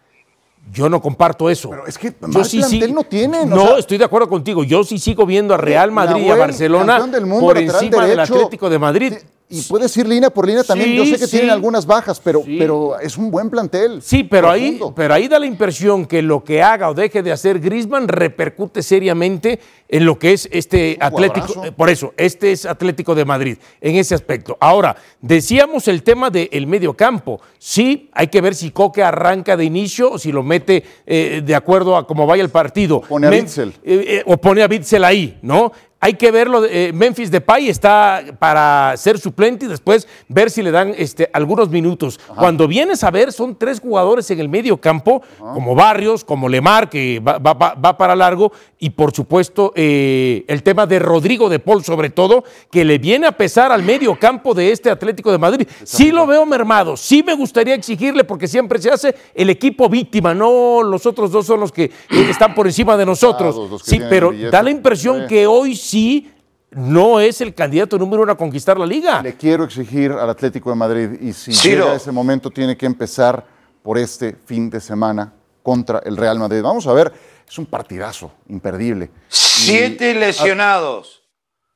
Yo 0.70 0.88
no 0.88 1.02
comparto 1.02 1.50
eso. 1.50 1.70
Pero 1.70 1.86
es 1.86 1.98
que 1.98 2.14
yo 2.28 2.44
sí, 2.44 2.62
sí, 2.62 2.80
no 2.92 3.02
tiene. 3.02 3.44
No, 3.44 3.76
estoy 3.76 3.98
de 3.98 4.04
acuerdo 4.04 4.28
contigo. 4.28 4.62
Yo 4.62 4.84
sí 4.84 4.98
sigo 4.98 5.26
viendo 5.26 5.54
a 5.54 5.56
Real 5.56 5.90
Madrid 5.90 6.24
y 6.24 6.30
a 6.30 6.36
Barcelona 6.36 7.04
por 7.40 7.58
encima 7.58 8.06
del 8.06 8.20
Atlético 8.20 8.70
de 8.70 8.78
Madrid. 8.78 9.14
Y 9.48 9.60
puedes 9.62 9.94
ir 9.98 10.08
línea 10.08 10.30
por 10.30 10.46
línea 10.46 10.64
también. 10.64 10.94
Yo 10.94 11.04
sé 11.04 11.18
que 11.18 11.26
tienen 11.26 11.50
algunas 11.50 11.84
bajas, 11.84 12.20
pero, 12.20 12.42
pero 12.46 12.98
es 12.98 13.18
un 13.18 13.30
buen 13.30 13.50
plantel. 13.50 14.00
Sí, 14.00 14.24
pero 14.24 14.50
ahí, 14.50 14.80
pero 14.96 15.12
ahí 15.12 15.28
da 15.28 15.38
la 15.38 15.46
impresión 15.46 16.06
que 16.06 16.22
lo 16.22 16.42
que 16.42 16.62
haga 16.62 16.88
o 16.88 16.94
deje 16.94 17.22
de 17.22 17.32
hacer 17.32 17.60
Grisman 17.60 18.08
repercute 18.08 18.82
seriamente 18.82 19.60
en 19.88 20.06
lo 20.06 20.18
que 20.18 20.32
es 20.32 20.48
este 20.50 20.96
Atlético. 20.98 21.66
Eh, 21.66 21.72
por 21.72 21.90
eso, 21.90 22.14
este 22.16 22.52
es 22.52 22.64
Atlético 22.64 23.14
de 23.14 23.26
Madrid, 23.26 23.58
en 23.80 23.96
ese 23.96 24.14
aspecto. 24.14 24.56
Ahora, 24.58 24.96
decíamos 25.20 25.86
el 25.86 26.02
tema 26.02 26.30
del 26.30 26.66
medio 26.66 26.94
campo. 26.94 27.40
Sí, 27.58 28.08
hay 28.14 28.28
que 28.28 28.40
ver 28.40 28.54
si 28.54 28.70
Coque 28.70 29.02
arranca 29.02 29.56
de 29.56 29.64
inicio 29.64 30.12
o 30.12 30.18
si 30.18 30.32
lo 30.32 30.42
mete 30.42 30.82
eh, 31.04 31.42
de 31.44 31.54
acuerdo 31.54 31.96
a 31.96 32.06
cómo 32.06 32.26
vaya 32.26 32.42
el 32.42 32.48
partido. 32.48 33.02
Pone 33.02 33.26
a 33.26 33.30
Bitzel. 33.30 33.74
Eh, 33.84 34.22
o 34.24 34.38
pone 34.38 34.62
a 34.62 34.68
Bitzel 34.68 35.04
ahí, 35.04 35.38
¿no? 35.42 35.72
Hay 36.04 36.14
que 36.14 36.32
verlo. 36.32 36.64
Eh, 36.64 36.90
Memphis 36.92 37.30
Depay 37.30 37.68
está 37.68 38.24
para 38.40 38.92
ser 38.96 39.20
suplente 39.20 39.66
y 39.66 39.68
después 39.68 40.08
ver 40.26 40.50
si 40.50 40.60
le 40.60 40.72
dan 40.72 40.92
este, 40.98 41.30
algunos 41.32 41.68
minutos. 41.68 42.18
Cuando 42.34 42.66
vienes 42.66 43.04
a 43.04 43.12
ver, 43.12 43.32
son 43.32 43.54
tres 43.54 43.78
jugadores 43.78 44.28
en 44.32 44.40
el 44.40 44.48
medio 44.48 44.78
campo, 44.78 45.22
como 45.38 45.76
Barrios, 45.76 46.24
como 46.24 46.48
Lemar, 46.48 46.90
que 46.90 47.20
va, 47.20 47.96
para 47.96 48.16
largo, 48.16 48.50
y 48.80 48.90
por 48.90 49.14
supuesto 49.14 49.72
eh, 49.76 50.44
el 50.48 50.64
tema 50.64 50.86
de 50.86 50.98
Rodrigo 50.98 51.48
de 51.48 51.60
Paul, 51.60 51.84
sobre 51.84 52.10
todo, 52.10 52.42
que 52.68 52.84
le 52.84 52.98
viene 52.98 53.28
a 53.28 53.36
pesar 53.36 53.70
al 53.70 53.84
medio 53.84 54.18
campo 54.18 54.54
de 54.54 54.72
este 54.72 54.90
Atlético 54.90 55.30
de 55.30 55.38
Madrid. 55.38 55.68
Sí 55.84 56.10
lo 56.10 56.26
veo 56.26 56.44
mermado, 56.44 56.96
sí 56.96 57.22
me 57.22 57.34
gustaría 57.34 57.76
exigirle, 57.76 58.24
porque 58.24 58.48
siempre 58.48 58.80
se 58.80 58.90
hace 58.90 59.14
el 59.36 59.50
equipo 59.50 59.88
víctima, 59.88 60.34
no 60.34 60.82
los 60.82 61.06
otros 61.06 61.30
dos 61.30 61.46
son 61.46 61.60
los 61.60 61.70
que 61.70 61.92
están 62.10 62.56
por 62.56 62.66
encima 62.66 62.96
de 62.96 63.06
nosotros. 63.06 63.80
Sí, 63.84 64.00
pero 64.10 64.32
da 64.50 64.64
la 64.64 64.70
impresión 64.70 65.28
que 65.28 65.46
hoy 65.46 65.76
sí 65.92 66.32
no 66.70 67.20
es 67.20 67.42
el 67.42 67.54
candidato 67.54 67.98
número 67.98 68.22
uno 68.22 68.32
a 68.32 68.36
conquistar 68.36 68.78
la 68.78 68.86
liga. 68.86 69.20
Le 69.20 69.34
quiero 69.34 69.64
exigir 69.64 70.10
al 70.10 70.30
Atlético 70.30 70.70
de 70.70 70.76
Madrid 70.76 71.20
y 71.20 71.34
si 71.34 71.52
llega 71.52 71.94
ese 71.94 72.10
momento 72.10 72.50
tiene 72.50 72.78
que 72.78 72.86
empezar 72.86 73.44
por 73.82 73.98
este 73.98 74.34
fin 74.46 74.70
de 74.70 74.80
semana 74.80 75.34
contra 75.62 75.98
el 75.98 76.16
Real 76.16 76.38
Madrid. 76.38 76.62
Vamos 76.62 76.86
a 76.86 76.94
ver, 76.94 77.12
es 77.46 77.58
un 77.58 77.66
partidazo 77.66 78.32
imperdible. 78.48 79.10
Siete 79.28 80.14
lesionados. 80.14 81.20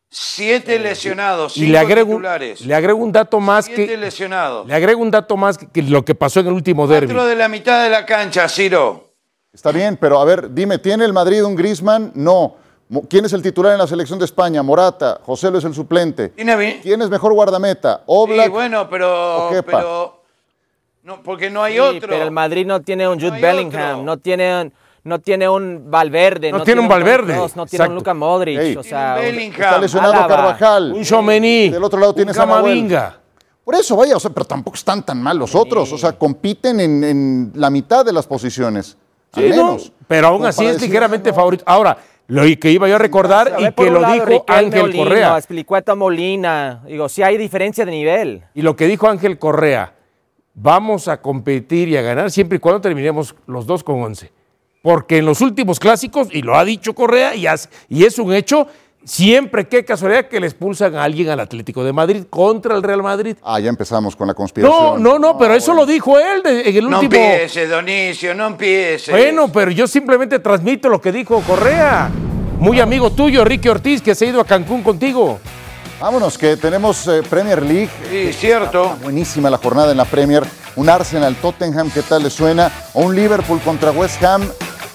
Siete 0.08 0.78
lesionados. 0.78 1.58
Y 1.58 1.66
le 1.66 1.78
agrego, 1.78 2.18
le 2.18 2.74
agrego 2.74 2.98
un 2.98 3.12
dato 3.12 3.38
más 3.38 3.66
Siete 3.66 3.98
lesionados. 3.98 4.66
Le 4.66 4.74
agrego 4.74 5.02
un 5.02 5.10
dato 5.10 5.36
más 5.36 5.58
que, 5.58 5.82
lo 5.82 6.06
que 6.06 6.14
pasó 6.14 6.40
en 6.40 6.46
el 6.46 6.52
último 6.54 6.86
derby. 6.86 7.08
Dentro 7.08 7.26
de 7.26 7.36
la 7.36 7.48
mitad 7.48 7.82
de 7.82 7.90
la 7.90 8.06
cancha, 8.06 8.48
Ciro. 8.48 9.12
Está 9.52 9.72
bien, 9.72 9.98
pero 10.00 10.18
a 10.18 10.24
ver, 10.24 10.54
dime, 10.54 10.78
¿tiene 10.78 11.04
el 11.04 11.12
Madrid 11.12 11.44
un 11.44 11.54
Grisman? 11.54 12.12
No. 12.14 12.65
¿Quién 13.08 13.24
es 13.24 13.32
el 13.32 13.42
titular 13.42 13.72
en 13.72 13.78
la 13.78 13.86
selección 13.86 14.18
de 14.18 14.24
España? 14.24 14.62
Morata. 14.62 15.20
José 15.24 15.50
Lo 15.50 15.58
es 15.58 15.64
el 15.64 15.74
suplente. 15.74 16.32
¿Quién 16.32 17.02
es 17.02 17.10
mejor 17.10 17.32
guardameta? 17.32 18.02
Oblak. 18.06 18.46
Sí, 18.46 18.50
bueno, 18.50 18.88
pero, 18.88 19.50
pero 19.66 20.22
no, 21.02 21.22
porque 21.22 21.50
no 21.50 21.62
hay 21.62 21.78
otro. 21.78 22.08
Pero 22.08 22.22
el 22.22 22.30
Madrid 22.30 22.66
no 22.66 22.80
tiene 22.80 23.08
un 23.08 23.20
Jude 23.20 23.40
Bellingham, 23.40 24.04
no 24.04 24.16
tiene 24.16 24.70
no 25.04 25.20
tiene 25.20 25.48
un 25.48 25.88
Valverde, 25.88 26.50
no, 26.50 26.64
tiene 26.64 26.80
un 26.80 26.88
Valverde, 26.88 27.36
no 27.54 27.64
tiene 27.64 27.86
un 27.86 27.94
Luka 27.94 28.12
Modric, 28.12 28.76
o 28.76 28.82
sea, 28.82 29.24
está 29.24 29.78
lesionado 29.78 30.26
Carvajal. 30.26 30.92
Un 30.92 31.04
Chomení. 31.04 31.70
Del 31.70 31.84
otro 31.84 32.00
lado 32.00 32.12
tiene 32.12 32.32
Camavinga. 32.32 33.20
Por 33.64 33.76
eso, 33.76 33.96
vaya, 33.96 34.16
o 34.16 34.20
sea, 34.20 34.30
pero 34.30 34.46
tampoco 34.46 34.76
están 34.76 35.04
tan 35.04 35.22
mal 35.22 35.38
los 35.38 35.54
otros, 35.54 35.92
o 35.92 35.98
sea, 35.98 36.12
compiten 36.12 36.80
en, 36.80 37.52
la 37.54 37.70
mitad 37.70 38.04
de 38.04 38.12
las 38.12 38.26
posiciones. 38.26 38.96
al 39.32 39.48
menos. 39.48 39.92
pero 40.08 40.28
aún 40.28 40.44
así 40.44 40.66
es 40.66 40.80
ligeramente 40.80 41.32
favorito. 41.32 41.62
Ahora, 41.66 41.96
lo 42.28 42.42
que 42.58 42.70
iba 42.70 42.88
yo 42.88 42.96
a 42.96 42.98
recordar 42.98 43.56
y 43.58 43.70
que 43.72 43.90
lo 43.90 44.00
dijo 44.12 44.44
Ángel 44.48 44.94
Correa. 44.94 45.36
Explicó 45.38 45.76
a 45.76 45.94
Molina. 45.94 46.82
Digo, 46.86 47.08
sí 47.08 47.22
hay 47.22 47.36
diferencia 47.36 47.84
de 47.84 47.92
nivel. 47.92 48.42
Y 48.54 48.62
lo 48.62 48.74
que 48.74 48.86
dijo 48.86 49.08
Ángel 49.08 49.38
Correa, 49.38 49.94
vamos 50.54 51.06
a 51.06 51.20
competir 51.20 51.88
y 51.88 51.96
a 51.96 52.02
ganar 52.02 52.30
siempre 52.30 52.56
y 52.56 52.58
cuando 52.58 52.80
terminemos 52.80 53.34
los 53.46 53.66
dos 53.66 53.84
con 53.84 54.02
11. 54.02 54.32
Porque 54.82 55.18
en 55.18 55.26
los 55.26 55.40
últimos 55.40 55.80
clásicos, 55.80 56.28
y 56.32 56.42
lo 56.42 56.56
ha 56.56 56.64
dicho 56.64 56.94
Correa, 56.94 57.34
y, 57.34 57.46
y 57.88 58.04
es 58.04 58.18
un 58.18 58.32
hecho, 58.32 58.66
Siempre, 59.06 59.68
qué 59.68 59.84
casualidad 59.84 60.26
que 60.26 60.40
le 60.40 60.48
expulsan 60.48 60.96
a 60.96 61.04
alguien 61.04 61.28
al 61.28 61.38
Atlético 61.38 61.84
de 61.84 61.92
Madrid 61.92 62.24
contra 62.28 62.74
el 62.74 62.82
Real 62.82 63.04
Madrid. 63.04 63.36
Ah, 63.40 63.60
ya 63.60 63.68
empezamos 63.68 64.16
con 64.16 64.26
la 64.26 64.34
conspiración. 64.34 65.00
No, 65.00 65.12
no, 65.12 65.18
no, 65.20 65.38
pero 65.38 65.54
eso 65.54 65.74
lo 65.74 65.86
dijo 65.86 66.18
él 66.18 66.42
en 66.44 66.76
el 66.76 66.86
último. 66.86 66.90
No 66.90 67.02
empiece, 67.02 67.68
Donicio, 67.68 68.34
no 68.34 68.48
empiece. 68.48 69.12
Bueno, 69.12 69.46
pero 69.52 69.70
yo 69.70 69.86
simplemente 69.86 70.40
transmito 70.40 70.88
lo 70.88 71.00
que 71.00 71.12
dijo 71.12 71.40
Correa. 71.42 72.10
Muy 72.58 72.80
amigo 72.80 73.10
tuyo, 73.12 73.44
Ricky 73.44 73.68
Ortiz, 73.68 74.02
que 74.02 74.16
se 74.16 74.24
ha 74.24 74.28
ido 74.30 74.40
a 74.40 74.44
Cancún 74.44 74.82
contigo. 74.82 75.38
Vámonos, 76.00 76.36
que 76.36 76.56
tenemos 76.56 77.06
eh, 77.06 77.22
Premier 77.30 77.62
League. 77.62 77.90
Sí, 78.10 78.32
cierto. 78.32 78.96
buenísima 79.04 79.48
la 79.48 79.58
jornada 79.58 79.92
en 79.92 79.98
la 79.98 80.04
Premier. 80.04 80.42
Un 80.74 80.88
Arsenal 80.88 81.36
Tottenham, 81.36 81.92
¿qué 81.92 82.02
tal 82.02 82.24
le 82.24 82.30
suena? 82.30 82.72
O 82.92 83.02
un 83.02 83.14
Liverpool 83.14 83.60
contra 83.60 83.92
West 83.92 84.20
Ham. 84.24 84.42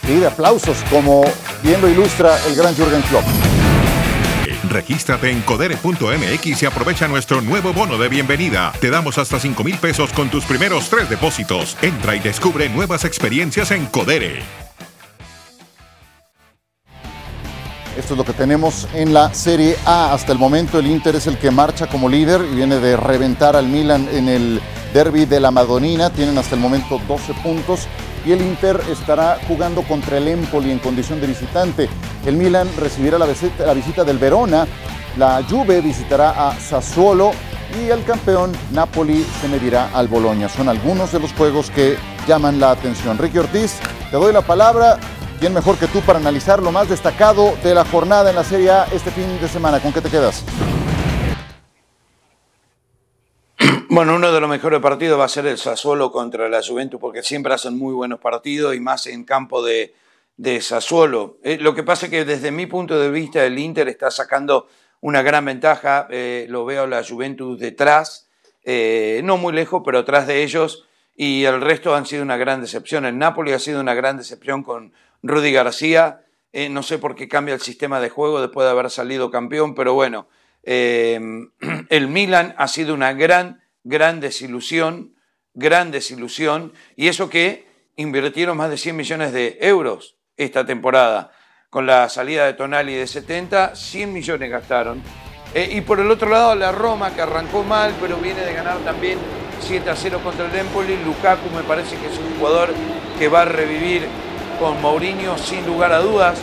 Y 0.06 0.16
de 0.16 0.28
aplausos, 0.28 0.78
como 0.92 1.24
bien 1.64 1.80
lo 1.80 1.88
ilustra 1.88 2.38
el 2.48 2.56
gran 2.56 2.76
Jürgen 2.76 3.02
Klopp. 3.04 3.51
Regístrate 4.70 5.32
en 5.32 5.42
codere.mx 5.42 6.62
y 6.62 6.66
aprovecha 6.66 7.08
nuestro 7.08 7.42
nuevo 7.42 7.74
bono 7.74 7.98
de 7.98 8.10
bienvenida. 8.10 8.72
Te 8.80 8.90
damos 8.90 9.18
hasta 9.18 9.40
5 9.40 9.64
mil 9.64 9.78
pesos 9.78 10.14
con 10.14 10.30
tus 10.30 10.46
primeros 10.46 10.90
tres 10.90 11.10
depósitos. 11.10 11.78
Entra 11.82 12.16
y 12.16 12.20
descubre 12.20 12.70
nuevas 12.70 13.04
experiencias 13.06 13.72
en 13.72 13.88
Codere. 13.88 14.44
Esto 17.98 18.14
es 18.14 18.18
lo 18.18 18.24
que 18.24 18.34
tenemos 18.34 18.88
en 18.94 19.14
la 19.14 19.34
Serie 19.34 19.76
A. 19.86 20.14
Hasta 20.14 20.32
el 20.32 20.40
momento 20.40 20.80
el 20.80 20.88
Inter 20.88 21.16
es 21.16 21.28
el 21.28 21.38
que 21.38 21.52
marcha 21.52 21.88
como 21.88 22.08
líder 22.08 22.42
y 22.52 22.56
viene 22.56 22.80
de 22.80 22.96
reventar 22.96 23.56
al 23.56 23.68
Milan 23.68 24.08
en 24.14 24.30
el 24.30 24.62
derby 24.94 25.26
de 25.26 25.40
la 25.40 25.52
Madonina. 25.52 26.10
Tienen 26.10 26.38
hasta 26.38 26.56
el 26.56 26.62
momento 26.62 27.02
12 27.08 27.34
puntos 27.36 27.88
y 28.26 28.32
el 28.32 28.42
Inter 28.42 28.80
estará 28.90 29.40
jugando 29.48 29.82
contra 29.84 30.18
el 30.18 30.28
Empoli 30.28 30.72
en 30.72 30.80
condición 30.80 31.20
de 31.22 31.28
visitante. 31.28 31.90
El 32.26 32.36
Milan 32.36 32.70
recibirá 32.78 33.18
la 33.18 33.26
visita, 33.26 34.04
del 34.04 34.18
Verona, 34.18 34.68
la 35.18 35.44
Juve 35.50 35.82
visitará 35.82 36.50
a 36.50 36.60
Sassuolo 36.60 37.32
y 37.80 37.90
el 37.90 38.04
campeón 38.04 38.52
Napoli 38.72 39.26
se 39.42 39.48
medirá 39.48 39.90
al 39.94 40.08
Boloña. 40.08 40.50
Son 40.50 40.70
algunos 40.70 41.12
de 41.12 41.20
los 41.20 41.34
juegos 41.34 41.70
que 41.72 41.98
llaman 42.28 42.60
la 42.60 42.72
atención. 42.72 43.18
Ricky 43.18 43.40
Ortiz, 43.40 43.80
te 44.10 44.18
doy 44.18 44.34
la 44.34 44.42
palabra. 44.42 45.00
¿Quién 45.40 45.54
mejor 45.54 45.78
que 45.78 45.88
tú 45.88 46.02
para 46.02 46.20
analizar 46.20 46.62
lo 46.62 46.72
más 46.72 46.88
destacado 46.88 47.56
de 47.64 47.74
la 47.74 47.84
jornada 47.84 48.30
en 48.30 48.36
la 48.36 48.44
Serie 48.44 48.70
A 48.70 48.86
este 48.92 49.10
fin 49.10 49.26
de 49.42 49.48
semana? 49.48 49.80
¿Con 49.80 49.92
qué 49.92 50.00
te 50.00 50.10
quedas? 50.10 50.44
Bueno, 53.94 54.16
uno 54.16 54.32
de 54.32 54.40
los 54.40 54.50
mejores 54.50 54.80
partidos 54.80 55.20
va 55.20 55.26
a 55.26 55.28
ser 55.28 55.46
el 55.48 55.58
Sassuolo 55.58 56.14
contra 56.14 56.48
la 56.48 56.64
Juventus 56.66 56.98
porque 56.98 57.24
siempre 57.24 57.54
hacen 57.54 57.78
muy 57.78 57.94
buenos 57.94 58.22
partidos 58.22 58.74
y 58.74 58.80
más 58.80 59.06
en 59.06 59.26
campo 59.26 59.62
de, 59.62 59.94
Sassuolo. 60.62 61.40
Eh, 61.44 61.58
lo 61.60 61.76
que 61.76 61.84
pasa 61.84 62.06
es 62.06 62.10
que 62.10 62.24
desde 62.24 62.52
mi 62.52 62.68
punto 62.68 62.98
de 62.98 63.12
vista 63.12 63.46
el 63.46 63.60
Inter 63.60 63.90
está 63.90 64.10
sacando 64.10 64.70
una 65.02 65.22
gran 65.24 65.44
ventaja, 65.44 66.08
eh, 66.10 66.46
lo 66.48 66.64
veo 66.64 66.88
la 66.88 67.04
Juventus 67.04 67.60
detrás, 67.60 68.30
eh, 68.64 69.20
no 69.26 69.36
muy 69.36 69.52
lejos, 69.52 69.82
pero 69.84 70.00
atrás 70.00 70.26
de 70.26 70.42
ellos 70.42 70.88
y 71.14 71.44
el 71.44 71.60
resto 71.60 71.94
han 71.94 72.06
sido 72.06 72.24
una 72.24 72.38
gran 72.38 72.62
decepción. 72.62 73.06
El 73.06 73.18
Napoli 73.18 73.52
ha 73.52 73.60
sido 73.60 73.82
una 73.82 73.94
gran 73.94 74.16
decepción 74.16 74.64
con 74.64 74.94
Rudy 75.22 75.52
García, 75.52 76.22
no 76.70 76.82
sé 76.82 76.98
por 76.98 77.14
qué 77.16 77.28
cambia 77.28 77.56
el 77.56 77.62
sistema 77.62 78.00
de 78.00 78.10
juego 78.10 78.40
después 78.40 78.64
de 78.64 78.72
haber 78.72 78.90
salido 78.90 79.30
campeón, 79.32 79.76
pero 79.76 79.94
bueno, 79.94 80.30
el 80.64 82.08
Milan 82.08 82.56
ha 82.58 82.70
sido 82.70 82.94
una 82.94 83.12
gran 83.12 83.61
gran 83.84 84.20
desilusión, 84.20 85.16
gran 85.54 85.92
desilusión, 85.92 86.74
y 86.96 87.08
eso 87.08 87.30
que 87.30 87.68
invirtieron 87.96 88.58
más 88.58 88.70
de 88.70 88.78
100 88.78 88.96
millones 88.96 89.34
de 89.34 89.58
euros 89.62 90.16
esta 90.38 90.66
temporada. 90.66 91.32
Con 91.70 91.86
la 91.86 92.10
salida 92.10 92.46
de 92.46 92.54
Tonali 92.54 92.96
de 92.96 93.08
70, 93.08 93.76
100 93.76 94.12
millones 94.12 94.50
gastaron. 94.50 95.02
Eh, 95.54 95.70
y 95.74 95.82
por 95.82 96.00
el 96.00 96.10
otro 96.10 96.30
lado, 96.30 96.56
la 96.56 96.72
Roma, 96.72 97.14
que 97.14 97.22
arrancó 97.22 97.64
mal, 97.64 97.94
pero 98.00 98.18
viene 98.18 98.42
de 98.42 98.54
ganar 98.54 98.78
también 98.80 99.20
7 99.62 99.90
a 99.90 99.96
0 99.96 100.22
contra 100.24 100.46
el 100.48 100.56
Empoli. 100.56 100.98
Lukaku 101.04 101.50
me 101.56 101.64
parece 101.64 101.98
que 101.98 102.08
es 102.08 102.18
un 102.18 102.38
jugador 102.38 102.74
que 103.20 103.28
va 103.28 103.44
a 103.44 103.46
revivir 103.46 104.08
con 104.60 104.82
Mourinho 104.82 105.38
sin 105.38 105.66
lugar 105.66 105.92
a 105.92 106.00
dudas. 106.00 106.40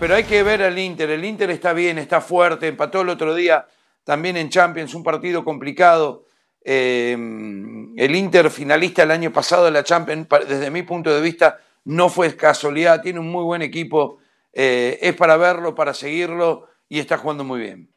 Pero 0.00 0.14
hay 0.14 0.24
que 0.24 0.42
ver 0.42 0.62
al 0.62 0.78
Inter. 0.78 1.10
El 1.10 1.24
Inter 1.24 1.50
está 1.50 1.72
bien, 1.72 1.98
está 1.98 2.20
fuerte, 2.20 2.68
empató 2.68 3.02
el 3.02 3.08
otro 3.08 3.34
día 3.34 3.66
también 4.04 4.36
en 4.36 4.50
Champions, 4.50 4.94
un 4.94 5.02
partido 5.02 5.44
complicado. 5.44 6.23
Em, 6.64 7.92
el 7.98 8.16
Inter 8.16 8.50
finalista 8.50 9.02
el 9.02 9.10
año 9.10 9.32
pasado 9.32 9.66
de 9.66 9.70
la 9.70 9.84
Champions, 9.84 10.26
desde 10.48 10.70
mi 10.70 10.82
punto 10.82 11.14
de 11.14 11.20
vista, 11.20 11.58
no 11.84 12.08
fue 12.08 12.34
casualidad, 12.34 13.02
tiene 13.02 13.20
un 13.20 13.30
muy 13.30 13.44
buen 13.44 13.60
equipo 13.60 14.18
eh, 14.54 14.98
es 15.02 15.14
para 15.14 15.36
verlo, 15.36 15.74
para 15.74 15.92
seguirlo 15.94 16.68
y 16.88 17.00
está 17.00 17.18
jugando 17.18 17.44
muy 17.44 17.60
bien. 17.60 17.88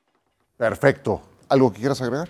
Perfecto. 0.58 1.22
¿Algo 1.50 1.72
que 1.72 1.80
quieras 1.80 2.02
agregar? 2.02 2.30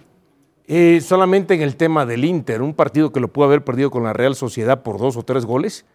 Eh, 0.67 0.99
solamente 0.99 1.53
en 1.53 1.61
el 1.61 1.77
tema 1.77 2.05
del 2.05 2.25
Inter, 2.25 2.61
un 2.61 2.73
partido 2.73 3.13
que 3.13 3.21
lo 3.21 3.29
pudo 3.29 3.45
haber 3.45 3.63
perdido 3.63 3.89
con 3.89 4.03
la 4.03 4.11
Real 4.11 4.35
Sociedad 4.35 4.83
por 4.83 4.99
dos 4.99 5.15
o 5.15 5.23
tres 5.23 5.45
goles, 5.45 5.85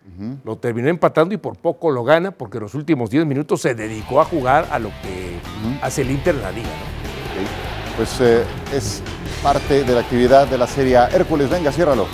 lo 0.44 0.56
terminó 0.56 0.88
empatando 0.88 1.34
y 1.34 1.36
por 1.36 1.58
poco 1.58 1.90
lo 1.90 2.04
gana 2.04 2.30
porque 2.30 2.56
en 2.56 2.62
los 2.62 2.74
últimos 2.74 3.10
10 3.10 3.26
minutos 3.26 3.60
se 3.60 3.74
dedicó 3.74 4.22
a 4.22 4.24
jugar 4.24 4.66
a 4.70 4.78
lo 4.78 4.88
que 4.88 5.38
hace 5.82 6.00
el 6.00 6.10
Inter 6.10 6.36
en 6.36 6.42
la 6.42 6.52
liga. 6.52 6.68
¿no? 6.68 7.96
Pues 7.98 8.18
eh, 8.22 8.44
es 8.72 9.02
parte 9.42 9.82
de 9.82 9.92
la 9.92 10.00
actividad 10.00 10.46
de 10.46 10.56
la 10.56 10.66
Serie. 10.66 10.96
Hércules, 11.12 11.50
venga, 11.50 11.72
ciérralo. 11.72 12.06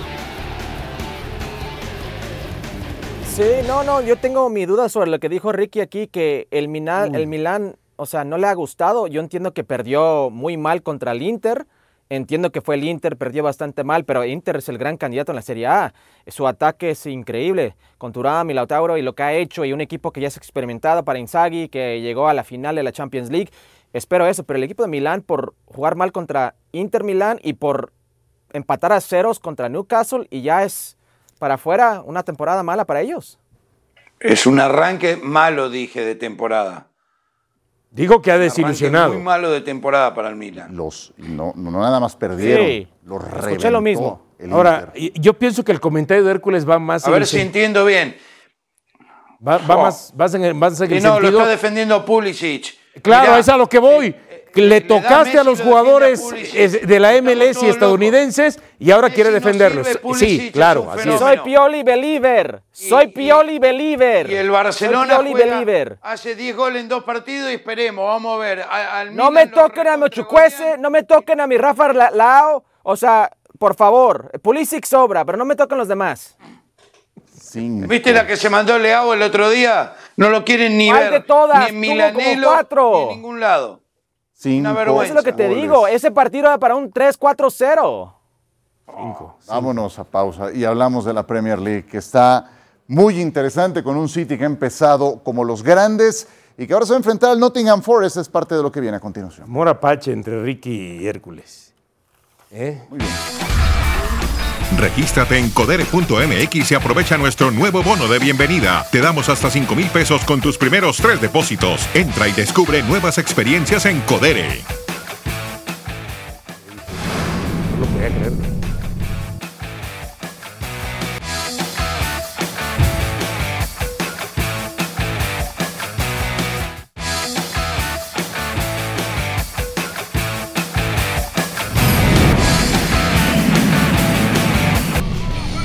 Sí, 3.27 3.45
no, 3.67 3.85
no, 3.85 4.01
yo 4.01 4.17
tengo 4.17 4.49
mi 4.49 4.67
duda 4.67 4.89
sobre 4.89 5.11
lo 5.11 5.21
que 5.21 5.29
dijo 5.29 5.53
Ricky 5.53 5.81
aquí, 5.81 6.09
que 6.09 6.49
el 6.51 6.69
Milán, 6.69 7.15
el 7.15 7.27
Milán, 7.27 7.77
o 7.97 8.07
sea, 8.07 8.25
no 8.25 8.39
le 8.39 8.47
ha 8.47 8.55
gustado. 8.55 9.07
Yo 9.07 9.21
entiendo 9.21 9.53
que 9.53 9.63
perdió 9.63 10.31
muy 10.31 10.57
mal 10.57 10.83
contra 10.83 11.13
el 11.13 11.23
Inter. 11.23 11.67
Entiendo 12.11 12.51
que 12.51 12.63
fue 12.63 12.77
el 12.77 12.85
Inter, 12.85 13.19
perdió 13.19 13.43
bastante 13.43 13.85
mal, 13.85 14.05
pero 14.05 14.25
Inter 14.25 14.57
es 14.57 14.69
el 14.71 14.79
gran 14.79 14.97
candidato 14.97 15.33
en 15.33 15.37
la 15.37 15.43
Serie 15.43 15.67
A. 15.67 15.93
Su 16.27 16.47
ataque 16.47 16.91
es 16.91 17.05
increíble, 17.05 17.77
con 17.99 18.13
Turam 18.13 18.49
y 18.49 18.53
y 18.53 19.03
lo 19.03 19.15
que 19.15 19.23
ha 19.23 19.35
hecho, 19.35 19.65
y 19.67 19.75
un 19.75 19.83
equipo 19.83 20.11
que 20.11 20.23
ya 20.23 20.29
es 20.29 20.39
experimentado 20.39 21.05
para 21.05 21.19
Inzaghi, 21.19 21.69
que 21.69 22.01
llegó 22.01 22.29
a 22.29 22.35
la 22.35 22.45
final 22.45 22.77
de 22.77 22.83
la 22.83 22.93
Champions 22.93 23.31
League. 23.31 23.51
Espero 23.93 24.27
eso, 24.27 24.45
pero 24.45 24.57
el 24.57 24.65
equipo 24.65 24.83
de 24.83 24.89
Milán 24.89 25.21
por 25.21 25.55
jugar 25.67 25.97
mal 25.97 26.13
contra 26.13 26.55
Inter 26.73 27.05
Milán 27.05 27.41
y 27.43 27.55
por 27.55 27.93
empatar 28.53 28.93
a 28.93 29.01
ceros 29.01 29.39
contra 29.39 29.69
Newcastle 29.69 30.27
y 30.31 30.43
ya 30.43 30.65
es 30.65 30.97
para 31.39 31.55
afuera 31.55 32.03
una 32.05 32.23
temporada 32.23 32.63
mala 32.63 32.87
para 32.87 33.03
ellos. 33.03 33.39
Es 34.21 34.47
un 34.47 34.59
arranque 34.59 35.17
malo, 35.17 35.71
dije, 35.71 36.05
de 36.05 36.15
temporada. 36.15 36.88
Digo 37.91 38.21
que 38.21 38.31
ha 38.31 38.39
desilusionado. 38.39 39.15
Muy 39.15 39.23
malo 39.23 39.51
de 39.51 39.61
temporada 39.63 40.15
para 40.15 40.29
el 40.29 40.37
Milan. 40.37 40.77
Los, 40.77 41.15
no, 41.17 41.53
no 41.57 41.71
nada 41.71 41.99
más 42.01 42.17
perdieron, 42.17 42.67
Sí, 42.67 42.89
los 43.05 43.23
escuché 43.23 43.41
reventó 43.41 43.71
lo 43.71 43.81
mismo. 43.81 44.27
el 44.39 44.53
Ahora, 44.53 44.93
Inter. 44.95 45.03
y- 45.15 45.21
yo 45.21 45.33
pienso 45.35 45.65
que 45.65 45.73
el 45.73 45.81
comentario 45.81 46.23
de 46.25 46.31
Hércules 46.31 46.69
va 46.69 46.79
más 46.79 47.05
A 47.05 47.09
en 47.09 47.13
ver 47.15 47.23
el 47.23 47.29
si 47.29 47.41
entiendo 47.41 47.85
bien. 47.87 48.15
va, 49.47 49.59
va 49.59 49.77
Oh. 49.77 49.83
más, 49.83 50.13
más 50.17 50.35
en 50.35 50.45
el, 50.45 50.55
más 50.55 50.79
en 50.81 50.93
Y 50.93 50.97
el 50.99 51.03
no, 51.03 51.19
lo 51.19 51.29
está 51.29 51.47
defendiendo 51.47 52.05
Pulisic. 52.05 52.77
Claro, 53.03 53.29
Mirá, 53.29 53.39
es 53.39 53.49
a 53.49 53.57
lo 53.57 53.69
que 53.69 53.79
voy. 53.79 54.07
eh, 54.09 54.28
le 54.55 54.81
tocaste 54.81 55.39
a 55.39 55.45
los 55.45 55.59
lo 55.59 55.65
jugadores 55.65 56.23
de 56.87 57.01
la 57.01 57.13
MLS 57.21 57.63
y 57.63 57.69
estadounidenses 57.69 58.59
y 58.79 58.91
ahora 58.91 59.11
quiere 59.11 59.31
defenderlos. 59.31 59.87
Sí, 60.17 60.51
claro, 60.53 60.91
así 60.91 61.09
es. 61.09 61.19
Soy 61.19 61.39
Pioli 61.41 61.83
Believer, 61.83 62.63
soy 62.73 63.09
Pioli 63.09 63.59
Believer. 63.59 64.31
Y 64.31 64.35
el 64.37 64.51
Barcelona 64.51 65.17
soy 65.17 65.25
Pioli 65.27 65.31
juega- 65.33 65.59
Believer. 65.61 65.99
hace 66.03 66.35
10 66.35 66.57
goles 66.57 66.83
en 66.83 66.89
dos 66.89 67.05
partidos 67.05 67.51
y 67.51 67.55
esperemos, 67.55 68.07
vamos 68.07 68.35
a 68.37 68.39
ver. 68.39 68.65
No 69.13 69.31
me 69.31 69.47
toquen 69.47 69.89
a 69.89 69.97
mi 69.97 70.07
no 70.79 70.91
me 70.91 71.03
toquen 71.03 71.41
a 71.41 71.47
mi 71.47 71.57
Rafa 71.57 71.93
La- 71.93 72.11
Lao. 72.11 72.65
O 72.83 72.97
sea, 72.97 73.31
por 73.59 73.75
favor, 73.75 74.31
Pulisic 74.43 74.85
sobra, 74.87 75.25
pero 75.25 75.37
no 75.37 75.45
me 75.45 75.57
toquen 75.57 75.79
los 75.79 75.89
demás. 75.89 76.37
Cinco. 77.41 77.89
¿Viste 77.89 78.13
la 78.13 78.27
que 78.27 78.37
se 78.37 78.51
mandó 78.51 78.79
Leao 78.79 79.15
el 79.15 79.23
otro 79.23 79.49
día? 79.51 79.95
No 80.17 80.29
lo 80.29 80.45
quieren 80.45 80.77
ni 80.77 80.91
¿Cuál 80.91 81.01
ver. 81.05 81.13
de 81.13 81.21
todas? 81.21 81.61
Ni 81.61 81.69
en 81.71 81.81
Milanelo, 81.81 82.57
ni 82.57 83.03
en 83.03 83.09
ningún 83.09 83.41
lado. 83.41 83.81
Cinco 84.41 84.71
Una 84.71 84.73
vergüenza. 84.73 85.05
Eso 85.05 85.13
es 85.13 85.17
lo 85.17 85.23
que 85.25 85.33
te 85.33 85.49
goles. 85.49 85.63
digo, 85.63 85.89
ese 85.89 86.13
partido 86.13 86.47
era 86.47 86.59
para 86.59 86.77
un 86.77 86.93
3-4-0. 86.93 88.15
Vámonos 89.49 89.99
a 89.99 90.05
pausa 90.05 90.53
y 90.53 90.65
hablamos 90.65 91.05
de 91.05 91.13
la 91.13 91.27
Premier 91.27 91.59
League, 91.59 91.87
que 91.87 91.99
está 91.99 92.49
muy 92.87 93.21
interesante 93.21 93.83
con 93.83 93.97
un 93.97 94.09
City 94.09 94.39
que 94.39 94.45
ha 94.45 94.47
empezado 94.47 95.23
como 95.25 95.43
los 95.43 95.65
grandes 95.65 96.29
y 96.57 96.69
que 96.69 96.73
ahora 96.73 96.87
se 96.87 96.93
va 96.93 96.97
a 96.97 96.99
enfrentar 96.99 97.31
al 97.31 97.41
Nottingham 97.41 97.83
Forest. 97.83 98.19
Es 98.19 98.29
parte 98.29 98.55
de 98.55 98.63
lo 98.63 98.71
que 98.71 98.81
viene 98.81 98.97
a 98.97 99.01
continuación. 99.01 99.45
Amor 99.45 99.69
apache 99.69 100.13
entre 100.13 100.41
Ricky 100.41 101.01
y 101.01 101.07
Hércules. 101.09 101.75
¿Eh? 102.53 102.81
Muy 102.89 102.99
bien. 103.01 103.58
Regístrate 104.77 105.39
en 105.39 105.51
codere.mx 105.51 106.71
y 106.71 106.75
aprovecha 106.75 107.17
nuestro 107.17 107.51
nuevo 107.51 107.83
bono 107.83 108.07
de 108.09 108.19
bienvenida. 108.19 108.87
Te 108.93 109.01
damos 109.01 109.29
hasta 109.29 109.51
5 109.51 109.75
mil 109.75 109.89
pesos 109.89 110.25
con 110.25 110.41
tus 110.41 110.59
primeros 110.59 110.99
tres 110.99 111.21
depósitos. 111.21 111.89
Entra 111.95 112.29
y 112.29 112.33
descubre 112.33 112.83
nuevas 112.83 113.19
experiencias 113.19 113.87
en 113.87 114.01
Codere. 114.03 114.63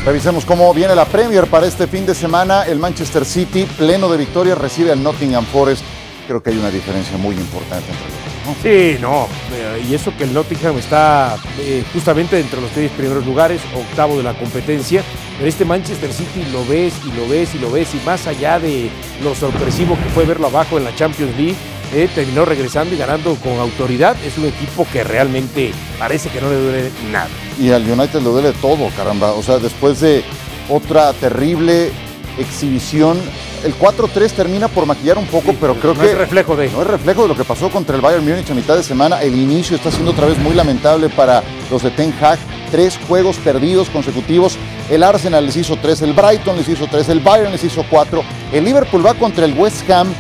Revisemos 0.06 0.44
cómo 0.44 0.74
viene 0.74 0.96
la 0.96 1.06
Premier 1.06 1.48
para 1.48 1.66
este 1.66 1.88
fin 1.88 2.06
de 2.06 2.14
semana. 2.14 2.64
El 2.64 2.78
Manchester 2.78 3.24
City, 3.24 3.66
pleno 3.78 4.10
de 4.10 4.18
victorias, 4.18 4.58
recibe 4.58 4.92
al 4.92 5.02
Nottingham 5.02 5.46
Forest. 5.46 5.82
Creo 6.28 6.44
que 6.44 6.50
hay 6.50 6.58
una 6.58 6.70
diferencia 6.70 7.18
muy 7.18 7.36
importante 7.36 7.86
entre 7.90 8.06
los 8.06 8.14
dos. 8.14 8.24
¿no? 8.46 8.56
Sí, 8.62 8.98
no. 9.00 9.28
eh, 9.54 9.86
Y 9.90 9.94
eso 9.96 10.12
que 10.18 10.26
el 10.26 10.34
Nottingham 10.34 10.78
está 10.78 11.38
eh, 11.60 11.86
justamente 11.94 12.38
entre 12.38 12.60
los 12.60 12.70
tres 12.72 12.92
primeros 12.92 13.26
lugares, 13.26 13.62
octavo 13.74 14.18
de 14.18 14.24
la 14.24 14.34
competencia. 14.34 15.04
Pero 15.38 15.48
este 15.48 15.64
Manchester 15.64 16.12
City 16.12 16.46
lo 16.52 16.66
ves 16.66 16.94
y 17.06 17.12
lo 17.18 17.28
ves 17.30 17.56
y 17.56 17.60
lo 17.60 17.72
ves. 17.72 17.88
Y 17.96 18.06
más 18.06 18.28
allá 18.28 18.60
de 18.60 18.90
lo 19.24 19.34
sorpresivo 19.36 19.96
que 19.98 20.10
fue 20.10 20.26
verlo 20.26 20.48
abajo 20.48 20.78
en 20.78 20.84
la 20.84 20.94
Champions 20.96 21.36
League, 21.38 21.56
eh, 21.94 22.10
terminó 22.14 22.46
regresando 22.46 22.96
y 22.96 22.98
ganando 22.98 23.36
con 23.36 23.60
autoridad. 23.60 24.16
Es 24.26 24.38
un 24.38 24.46
equipo 24.46 24.88
que 24.92 25.04
realmente 25.04 25.72
parece 26.00 26.30
que 26.30 26.42
no 26.42 26.50
le 26.50 26.56
duele 26.56 26.92
nada. 27.12 27.30
Y 27.60 27.72
al 27.72 27.90
United 27.90 28.20
le 28.20 28.30
duele 28.30 28.52
todo, 28.54 28.90
caramba. 28.96 29.34
O 29.34 29.44
sea, 29.44 29.60
después 29.60 30.00
de 30.00 30.24
otra 30.70 31.14
terrible 31.14 31.92
exhibición, 32.38 33.20
el 33.64 33.78
4-3 33.78 34.32
termina 34.32 34.68
por 34.68 34.86
maquillar 34.86 35.18
un 35.18 35.28
poco, 35.28 35.54
pero 35.60 35.76
creo 35.76 35.94
no 35.94 36.02
que 36.02 36.12
es 36.12 36.18
reflejo 36.18 36.56
de. 36.56 36.70
no 36.70 36.82
es 36.82 36.88
reflejo 36.88 37.24
de 37.24 37.28
lo 37.30 37.36
que 37.36 37.44
pasó 37.44 37.70
contra 37.70 37.96
el 37.96 38.02
Bayern 38.02 38.28
Múnich 38.28 38.50
a 38.50 38.54
mitad 38.54 38.76
de 38.76 38.84
semana. 38.84 39.22
El 39.22 39.36
inicio 39.36 39.78
está 39.78 39.92
siendo 39.92 40.12
otra 40.12 40.26
vez 40.26 40.38
muy 40.40 40.54
lamentable 40.54 41.10
para 41.10 41.44
los 41.72 41.84
de 41.84 41.92
Ten 41.92 42.14
Hag. 42.22 42.40
Tres 42.72 43.00
juegos 43.08 43.38
perdidos 43.38 43.90
consecutivos. 43.90 44.58
El 44.90 45.04
Arsenal 45.04 45.46
les 45.46 45.56
hizo 45.56 45.78
tres, 45.78 46.02
el 46.02 46.14
Brighton 46.14 46.58
les 46.58 46.68
hizo 46.68 46.88
tres, 46.88 47.08
el 47.10 47.20
Bayern 47.20 47.52
les 47.52 47.64
hizo 47.64 47.86
cuatro. 47.90 48.24
El 48.52 48.66
Liverpool 48.66 49.06
va 49.06 49.14
contra 49.14 49.46
el 49.46 49.54
West 49.54 49.90
Ham. 49.90 50.14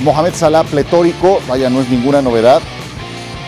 Mohamed 0.00 0.34
Salah 0.34 0.64
pletórico, 0.64 1.40
vaya, 1.48 1.70
no 1.70 1.80
es 1.80 1.88
ninguna 1.88 2.22
novedad. 2.22 2.60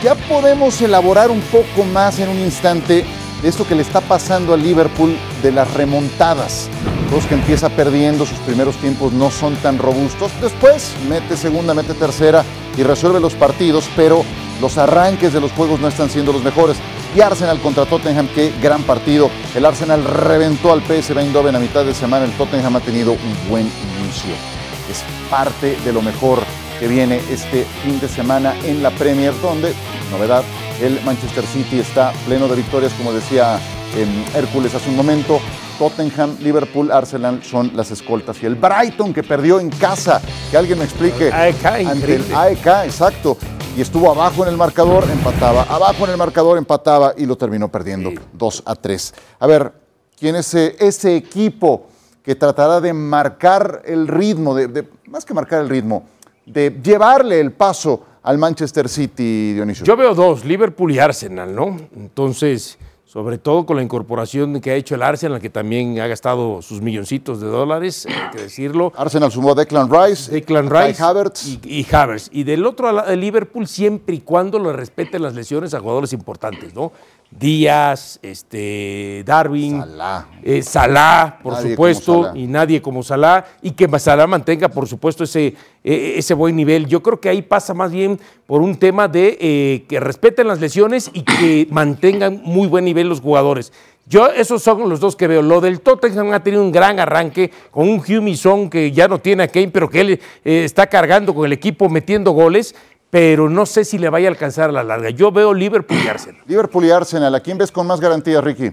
Ya 0.03 0.14
podemos 0.14 0.80
elaborar 0.82 1.30
un 1.30 1.40
poco 1.40 1.84
más 1.92 2.18
en 2.18 2.28
un 2.28 2.38
instante 2.38 3.05
de 3.42 3.49
esto 3.49 3.66
que 3.66 3.74
le 3.74 3.82
está 3.82 4.01
pasando 4.01 4.55
al 4.55 4.62
Liverpool 4.62 5.16
de 5.42 5.53
las 5.53 5.72
remontadas. 5.74 6.68
Los 7.11 7.26
que 7.26 7.34
empieza 7.34 7.68
perdiendo, 7.68 8.26
sus 8.26 8.38
primeros 8.38 8.76
tiempos 8.76 9.12
no 9.12 9.30
son 9.30 9.55
tan 9.57 9.78
robustos. 9.78 10.32
Después 10.40 10.92
mete 11.09 11.36
segunda, 11.36 11.74
mete 11.74 11.95
tercera 11.95 12.45
y 12.76 12.82
resuelve 12.82 13.20
los 13.20 13.34
partidos, 13.34 13.88
pero 13.95 14.24
los 14.61 14.78
arranques 14.78 15.32
de 15.32 15.40
los 15.40 15.53
juegos 15.53 15.80
no 15.80 15.88
están 15.88 16.11
siendo 16.11 16.32
los 16.32 16.42
mejores. 16.42 16.76
Y 17.14 17.20
Arsenal 17.20 17.61
contra 17.61 17.86
Tottenham, 17.86 18.28
qué 18.34 18.53
gran 18.61 18.82
partido. 18.82 19.30
El 19.55 19.64
Arsenal 19.64 20.05
reventó 20.05 20.72
al 20.72 20.82
PSV 20.82 21.18
Eindhoven 21.18 21.55
a 21.55 21.61
mitad 21.61 21.84
de 21.84 21.95
semana. 21.95 22.24
El 22.24 22.32
Tottenham 22.32 22.76
ha 22.76 22.80
tenido 22.80 23.12
un 23.12 23.49
buen 23.49 23.70
inicio. 24.01 24.53
Es 24.91 25.03
parte 25.30 25.76
de 25.85 25.93
lo 25.93 26.03
mejor 26.03 26.41
que 26.78 26.89
viene 26.89 27.20
este 27.30 27.64
fin 27.82 28.01
de 28.01 28.09
semana 28.09 28.55
en 28.64 28.82
la 28.82 28.91
Premier, 28.91 29.32
donde, 29.41 29.72
novedad, 30.11 30.43
el 30.80 31.01
Manchester 31.05 31.45
City 31.47 31.78
está 31.78 32.12
pleno 32.26 32.49
de 32.49 32.57
victorias, 32.57 32.93
como 32.95 33.12
decía 33.12 33.61
em, 33.97 34.24
Hércules 34.35 34.74
hace 34.74 34.91
un 34.91 34.97
momento. 34.97 35.41
Tottenham, 35.78 36.37
Liverpool, 36.41 36.91
Arsenal 36.93 37.43
son 37.43 37.72
las 37.74 37.91
escoltas. 37.91 38.41
Y 38.43 38.47
el 38.47 38.55
Brighton 38.55 39.12
que 39.12 39.22
perdió 39.22 39.61
en 39.61 39.70
casa, 39.70 40.20
que 40.51 40.57
alguien 40.57 40.78
me 40.78 40.85
explique. 40.85 41.32
AEK, 41.32 41.64
ante 41.64 42.14
el. 42.16 42.35
AEK, 42.35 42.66
exacto. 42.85 43.37
Y 43.76 43.80
estuvo 43.80 44.11
abajo 44.11 44.45
en 44.45 44.51
el 44.51 44.57
marcador, 44.57 45.05
empataba. 45.11 45.62
Abajo 45.62 46.05
en 46.05 46.11
el 46.11 46.16
marcador, 46.16 46.59
empataba 46.59 47.14
y 47.16 47.26
lo 47.26 47.37
terminó 47.37 47.68
perdiendo 47.68 48.12
2 48.32 48.62
a 48.66 48.76
3. 48.76 49.14
A 49.41 49.47
ver, 49.49 49.72
¿quién 50.16 50.37
es 50.37 50.55
eh, 50.55 50.76
ese 50.78 51.16
equipo 51.16 51.89
que 52.24 52.34
tratará 52.34 52.80
de 52.80 52.92
marcar 52.92 53.82
el 53.84 54.08
ritmo, 54.08 54.54
de, 54.54 54.66
de- 54.68 54.88
más 55.08 55.24
que 55.24 55.34
marcar 55.34 55.60
el 55.60 55.68
ritmo, 55.68 56.04
de 56.46 56.70
llevarle 56.82 57.38
el 57.38 57.52
paso 57.52 58.02
al 58.22 58.38
Manchester 58.38 58.88
City, 58.88 59.52
Dionisio? 59.52 59.84
Yo 59.84 59.94
veo 59.96 60.14
dos, 60.14 60.44
Liverpool 60.44 60.90
y 60.92 60.98
Arsenal, 60.98 61.54
¿no? 61.54 61.76
Entonces, 61.94 62.78
sobre 63.04 63.36
todo 63.36 63.66
con 63.66 63.76
la 63.76 63.82
incorporación 63.82 64.60
que 64.62 64.70
ha 64.70 64.74
hecho 64.74 64.94
el 64.94 65.02
Arsenal, 65.02 65.38
que 65.40 65.50
también 65.50 66.00
ha 66.00 66.06
gastado 66.06 66.62
sus 66.62 66.80
milloncitos 66.80 67.40
de 67.42 67.46
dólares, 67.46 68.06
hay 68.06 68.30
que 68.34 68.42
decirlo. 68.44 68.92
Arsenal 68.96 69.30
sumó 69.30 69.52
a 69.52 69.54
Declan 69.54 69.90
Rice, 69.90 70.32
Declan 70.32 70.70
Rice 70.70 71.02
Havertz. 71.02 71.46
Y, 71.46 71.60
y 71.64 71.86
Havertz. 71.92 72.30
Y 72.32 72.44
del 72.44 72.64
otro 72.64 72.90
lado, 72.90 73.10
el 73.10 73.20
Liverpool 73.20 73.66
siempre 73.68 74.14
y 74.16 74.20
cuando 74.20 74.58
le 74.58 74.72
respeten 74.72 75.22
las 75.22 75.34
lesiones 75.34 75.74
a 75.74 75.80
jugadores 75.80 76.14
importantes, 76.14 76.74
¿no? 76.74 76.90
Díaz, 77.30 78.20
este, 78.22 79.22
Darwin, 79.26 79.80
Salah. 79.80 80.26
eh, 80.42 80.62
Salah, 80.62 81.38
por 81.42 81.54
Nadie 81.54 81.70
supuesto, 81.70 82.22
Salah. 82.24 82.38
y 82.38 82.46
nadie 82.46 82.80
como 82.80 83.02
Salah, 83.02 83.44
y 83.60 83.72
que 83.72 83.88
Salah 83.98 84.26
mantenga, 84.26 84.68
por 84.68 84.86
supuesto, 84.86 85.24
ese, 85.24 85.54
eh, 85.82 86.14
ese 86.16 86.34
buen 86.34 86.54
nivel. 86.54 86.86
Yo 86.86 87.02
creo 87.02 87.20
que 87.20 87.28
ahí 87.28 87.42
pasa 87.42 87.74
más 87.74 87.90
bien 87.90 88.20
por 88.46 88.62
un 88.62 88.76
tema 88.76 89.08
de 89.08 89.36
eh, 89.40 89.84
que 89.88 89.98
respeten 89.98 90.46
las 90.46 90.60
lesiones 90.60 91.10
y 91.12 91.22
que 91.22 91.66
mantengan 91.70 92.40
muy 92.44 92.68
buen 92.68 92.84
nivel 92.84 93.08
los 93.08 93.20
jugadores. 93.20 93.72
Yo, 94.06 94.26
esos 94.28 94.62
son 94.62 94.86
los 94.90 95.00
dos 95.00 95.16
que 95.16 95.26
veo. 95.26 95.40
Lo 95.40 95.62
del 95.62 95.80
Tottenham 95.80 96.32
ha 96.34 96.42
tenido 96.42 96.62
un 96.62 96.70
gran 96.70 97.00
arranque 97.00 97.50
con 97.70 97.88
un 97.88 98.02
Hume 98.06 98.36
Song 98.36 98.68
que 98.68 98.92
ya 98.92 99.08
no 99.08 99.18
tiene 99.18 99.44
a 99.44 99.48
Kane, 99.48 99.70
pero 99.72 99.88
que 99.88 100.00
él 100.02 100.20
eh, 100.44 100.64
está 100.64 100.86
cargando 100.86 101.34
con 101.34 101.46
el 101.46 101.54
equipo 101.54 101.88
metiendo 101.88 102.32
goles, 102.32 102.74
pero 103.14 103.48
no 103.48 103.64
sé 103.64 103.84
si 103.84 103.96
le 103.96 104.10
vaya 104.10 104.26
a 104.26 104.32
alcanzar 104.32 104.70
a 104.70 104.72
la 104.72 104.82
larga. 104.82 105.08
Yo 105.10 105.30
veo 105.30 105.54
Liverpool 105.54 105.96
y 106.04 106.08
Arsenal. 106.08 106.42
Liverpool 106.48 106.84
y 106.84 106.90
Arsenal, 106.90 107.32
¿a 107.32 107.38
quién 107.38 107.56
ves 107.56 107.70
con 107.70 107.86
más 107.86 108.00
garantía, 108.00 108.40
Ricky? 108.40 108.72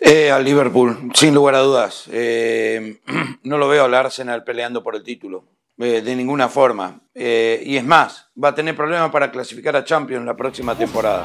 Eh, 0.00 0.30
al 0.30 0.44
Liverpool, 0.44 1.10
sin 1.14 1.34
lugar 1.34 1.54
a 1.54 1.60
dudas. 1.60 2.04
Eh, 2.12 3.00
no 3.42 3.56
lo 3.56 3.68
veo 3.68 3.86
al 3.86 3.94
Arsenal 3.94 4.44
peleando 4.44 4.82
por 4.82 4.94
el 4.94 5.02
título, 5.02 5.44
eh, 5.78 6.02
de 6.02 6.14
ninguna 6.14 6.50
forma. 6.50 7.00
Eh, 7.14 7.62
y 7.64 7.78
es 7.78 7.84
más, 7.84 8.28
va 8.36 8.48
a 8.48 8.54
tener 8.54 8.76
problemas 8.76 9.10
para 9.10 9.30
clasificar 9.30 9.76
a 9.76 9.84
Champions 9.84 10.26
la 10.26 10.36
próxima 10.36 10.76
temporada. 10.76 11.24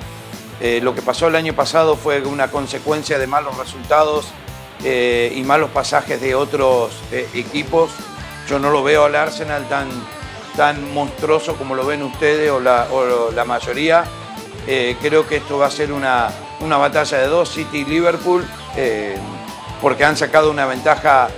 Eh, 0.62 0.80
lo 0.82 0.96
que 0.96 1.02
pasó 1.02 1.28
el 1.28 1.36
año 1.36 1.54
pasado 1.54 1.98
fue 1.98 2.22
una 2.22 2.50
consecuencia 2.50 3.20
de 3.20 3.28
malos 3.28 3.58
resultados 3.58 4.32
eh, 4.84 5.32
y 5.36 5.44
malos 5.44 5.70
pasajes 5.72 6.20
de 6.22 6.36
otros 6.36 6.92
eh, 7.12 7.28
equipos. 7.34 7.92
Yo 8.50 8.60
no 8.60 8.70
lo 8.70 8.84
veo 8.84 9.06
al 9.06 9.16
Arsenal 9.16 9.68
tan, 9.70 9.88
tan 10.58 10.94
monstruoso 10.94 11.56
como 11.56 11.76
lo 11.76 11.86
ven 11.86 12.02
ustedes 12.04 12.50
o 12.52 12.60
la, 12.60 12.88
la 13.36 13.46
mayoría. 13.46 14.04
Eh, 14.68 14.96
creo 15.02 15.28
que 15.28 15.38
esto 15.38 15.58
va 15.58 15.68
a 15.68 15.72
ser 15.72 15.92
una, 15.92 16.30
una 16.60 16.78
batalla 16.78 17.18
de 17.20 17.28
dos, 17.28 17.50
City 17.50 17.80
y 17.80 17.86
Liverpool, 17.86 18.46
eh, 18.76 19.18
porque 19.82 20.04
han 20.06 20.16
sacado 20.18 20.52
una 20.52 20.66
ventaja 20.66 21.30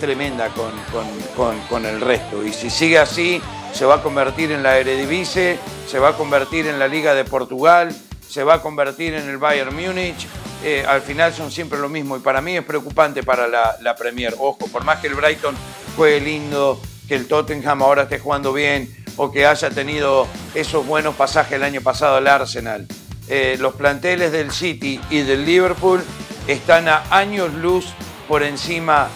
tremenda 0.00 0.48
con, 0.48 0.72
con- 0.92 1.20
con- 1.36 1.60
con 1.68 1.86
el 1.86 2.00
resto. 2.00 2.44
Y 2.44 2.52
si 2.52 2.70
sigue 2.70 2.98
así, 2.98 3.40
se 3.72 3.84
va 3.84 3.96
a 3.96 4.02
convertir 4.02 4.50
en 4.50 4.64
la 4.64 4.76
Eredivisie, 4.78 5.58
se 5.88 6.00
va 6.00 6.08
a 6.08 6.12
convertir 6.14 6.66
en 6.66 6.80
la 6.80 6.88
Liga 6.88 7.14
de 7.14 7.24
Portugal, 7.24 7.94
se 8.28 8.42
va 8.42 8.54
a 8.54 8.62
convertir 8.62 9.14
en 9.14 9.28
el 9.28 9.38
Bayern 9.38 9.72
Múnich. 9.72 10.26
Eh, 10.62 10.84
al 10.86 11.00
final 11.00 11.32
son 11.32 11.50
siempre 11.50 11.78
lo 11.78 11.88
mismo 11.88 12.16
y 12.16 12.20
para 12.20 12.42
mí 12.42 12.56
es 12.56 12.64
preocupante 12.64 13.22
para 13.22 13.48
la, 13.48 13.96
Premier. 13.96 14.34
Ojo, 14.38 14.66
por 14.70 14.84
más 14.84 14.98
que 15.00 15.06
el 15.06 15.14
Brighton 15.14 15.54
juegue 15.96 16.20
lindo, 16.20 16.80
que 17.08 17.14
el 17.14 17.26
Tottenham 17.26 17.82
ahora 17.82 18.02
esté 18.02 18.18
jugando 18.18 18.52
bien 18.52 18.94
o 19.16 19.32
que 19.32 19.46
haya 19.46 19.70
tenido 19.70 20.26
esos 20.54 20.86
buenos 20.86 21.14
pasajes 21.14 21.52
el 21.52 21.62
año 21.62 21.80
pasado 21.80 22.16
al 22.16 22.26
Arsenal. 22.26 22.86
Eh, 23.28 23.56
los 23.58 23.74
planteles 23.74 24.32
del 24.32 24.50
City 24.50 25.00
y 25.08 25.22
del 25.22 25.46
Liverpool 25.46 26.02
están 26.46 26.88
a 26.88 27.04
años 27.10 27.52
luz 27.54 27.86
por 28.28 28.42
encima 28.42 29.08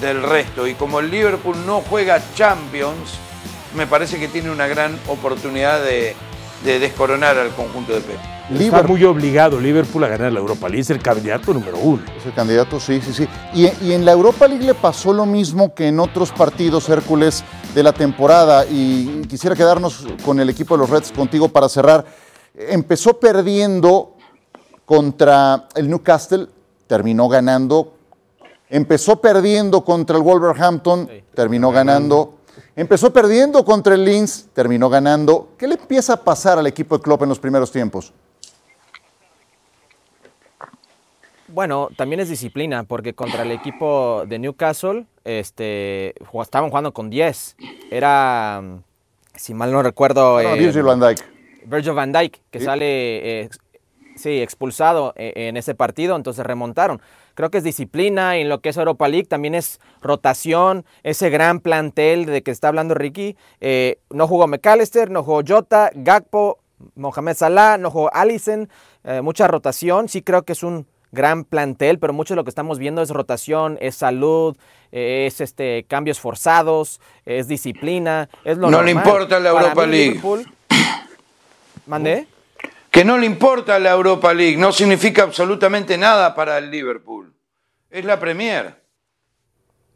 del 0.00 0.22
resto. 0.22 0.66
Y 0.66 0.74
como 0.74 1.00
el 1.00 1.10
Liverpool 1.10 1.56
no 1.66 1.80
juega 1.80 2.22
Champions, 2.34 3.18
me 3.74 3.86
parece 3.86 4.20
que 4.20 4.28
tiene 4.28 4.50
una 4.50 4.66
gran 4.66 4.98
oportunidad 5.08 5.82
de, 5.82 6.14
de 6.64 6.78
descoronar 6.78 7.38
al 7.38 7.50
conjunto 7.54 7.94
de 7.94 8.00
Pep. 8.00 8.33
Está 8.50 8.82
muy 8.82 9.02
obligado 9.04 9.58
Liverpool 9.58 10.04
a 10.04 10.08
ganar 10.08 10.30
la 10.30 10.40
Europa 10.40 10.68
League, 10.68 10.82
es 10.82 10.90
el 10.90 11.00
candidato 11.00 11.54
número 11.54 11.78
uno. 11.78 12.02
es 12.16 12.26
el 12.26 12.34
candidato, 12.34 12.78
sí, 12.78 13.00
sí, 13.00 13.12
sí. 13.12 13.28
Y, 13.54 13.68
y 13.86 13.92
en 13.92 14.04
la 14.04 14.12
Europa 14.12 14.46
League 14.46 14.64
le 14.64 14.74
pasó 14.74 15.14
lo 15.14 15.24
mismo 15.24 15.74
que 15.74 15.88
en 15.88 15.98
otros 15.98 16.30
partidos, 16.30 16.88
Hércules, 16.90 17.42
de 17.74 17.82
la 17.82 17.92
temporada. 17.92 18.66
Y 18.66 19.22
quisiera 19.28 19.56
quedarnos 19.56 20.06
con 20.24 20.40
el 20.40 20.50
equipo 20.50 20.74
de 20.74 20.78
los 20.78 20.90
Reds 20.90 21.12
contigo 21.12 21.48
para 21.48 21.68
cerrar. 21.68 22.04
Empezó 22.54 23.18
perdiendo 23.18 24.14
contra 24.84 25.68
el 25.74 25.88
Newcastle, 25.88 26.48
terminó 26.86 27.28
ganando. 27.28 27.94
Empezó 28.68 29.20
perdiendo 29.20 29.84
contra 29.84 30.16
el 30.16 30.22
Wolverhampton, 30.22 31.08
terminó 31.34 31.70
ganando. 31.70 32.34
Empezó 32.76 33.12
perdiendo 33.12 33.64
contra 33.64 33.94
el 33.94 34.04
Linz, 34.04 34.46
terminó 34.52 34.90
ganando. 34.90 35.48
¿Qué 35.56 35.66
le 35.66 35.74
empieza 35.74 36.14
a 36.14 36.16
pasar 36.16 36.58
al 36.58 36.66
equipo 36.66 36.96
de 36.96 37.02
Klopp 37.02 37.22
en 37.22 37.28
los 37.28 37.38
primeros 37.38 37.70
tiempos? 37.70 38.12
Bueno, 41.54 41.88
también 41.94 42.18
es 42.18 42.28
disciplina, 42.28 42.82
porque 42.82 43.14
contra 43.14 43.44
el 43.44 43.52
equipo 43.52 44.24
de 44.26 44.40
Newcastle 44.40 45.06
este, 45.22 46.12
estaban 46.42 46.68
jugando 46.68 46.92
con 46.92 47.10
10. 47.10 47.56
Era, 47.92 48.60
si 49.36 49.54
mal 49.54 49.70
no 49.70 49.80
recuerdo, 49.80 50.42
No, 50.42 50.54
eh, 50.54 50.58
Virgil 50.58 50.82
van 50.82 50.98
Dijk. 50.98 51.24
Virgil 51.66 51.92
van 51.92 52.10
Dijk, 52.10 52.40
que 52.50 52.58
Sí. 52.58 52.64
sale 52.64 53.42
eh, 53.42 53.48
sí, 54.16 54.42
expulsado 54.42 55.12
eh, 55.14 55.32
en 55.36 55.56
ese 55.56 55.76
partido, 55.76 56.16
entonces 56.16 56.44
remontaron. 56.44 57.00
Creo 57.34 57.52
que 57.52 57.58
es 57.58 57.64
disciplina 57.64 58.36
y 58.36 58.40
en 58.40 58.48
lo 58.48 58.60
que 58.60 58.70
es 58.70 58.76
Europa 58.76 59.06
League 59.06 59.26
también 59.28 59.54
es 59.54 59.78
rotación, 60.02 60.84
ese 61.04 61.30
gran 61.30 61.60
plantel 61.60 62.26
de 62.26 62.42
que 62.42 62.50
está 62.50 62.66
hablando 62.66 62.94
Ricky. 62.94 63.36
Eh, 63.60 64.00
no 64.10 64.26
jugó 64.26 64.48
McAllister, 64.48 65.08
no 65.08 65.22
jugó 65.22 65.42
Jota, 65.46 65.92
Gakpo, 65.94 66.58
Mohamed 66.96 67.34
Salah, 67.36 67.78
no 67.78 67.92
jugó 67.92 68.10
Allison, 68.12 68.68
eh, 69.04 69.20
mucha 69.20 69.46
rotación. 69.46 70.08
Sí 70.08 70.20
creo 70.20 70.42
que 70.42 70.54
es 70.54 70.64
un 70.64 70.84
gran 71.14 71.44
plantel, 71.44 71.98
pero 71.98 72.12
mucho 72.12 72.34
de 72.34 72.36
lo 72.36 72.44
que 72.44 72.50
estamos 72.50 72.78
viendo 72.78 73.00
es 73.00 73.10
rotación, 73.10 73.78
es 73.80 73.94
salud, 73.94 74.56
es 74.92 75.40
este 75.40 75.84
cambios 75.88 76.20
forzados, 76.20 77.00
es 77.24 77.48
disciplina, 77.48 78.28
es 78.44 78.58
lo 78.58 78.70
No 78.70 78.82
le 78.82 78.90
importa 78.90 79.40
la 79.40 79.52
Para 79.52 79.64
Europa 79.68 79.86
mí, 79.86 79.92
League. 79.92 80.10
Liverpool- 80.20 80.52
¿Mandé? 81.86 82.26
Que 82.90 83.04
no 83.04 83.18
le 83.18 83.26
importa 83.26 83.78
la 83.78 83.90
Europa 83.92 84.32
League, 84.32 84.56
no 84.56 84.70
significa 84.72 85.22
absolutamente 85.22 85.98
nada 85.98 86.34
para 86.34 86.58
el 86.58 86.70
Liverpool. 86.70 87.32
Es 87.90 88.04
la 88.04 88.18
Premier. 88.20 88.82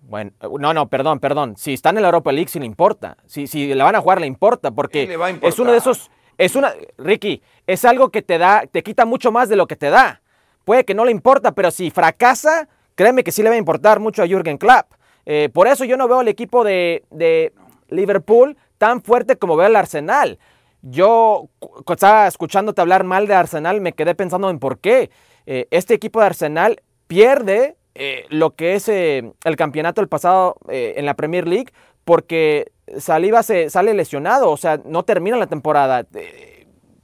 Bueno, 0.02 0.32
no, 0.58 0.72
no, 0.72 0.88
perdón, 0.88 1.20
perdón. 1.20 1.56
Si 1.56 1.74
está 1.74 1.90
en 1.90 1.96
la 1.96 2.08
Europa 2.08 2.32
League, 2.32 2.48
sí 2.48 2.58
le 2.58 2.66
importa. 2.66 3.16
Si, 3.26 3.46
si 3.46 3.74
la 3.74 3.84
van 3.84 3.94
a 3.96 4.00
jugar, 4.00 4.20
le 4.20 4.26
importa, 4.26 4.70
porque 4.70 5.02
Sí, 5.02 5.06
le 5.08 5.16
va 5.16 5.26
a 5.26 5.30
es 5.30 5.58
uno 5.58 5.72
de 5.72 5.78
esos. 5.78 6.10
Es 6.38 6.56
una. 6.56 6.72
Ricky, 6.96 7.42
es 7.66 7.84
algo 7.84 8.10
que 8.10 8.22
te 8.22 8.38
da, 8.38 8.64
te 8.70 8.82
quita 8.82 9.04
mucho 9.04 9.30
más 9.32 9.48
de 9.48 9.56
lo 9.56 9.66
que 9.66 9.76
te 9.76 9.90
da. 9.90 10.22
Puede 10.68 10.84
que 10.84 10.92
no 10.92 11.06
le 11.06 11.12
importa, 11.12 11.52
pero 11.52 11.70
si 11.70 11.90
fracasa, 11.90 12.68
créeme 12.94 13.24
que 13.24 13.32
sí 13.32 13.42
le 13.42 13.48
va 13.48 13.54
a 13.54 13.58
importar 13.58 14.00
mucho 14.00 14.22
a 14.22 14.26
Jürgen 14.26 14.58
Klopp. 14.58 14.92
Eh, 15.24 15.48
por 15.50 15.66
eso 15.66 15.86
yo 15.86 15.96
no 15.96 16.06
veo 16.06 16.18
al 16.20 16.28
equipo 16.28 16.62
de, 16.62 17.06
de 17.10 17.54
Liverpool 17.88 18.54
tan 18.76 19.00
fuerte 19.00 19.36
como 19.36 19.56
veo 19.56 19.64
al 19.64 19.76
Arsenal. 19.76 20.38
Yo 20.82 21.48
estaba 21.90 22.26
escuchándote 22.26 22.82
hablar 22.82 23.04
mal 23.04 23.26
de 23.26 23.32
Arsenal, 23.32 23.80
me 23.80 23.94
quedé 23.94 24.14
pensando 24.14 24.50
en 24.50 24.58
por 24.58 24.78
qué. 24.78 25.08
Eh, 25.46 25.68
este 25.70 25.94
equipo 25.94 26.20
de 26.20 26.26
Arsenal 26.26 26.82
pierde 27.06 27.78
eh, 27.94 28.26
lo 28.28 28.54
que 28.54 28.74
es 28.74 28.90
el 28.90 29.56
campeonato 29.56 30.02
del 30.02 30.10
pasado 30.10 30.58
en 30.68 31.06
la 31.06 31.14
Premier 31.14 31.48
League 31.48 31.72
porque 32.04 32.72
Saliba 32.98 33.42
se 33.42 33.70
sale 33.70 33.94
lesionado, 33.94 34.50
o 34.50 34.58
sea, 34.58 34.82
no 34.84 35.02
termina 35.02 35.38
la 35.38 35.46
temporada. 35.46 36.06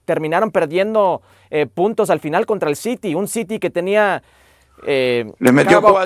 Terminaron 0.04 0.50
perdiendo 0.50 1.22
eh, 1.54 1.66
puntos 1.66 2.10
al 2.10 2.18
final 2.20 2.46
contra 2.46 2.68
el 2.68 2.76
City, 2.76 3.14
un 3.14 3.28
City 3.28 3.58
que 3.58 3.70
tenía 3.70 4.22
eh, 4.86 5.24
Le 5.38 5.52
metió. 5.52 5.80
Cup, 5.80 5.96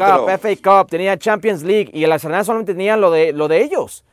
FA 0.41 0.49
Cup, 0.63 0.91
tenía 0.91 1.17
Champions 1.19 1.63
League 1.63 1.91
y 1.95 2.05
el 2.05 2.13
Arsenal 2.13 2.45
solamente 2.45 2.75
tenía 2.75 2.97
lo 2.99 3.11
de, 3.11 3.33
lo 3.33 3.49
de 3.49 3.63
ellos. 3.63 4.05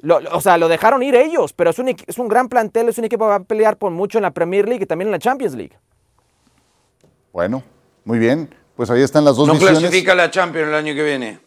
Lo- 0.00 0.20
o 0.32 0.40
sea, 0.40 0.58
lo 0.58 0.68
dejaron 0.68 1.02
ir 1.02 1.14
ellos, 1.16 1.52
pero 1.52 1.70
es 1.70 1.78
un, 1.80 1.88
es 1.88 2.18
un 2.18 2.28
gran 2.28 2.48
plantel, 2.48 2.88
es 2.88 2.98
un 2.98 3.04
equipo 3.04 3.24
que 3.24 3.30
va 3.30 3.34
a 3.36 3.40
pelear 3.44 3.76
por 3.78 3.90
mucho 3.90 4.18
en 4.18 4.22
la 4.22 4.30
Premier 4.30 4.68
League 4.68 4.84
y 4.84 4.86
también 4.86 5.08
en 5.08 5.12
la 5.12 5.18
Champions 5.18 5.54
League. 5.54 5.76
Bueno, 7.32 7.62
muy 8.04 8.18
bien. 8.18 8.48
Pues 8.76 8.90
ahí 8.90 9.02
están 9.02 9.24
las 9.24 9.36
dos 9.36 9.48
No 9.48 9.54
visiones. 9.54 9.78
clasifica 9.80 10.12
a 10.12 10.14
la 10.14 10.30
Champions 10.30 10.68
el 10.68 10.74
año 10.74 10.94
que 10.94 11.02
viene. 11.02 11.40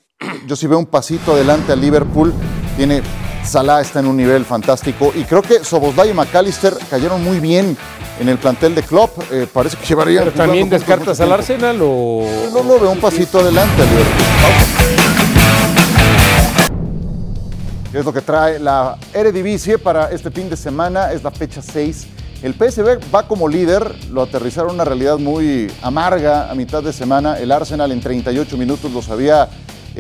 Yo 0.48 0.56
sí 0.56 0.68
veo 0.68 0.80
un 0.80 0.86
pasito 0.88 1.34
adelante 1.34 1.72
al 1.72 1.80
Liverpool. 1.80 2.34
Tiene 2.76 3.02
Salah 3.50 3.82
está 3.82 4.00
en 4.00 4.06
un 4.06 4.16
nivel 4.16 4.46
fantástico 4.46 5.12
y 5.16 5.24
creo 5.24 5.42
que 5.42 5.64
Soboslai 5.64 6.12
y 6.12 6.14
McAllister 6.14 6.78
cayeron 6.88 7.24
muy 7.24 7.40
bien 7.40 7.76
en 8.20 8.30
el 8.30 8.38
plantel 8.38 8.76
de 8.76 8.84
Klopp. 8.84 9.18
Eh, 9.32 9.48
parece 9.52 9.76
que 9.76 9.88
llevarían. 9.88 10.26
Pero 10.26 10.38
también 10.38 10.70
descartas 10.70 11.20
al. 11.20 11.32
Arsenal 11.32 11.80
o. 11.82 12.24
No 12.54 12.62
lo 12.62 12.80
veo 12.80 12.92
un 12.92 13.00
pasito 13.00 13.40
adelante 13.40 13.82
al 13.82 13.90
Liverpool. 13.90 14.26
¿Qué 17.92 17.98
es 17.98 18.06
lo 18.06 18.14
que 18.14 18.22
trae 18.22 18.60
la 18.60 18.98
Eredivisie 19.16 19.80
para 19.80 20.12
este 20.12 20.30
fin 20.30 20.48
de 20.48 20.56
semana? 20.56 21.12
Es 21.12 21.24
la 21.24 21.32
fecha 21.32 21.64
6. 21.64 22.06
El 22.44 22.54
PSV 22.54 23.00
va 23.14 23.28
como 23.28 23.48
líder, 23.48 23.96
lo 24.12 24.22
aterrizaron 24.22 24.76
una 24.76 24.86
realidad 24.86 25.18
muy 25.18 25.72
amarga 25.82 26.52
a 26.52 26.56
mitad 26.56 26.84
de 26.84 26.94
semana. 26.94 27.40
El 27.40 27.52
Arsenal 27.52 27.92
en 27.92 28.00
38 28.00 28.56
minutos 28.58 28.92
los 28.92 29.10
había 29.10 29.50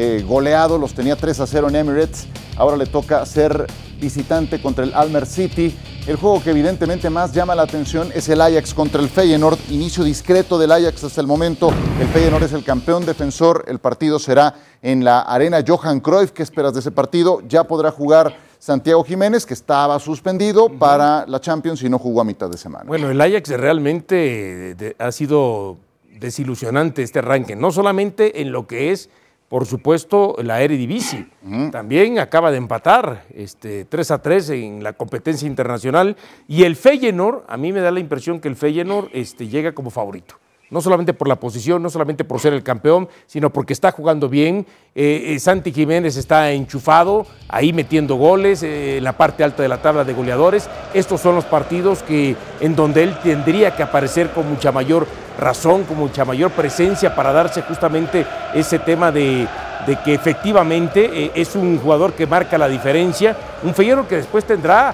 eh, 0.01 0.23
goleado, 0.25 0.77
los 0.77 0.93
tenía 0.93 1.17
3 1.17 1.41
a 1.41 1.45
0 1.45 1.67
en 1.67 1.75
Emirates. 1.75 2.25
Ahora 2.55 2.77
le 2.77 2.85
toca 2.85 3.25
ser 3.25 3.67
visitante 3.99 4.61
contra 4.61 4.85
el 4.85 4.93
Almer 4.93 5.25
City. 5.25 5.77
El 6.07 6.15
juego 6.15 6.41
que 6.41 6.51
evidentemente 6.51 7.09
más 7.09 7.33
llama 7.33 7.53
la 7.53 7.63
atención 7.63 8.09
es 8.15 8.29
el 8.29 8.39
Ajax 8.39 8.73
contra 8.73 9.01
el 9.01 9.09
Feyenoord. 9.09 9.57
Inicio 9.69 10.05
discreto 10.05 10.57
del 10.57 10.71
Ajax 10.71 11.03
hasta 11.03 11.19
el 11.19 11.27
momento. 11.27 11.73
El 11.99 12.07
Feyenoord 12.07 12.43
es 12.43 12.53
el 12.53 12.63
campeón 12.63 13.05
defensor. 13.05 13.65
El 13.67 13.79
partido 13.79 14.19
será 14.19 14.55
en 14.81 15.03
la 15.03 15.19
arena 15.19 15.61
Johan 15.67 15.99
Cruyff. 15.99 16.31
¿Qué 16.31 16.43
esperas 16.43 16.73
de 16.73 16.79
ese 16.79 16.91
partido? 16.91 17.41
Ya 17.45 17.65
podrá 17.65 17.91
jugar 17.91 18.33
Santiago 18.57 19.03
Jiménez, 19.03 19.45
que 19.45 19.53
estaba 19.53 19.99
suspendido 19.99 20.69
para 20.69 21.25
la 21.27 21.41
Champions 21.41 21.83
y 21.83 21.89
no 21.89 21.99
jugó 21.99 22.21
a 22.21 22.23
mitad 22.23 22.49
de 22.49 22.57
semana. 22.57 22.85
Bueno, 22.87 23.09
el 23.09 23.19
Ajax 23.19 23.49
realmente 23.49 24.95
ha 24.97 25.11
sido 25.11 25.75
desilusionante 26.21 27.03
este 27.03 27.19
arranque, 27.19 27.57
no 27.57 27.71
solamente 27.71 28.41
en 28.41 28.53
lo 28.53 28.65
que 28.65 28.93
es 28.93 29.09
por 29.49 29.65
supuesto, 29.65 30.35
la 30.43 30.61
Eredivisie. 30.61 31.27
También 31.71 32.19
acaba 32.19 32.51
de 32.51 32.57
empatar 32.57 33.25
este, 33.33 33.83
3 33.85 34.11
a 34.11 34.21
3 34.21 34.49
en 34.51 34.83
la 34.83 34.93
competencia 34.93 35.47
internacional. 35.47 36.15
Y 36.47 36.63
el 36.63 36.75
Feyenoord, 36.75 37.43
a 37.47 37.57
mí 37.57 37.73
me 37.73 37.81
da 37.81 37.91
la 37.91 37.99
impresión 37.99 38.39
que 38.39 38.47
el 38.47 38.55
Feyenoord 38.55 39.09
este, 39.11 39.47
llega 39.47 39.73
como 39.73 39.89
favorito 39.89 40.35
no 40.69 40.81
solamente 40.81 41.13
por 41.13 41.27
la 41.27 41.39
posición, 41.39 41.81
no 41.81 41.89
solamente 41.89 42.23
por 42.23 42.39
ser 42.39 42.53
el 42.53 42.63
campeón, 42.63 43.09
sino 43.25 43.51
porque 43.51 43.73
está 43.73 43.91
jugando 43.91 44.29
bien. 44.29 44.65
Eh, 44.95 45.33
eh, 45.33 45.39
Santi 45.39 45.71
Jiménez 45.71 46.17
está 46.17 46.51
enchufado, 46.51 47.25
ahí 47.47 47.73
metiendo 47.73 48.15
goles, 48.15 48.63
eh, 48.63 48.97
en 48.97 49.03
la 49.03 49.17
parte 49.17 49.43
alta 49.43 49.63
de 49.63 49.69
la 49.69 49.81
tabla 49.81 50.03
de 50.03 50.13
goleadores. 50.13 50.69
Estos 50.93 51.21
son 51.21 51.35
los 51.35 51.45
partidos 51.45 52.03
que, 52.03 52.35
en 52.59 52.75
donde 52.75 53.03
él 53.03 53.17
tendría 53.23 53.75
que 53.75 53.83
aparecer 53.83 54.29
con 54.31 54.49
mucha 54.49 54.71
mayor 54.71 55.07
razón, 55.39 55.83
con 55.83 55.97
mucha 55.97 56.25
mayor 56.25 56.51
presencia 56.51 57.15
para 57.15 57.31
darse 57.31 57.61
justamente 57.61 58.25
ese 58.53 58.79
tema 58.79 59.11
de, 59.11 59.47
de 59.89 59.95
que 60.03 60.13
efectivamente 60.13 61.31
es 61.33 61.55
un 61.55 61.79
jugador 61.79 62.13
que 62.13 62.27
marca 62.27 62.59
la 62.59 62.67
diferencia, 62.67 63.35
un 63.63 63.73
Feyenoord 63.73 64.07
que 64.07 64.17
después 64.17 64.45
tendrá 64.45 64.93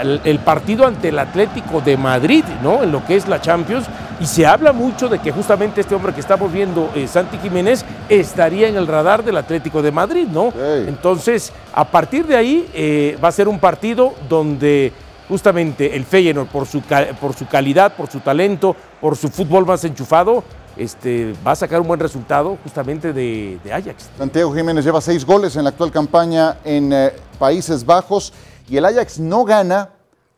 el, 0.00 0.38
partido 0.38 0.86
ante 0.86 1.08
el 1.08 1.18
Atlético 1.18 1.80
de 1.80 1.96
Madrid, 1.96 2.44
¿no? 2.62 2.84
En 2.84 2.92
lo 2.92 3.04
que 3.04 3.16
es 3.16 3.26
la 3.26 3.40
Champions, 3.40 3.86
y 4.20 4.26
se 4.26 4.46
habla 4.46 4.72
mucho 4.72 5.08
de 5.08 5.18
que 5.18 5.32
justamente 5.32 5.80
este 5.80 5.96
hombre 5.96 6.14
que 6.14 6.20
estamos 6.20 6.52
viendo, 6.52 6.92
eh, 6.94 7.08
Santi 7.08 7.38
Jiménez, 7.38 7.84
estaría 8.08 8.68
en 8.68 8.76
el 8.76 8.86
radar 8.86 9.24
del 9.24 9.36
Atlético 9.36 9.82
de 9.82 9.90
Madrid, 9.90 10.28
¿no? 10.30 10.52
Entonces, 10.86 11.52
a 11.74 11.84
partir 11.84 12.24
de 12.24 12.36
ahí 12.36 12.70
eh, 12.74 13.18
va 13.22 13.28
a 13.28 13.32
ser 13.32 13.48
un 13.48 13.58
partido 13.58 14.14
donde 14.28 14.92
justamente 15.28 15.96
el 15.96 16.04
Feyenoord, 16.04 16.46
por 16.46 16.66
su, 16.66 16.82
por 17.20 17.34
su 17.34 17.48
calidad, 17.48 17.94
por 17.96 18.08
su 18.08 18.20
talento, 18.20 18.76
por 19.00 19.16
su 19.16 19.28
fútbol 19.28 19.66
más 19.66 19.82
enchufado, 19.84 20.44
este, 20.78 21.34
va 21.46 21.52
a 21.52 21.56
sacar 21.56 21.80
un 21.80 21.88
buen 21.88 22.00
resultado 22.00 22.56
justamente 22.62 23.12
de, 23.12 23.60
Ajax. 23.72 24.08
Santiago 24.16 24.54
Jiménez 24.54 24.84
lleva 24.84 25.00
seis 25.00 25.24
goles 25.24 25.56
en 25.56 25.64
la 25.64 25.70
actual 25.70 25.90
campaña 25.90 26.58
en 26.64 26.92
eh, 26.92 27.12
Países 27.38 27.84
Bajos 27.84 28.32
y 28.68 28.76
el 28.76 28.84
Ajax 28.84 29.18
no 29.18 29.44
gana 29.44 29.90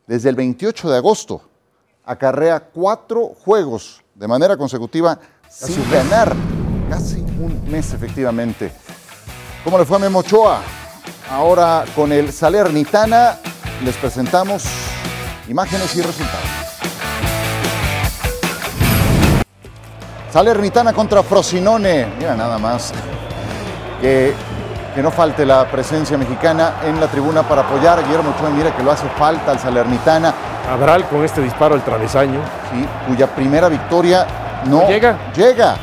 desde 0.07 0.29
el 0.29 0.35
28 0.35 0.89
de 0.89 0.97
agosto 0.97 1.41
acarrea 2.03 2.59
cuatro 2.59 3.33
juegos 3.45 4.01
de 4.15 4.27
manera 4.27 4.57
consecutiva 4.57 5.17
sin 5.49 5.89
ganar. 5.91 6.35
Casi 6.89 7.19
un 7.19 7.63
mes, 7.69 7.93
efectivamente. 7.93 8.71
¿Cómo 9.63 9.77
le 9.77 9.85
fue 9.85 9.97
a 9.97 9.99
Memo 9.99 10.19
Ochoa? 10.19 10.61
Ahora 11.29 11.85
con 11.95 12.11
el 12.11 12.33
Salernitana 12.33 13.39
les 13.83 13.95
presentamos 13.95 14.63
imágenes 15.47 15.95
y 15.95 16.01
resultados. 16.01 16.50
Salernitana 20.31 20.93
contra 20.93 21.23
Frosinone. 21.23 22.07
Mira 22.17 22.35
nada 22.35 22.57
más. 22.57 22.93
Que, 23.99 24.33
que, 24.95 25.03
no 25.03 25.11
falte 25.11 25.45
la 25.45 25.65
presencia 25.65 26.17
mexicana 26.17 26.75
en 26.85 26.99
la 26.99 27.07
tribuna 27.07 27.43
para 27.43 27.61
apoyar 27.61 27.99
a 27.99 28.01
Guillermo 28.01 28.33
Ochoa. 28.35 28.49
Mira 28.49 28.75
que 28.75 28.81
lo 28.81 28.91
hace 28.91 29.07
falta 29.17 29.51
al 29.51 29.59
Salernitana. 29.59 30.33
Abral 30.71 31.05
con 31.09 31.25
este 31.25 31.41
disparo 31.41 31.75
al 31.75 31.83
travesaño. 31.83 32.39
Sí, 32.71 32.87
cuya 33.07 33.27
primera 33.27 33.67
victoria 33.67 34.25
no 34.67 34.87
llega. 34.87 35.17
Llega. 35.35 35.75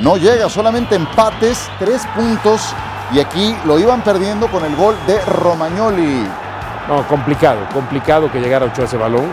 No 0.00 0.16
llega, 0.16 0.48
solamente 0.48 0.96
empates, 0.96 1.70
tres 1.78 2.02
puntos. 2.14 2.74
Y 3.12 3.20
aquí 3.20 3.56
lo 3.64 3.78
iban 3.78 4.02
perdiendo 4.02 4.48
con 4.48 4.64
el 4.64 4.74
gol 4.74 4.96
de 5.06 5.20
Romagnoli. 5.24 6.26
No, 6.88 7.06
complicado, 7.06 7.60
complicado 7.72 8.30
que 8.32 8.40
llegara 8.40 8.66
Ochoa 8.66 8.84
ese 8.84 8.96
balón. 8.96 9.26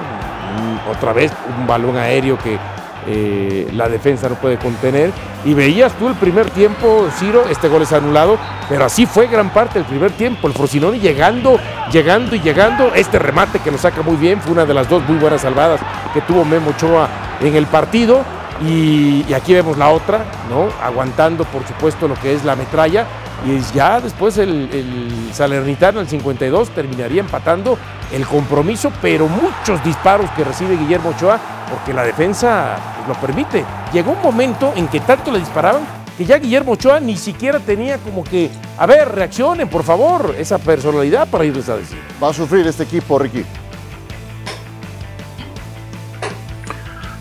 Otra 0.92 1.12
vez 1.12 1.32
un 1.58 1.66
balón 1.66 1.98
aéreo 1.98 2.38
que 2.38 2.60
eh, 3.08 3.68
la 3.74 3.90
defensa 3.90 4.30
no 4.30 4.36
puede 4.36 4.58
contener. 4.58 5.12
Y 5.46 5.54
veías 5.54 5.94
tú 5.94 6.08
el 6.08 6.16
primer 6.16 6.50
tiempo, 6.50 7.08
Ciro, 7.18 7.44
este 7.50 7.68
gol 7.68 7.82
es 7.82 7.92
anulado, 7.92 8.38
pero 8.70 8.86
así 8.86 9.06
fue 9.06 9.28
gran 9.28 9.52
parte 9.52 9.80
del 9.80 9.88
primer 9.88 10.12
tiempo. 10.12 10.48
El 10.48 10.54
Frosinone 10.54 11.00
llegando, 11.00 11.60
llegando 11.92 12.36
y 12.36 12.40
llegando. 12.40 12.94
Este 12.96 13.20
remate 13.20 13.60
que 13.60 13.72
lo 13.72 13.78
saca 13.78 14.02
muy 14.02 14.16
bien, 14.16 14.42
fue 14.42 14.54
una 14.54 14.66
de 14.66 14.74
las 14.74 14.88
dos 14.90 15.04
muy 15.08 15.18
buenas 15.18 15.42
salvadas 15.42 15.82
que 16.14 16.22
tuvo 16.22 16.46
Memo 16.46 16.72
Ochoa 16.72 17.10
en 17.42 17.56
el 17.56 17.68
partido. 17.68 18.24
Y, 18.62 19.34
aquí 19.34 19.54
vemos 19.54 19.78
la 19.78 19.90
otra, 19.90 20.26
¿no? 20.50 20.70
Aguantando, 20.82 21.44
por 21.46 21.66
supuesto, 21.68 22.08
lo 22.08 22.16
que 22.16 22.34
es 22.34 22.46
la 22.46 22.56
metralla. 22.56 23.06
Y 23.46 23.60
ya 23.76 24.00
después 24.00 24.38
el, 24.38 24.70
el 24.72 25.34
Salernitano, 25.34 26.00
el 26.00 26.08
52, 26.08 26.70
terminaría 26.70 27.22
empatando 27.22 27.78
el 28.12 28.26
compromiso, 28.26 28.92
pero 29.02 29.28
muchos 29.28 29.84
disparos 29.84 30.30
que 30.32 30.44
recibe 30.44 30.78
Guillermo 30.78 31.10
Ochoa, 31.10 31.40
porque 31.70 31.94
la 31.94 32.04
defensa 32.04 32.78
lo 33.08 33.14
permite. 33.16 33.66
Llegó 33.92 34.12
un 34.12 34.22
momento 34.22 34.72
en 34.76 34.88
que 34.88 35.02
tanto 35.02 35.32
le 35.32 35.40
disparaban 35.40 35.82
que 36.18 36.26
ya 36.26 36.38
Guillermo 36.38 36.74
Ochoa 36.74 37.00
ni 37.00 37.18
siquiera 37.18 37.60
tenía 37.60 37.98
como 37.98 38.24
que, 38.24 38.50
a 38.78 38.86
ver, 38.86 39.10
reaccionen, 39.10 39.68
por 39.68 39.84
favor, 39.84 40.36
esa 40.38 40.58
personalidad 40.58 41.28
para 41.28 41.44
irles 41.44 41.68
a 41.70 41.78
decir. 41.78 41.98
Va 42.22 42.30
a 42.30 42.34
sufrir 42.34 42.66
este 42.68 42.84
equipo, 42.84 43.18
Ricky. 43.18 43.44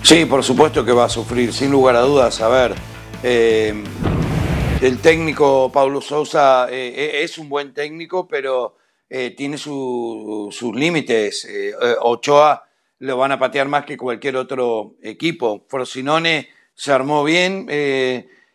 Sí, 0.03 0.27
por 0.27 0.45
supuesto 0.45 0.85
que 0.85 0.93
va 0.93 1.07
a 1.07 1.09
sufrir, 1.09 1.53
sin 1.53 1.71
lugar 1.71 1.97
a 1.97 2.01
dudas. 2.01 2.41
A 2.43 2.49
ver, 2.49 2.75
eh, 3.23 3.83
el 4.83 4.99
técnico 4.99 5.71
Pablo 5.73 6.01
Sousa 6.01 6.67
eh, 6.69 6.93
eh, 6.97 7.23
es 7.23 7.39
un 7.39 7.49
buen 7.49 7.73
técnico, 7.73 8.27
pero 8.27 8.77
tiene 9.37 9.59
sus 9.59 10.75
límites. 10.75 11.47
Ochoa 12.01 12.65
lo 13.01 13.19
van 13.19 13.33
a 13.33 13.39
patear 13.39 13.69
más 13.69 13.85
que 13.85 13.99
cualquier 13.99 14.37
otro 14.37 14.95
equipo. 15.03 15.67
Frosinone 15.69 16.49
se 16.75 16.93
armó 16.93 17.23
bien, 17.23 17.67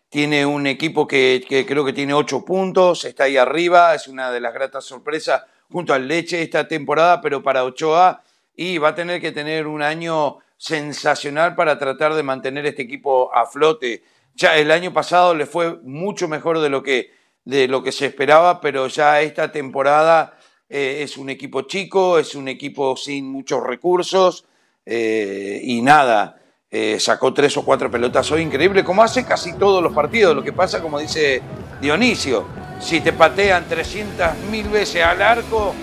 tiene 0.09 0.45
un 0.47 0.65
equipo 0.65 1.05
que, 1.05 1.45
que, 1.47 1.63
creo 1.63 1.85
que 1.85 1.93
tiene 1.93 2.15
ocho 2.15 2.43
puntos, 2.43 3.05
está 3.05 3.25
ahí 3.25 3.37
arriba, 3.37 3.93
es 3.93 4.07
una 4.07 4.31
de 4.31 4.39
las 4.39 4.51
gratas 4.51 4.83
sorpresas 4.83 5.43
junto 5.69 5.93
al 5.93 6.07
Leche 6.07 6.41
esta 6.41 6.67
temporada, 6.67 7.21
pero 7.21 7.43
para 7.43 7.63
Ochoa 7.63 8.23
y 8.55 8.79
va 8.79 8.89
a 8.89 8.95
tener 8.95 9.21
que 9.21 9.31
tener 9.31 9.67
un 9.67 9.83
año 9.83 10.39
sensacional 10.57 11.53
para 11.53 11.77
tratar 11.77 12.15
de 12.15 12.23
mantener 12.23 12.65
este 12.65 12.81
equipo 12.81 13.33
a 13.33 13.45
flote. 13.45 14.03
Ya 14.37 14.55
el 14.55 14.69
año 14.69 14.93
pasado 14.93 15.33
le 15.33 15.47
fue 15.47 15.79
mucho 15.81 16.27
mejor 16.27 16.59
de 16.59 16.69
lo 16.69 16.83
que, 16.83 17.09
de 17.43 17.67
lo 17.67 17.81
que 17.81 17.91
se 17.91 18.05
esperaba, 18.05 18.61
pero 18.61 18.85
ya 18.85 19.19
esta 19.21 19.51
temporada 19.51 20.37
eh, 20.69 20.99
es 21.01 21.17
un 21.17 21.31
equipo 21.31 21.63
chico, 21.63 22.19
es 22.19 22.35
un 22.35 22.47
equipo 22.47 22.95
sin 22.95 23.31
muchos 23.31 23.63
recursos 23.63 24.45
eh, 24.85 25.59
y 25.63 25.81
nada. 25.81 26.39
Eh, 26.69 26.99
sacó 26.99 27.33
tres 27.33 27.57
o 27.57 27.65
cuatro 27.65 27.89
pelotas 27.89 28.29
hoy, 28.31 28.43
increíble, 28.43 28.83
como 28.83 29.01
hace 29.01 29.25
casi 29.25 29.53
todos 29.53 29.81
los 29.81 29.91
partidos. 29.91 30.35
Lo 30.35 30.43
que 30.43 30.53
pasa, 30.53 30.83
como 30.83 30.99
dice 30.99 31.41
Dionisio, 31.81 32.45
si 32.79 33.01
te 33.01 33.13
patean 33.13 33.67
300 33.67 34.37
mil 34.51 34.69
veces 34.69 35.03
al 35.03 35.19
arco 35.19 35.73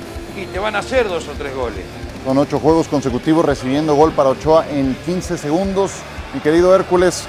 y 0.40 0.46
te 0.46 0.60
van 0.60 0.76
a 0.76 0.78
hacer 0.78 1.08
dos 1.08 1.26
o 1.26 1.32
tres 1.32 1.56
goles. 1.56 1.84
Son 2.24 2.38
ocho 2.38 2.60
juegos 2.60 2.86
consecutivos 2.86 3.44
recibiendo 3.44 3.96
gol 3.96 4.12
para 4.12 4.28
Ochoa 4.28 4.64
en 4.70 4.94
15 5.06 5.38
segundos. 5.38 5.90
Mi 6.32 6.40
querido 6.40 6.72
Hércules, 6.74 7.26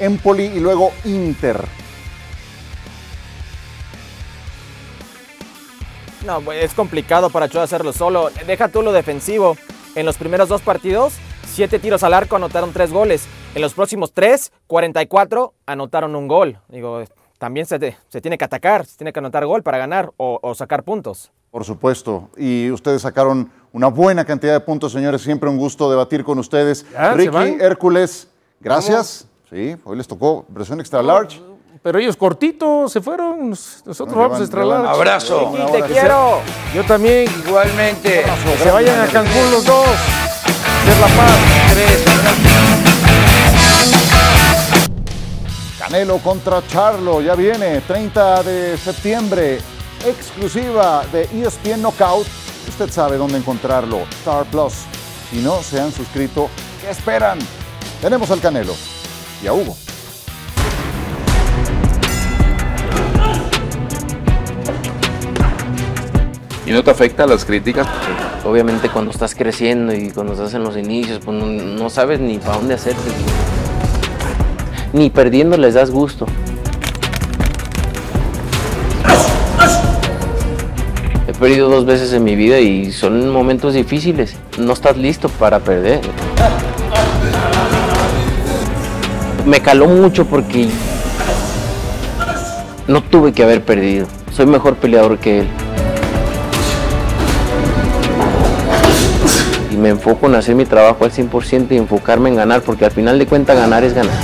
Empoli 0.00 0.44
y 0.46 0.60
luego 0.60 0.92
Inter. 1.04 1.64
No, 6.26 6.40
pues, 6.40 6.64
es 6.64 6.74
complicado 6.74 7.30
para 7.30 7.46
Ochoa 7.46 7.62
hacerlo 7.62 7.92
solo. 7.92 8.30
Deja 8.46 8.68
tú 8.68 8.82
lo 8.82 8.92
defensivo. 8.92 9.56
En 9.94 10.06
los 10.06 10.16
primeros 10.16 10.48
dos 10.48 10.62
partidos, 10.62 11.14
siete 11.46 11.78
tiros 11.78 12.02
al 12.02 12.14
arco 12.14 12.36
anotaron 12.36 12.72
tres 12.72 12.92
goles. 12.92 13.26
En 13.54 13.62
los 13.62 13.74
próximos 13.74 14.12
tres, 14.12 14.52
44 14.66 15.54
anotaron 15.66 16.14
un 16.14 16.28
gol. 16.28 16.58
Digo, 16.68 17.02
también 17.38 17.66
se, 17.66 17.96
se 18.08 18.20
tiene 18.20 18.38
que 18.38 18.44
atacar, 18.44 18.86
se 18.86 18.96
tiene 18.96 19.12
que 19.12 19.18
anotar 19.18 19.46
gol 19.46 19.62
para 19.62 19.78
ganar 19.78 20.12
o 20.16 20.54
sacar 20.54 20.82
puntos. 20.82 21.32
Por 21.50 21.64
supuesto. 21.64 22.30
Y 22.36 22.70
ustedes 22.70 23.02
sacaron 23.02 23.50
una 23.72 23.88
buena 23.88 24.24
cantidad 24.24 24.52
de 24.52 24.60
puntos, 24.60 24.92
señores. 24.92 25.22
Siempre 25.22 25.50
un 25.50 25.56
gusto 25.56 25.90
debatir 25.90 26.24
con 26.24 26.38
ustedes. 26.38 26.86
Ricky, 27.14 27.56
Hércules, 27.60 28.28
gracias. 28.60 29.26
Sí, 29.50 29.76
hoy 29.82 29.96
les 29.96 30.06
tocó 30.06 30.46
versión 30.48 30.78
extra 30.78 31.02
large. 31.02 31.42
Pero 31.82 31.98
ellos 31.98 32.16
cortitos 32.16 32.92
se 32.92 33.00
fueron. 33.00 33.50
Nosotros 33.50 34.14
vamos 34.14 34.38
extra 34.38 34.64
large. 34.64 34.88
Abrazo. 34.88 35.52
Ricky, 35.52 35.72
te 35.72 35.82
quiero. 35.92 36.38
Yo 36.72 36.84
también. 36.84 37.28
Igualmente. 37.44 38.22
que 38.22 38.62
se 38.62 38.70
vayan 38.70 39.00
a 39.00 39.06
Cancún 39.08 39.50
los 39.50 39.64
dos. 39.64 39.88
Ser 40.84 40.96
la 41.00 41.06
paz. 41.08 41.38
Tres. 41.72 42.04
Canelo 45.80 46.18
contra 46.18 46.64
Charlo, 46.68 47.20
ya 47.20 47.34
viene, 47.34 47.80
30 47.80 48.44
de 48.44 48.78
septiembre 48.78 49.58
exclusiva 50.06 51.02
de 51.10 51.22
ESPN 51.22 51.82
Knockout. 51.82 52.28
Usted 52.68 52.88
sabe 52.90 53.16
dónde 53.16 53.38
encontrarlo. 53.38 54.02
Star 54.20 54.44
Plus. 54.44 54.74
Si 55.28 55.38
no 55.38 55.60
se 55.62 55.80
han 55.80 55.90
suscrito, 55.90 56.48
¿qué 56.80 56.90
esperan? 56.90 57.40
Tenemos 58.00 58.30
al 58.30 58.40
Canelo 58.40 58.74
y 59.42 59.46
a 59.46 59.52
Hugo. 59.52 59.76
¿Y 66.66 66.72
no 66.72 66.84
te 66.84 66.90
afecta 66.90 67.26
las 67.26 67.44
críticas? 67.44 67.88
Obviamente 68.44 68.88
cuando 68.88 69.10
estás 69.10 69.34
creciendo 69.34 69.92
y 69.92 70.10
cuando 70.10 70.34
estás 70.34 70.54
en 70.54 70.62
los 70.62 70.76
inicios, 70.76 71.18
pues 71.24 71.36
no, 71.36 71.46
no 71.46 71.90
sabes 71.90 72.20
ni 72.20 72.38
para 72.38 72.58
dónde 72.58 72.74
hacerte. 72.74 73.10
Ni 74.92 75.10
perdiendo 75.10 75.56
les 75.56 75.74
das 75.74 75.90
gusto. 75.90 76.26
He 81.26 81.32
perdido 81.32 81.68
dos 81.68 81.86
veces 81.86 82.12
en 82.12 82.22
mi 82.22 82.36
vida 82.36 82.60
y 82.60 82.92
son 82.92 83.30
momentos 83.30 83.74
difíciles. 83.74 84.36
No 84.58 84.72
estás 84.72 84.96
listo 84.96 85.28
para 85.28 85.58
perder. 85.58 86.00
Me 89.46 89.60
caló 89.60 89.86
mucho 89.86 90.26
porque 90.26 90.68
no 92.86 93.02
tuve 93.02 93.32
que 93.32 93.42
haber 93.42 93.62
perdido. 93.62 94.06
Soy 94.32 94.46
mejor 94.46 94.76
peleador 94.76 95.18
que 95.18 95.40
él. 95.40 95.48
Y 99.70 99.76
me 99.76 99.90
enfoco 99.90 100.26
en 100.26 100.34
hacer 100.34 100.54
mi 100.54 100.66
trabajo 100.66 101.04
al 101.04 101.12
100% 101.12 101.68
y 101.70 101.76
enfocarme 101.76 102.28
en 102.28 102.36
ganar, 102.36 102.62
porque 102.62 102.84
al 102.84 102.90
final 102.90 103.18
de 103.18 103.26
cuentas 103.26 103.56
ganar 103.56 103.84
es 103.84 103.94
ganar. 103.94 104.14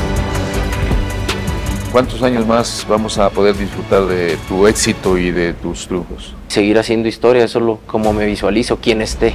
¿Cuántos 1.92 2.22
años 2.22 2.46
más 2.46 2.84
vamos 2.88 3.16
a 3.16 3.30
poder 3.30 3.56
disfrutar 3.56 4.04
de 4.06 4.36
tu 4.48 4.66
éxito 4.66 5.16
y 5.16 5.30
de 5.30 5.54
tus 5.54 5.86
triunfos? 5.86 6.34
Seguir 6.48 6.78
haciendo 6.78 7.08
historia, 7.08 7.44
eso 7.44 7.58
es 7.58 7.64
lo, 7.64 7.78
como 7.86 8.12
me 8.12 8.26
visualizo, 8.26 8.76
quien 8.76 9.00
esté. 9.00 9.34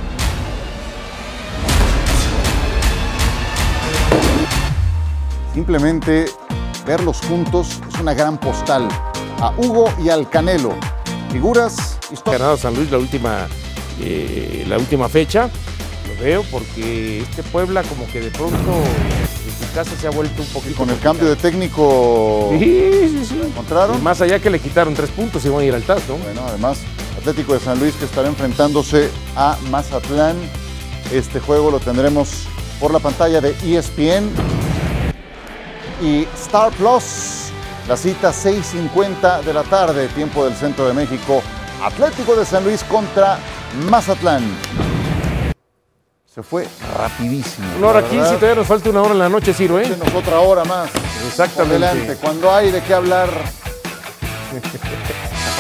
Simplemente 5.62 6.26
verlos 6.88 7.22
juntos 7.22 7.82
es 7.88 8.00
una 8.00 8.16
gran 8.16 8.40
postal. 8.40 8.88
A 9.40 9.54
Hugo 9.58 9.94
y 10.04 10.10
al 10.10 10.28
Canelo. 10.28 10.74
Figuras 11.32 12.00
históricas. 12.12 12.40
ganado 12.40 12.58
San 12.58 12.74
Luis 12.74 12.90
la 12.90 12.98
última, 12.98 13.48
eh, 14.00 14.66
la 14.68 14.80
última 14.80 15.08
fecha. 15.08 15.52
Lo 16.08 16.24
veo 16.24 16.42
porque 16.50 17.20
este 17.20 17.44
Puebla 17.44 17.84
como 17.84 18.08
que 18.08 18.22
de 18.22 18.32
pronto 18.32 18.58
en 18.58 19.68
su 19.68 19.72
casa 19.76 19.92
se 20.02 20.08
ha 20.08 20.10
vuelto 20.10 20.42
un 20.42 20.48
poquito... 20.48 20.78
Con 20.78 20.90
el 20.90 20.98
cambio 20.98 21.30
de 21.30 21.36
técnico 21.36 22.50
Sí, 22.58 22.92
sí, 23.12 23.26
sí. 23.30 23.42
encontraron. 23.46 24.00
Y 24.00 24.02
más 24.02 24.20
allá 24.22 24.40
que 24.40 24.50
le 24.50 24.58
quitaron 24.58 24.96
tres 24.96 25.12
puntos 25.12 25.46
y 25.46 25.50
van 25.50 25.62
a 25.62 25.66
ir 25.66 25.76
al 25.76 25.84
TAS, 25.84 26.02
¿no? 26.10 26.16
Bueno, 26.16 26.42
además, 26.48 26.80
Atlético 27.20 27.54
de 27.54 27.60
San 27.60 27.80
Luis 27.80 27.94
que 27.94 28.06
estará 28.06 28.28
enfrentándose 28.28 29.12
a 29.36 29.60
Mazatlán. 29.70 30.38
Este 31.12 31.40
juego 31.40 31.70
lo 31.70 31.80
tendremos 31.80 32.48
por 32.80 32.92
la 32.92 32.98
pantalla 32.98 33.42
de 33.42 33.56
ESPN 33.64 34.32
y 36.02 36.28
Star 36.36 36.72
Plus. 36.74 37.50
La 37.88 37.98
cita 37.98 38.32
6.50 38.32 39.42
de 39.42 39.54
la 39.54 39.64
tarde, 39.64 40.08
tiempo 40.10 40.46
del 40.46 40.56
centro 40.56 40.88
de 40.88 40.94
México. 40.94 41.42
Atlético 41.84 42.36
de 42.36 42.46
San 42.46 42.64
Luis 42.64 42.84
contra 42.84 43.38
Mazatlán. 43.90 44.44
Se 46.34 46.42
fue 46.44 46.68
rapidísimo. 46.98 47.68
Una 47.78 47.88
hora 47.88 48.02
la 48.02 48.08
15 48.08 48.18
verdad. 48.24 48.36
todavía 48.40 48.56
nos 48.60 48.68
falta 48.68 48.90
una 48.90 49.02
hora 49.02 49.12
en 49.12 49.20
la 49.20 49.30
noche, 49.30 49.54
Ciro, 49.54 49.80
¿eh? 49.80 49.90
Denos 49.90 50.14
otra 50.14 50.40
hora 50.40 50.64
más. 50.64 50.90
Exactamente. 51.28 51.86
Adelante, 51.86 52.16
cuando 52.22 52.54
hay 52.54 52.72
de 52.72 52.82
qué 52.82 52.94
hablar. 52.94 53.30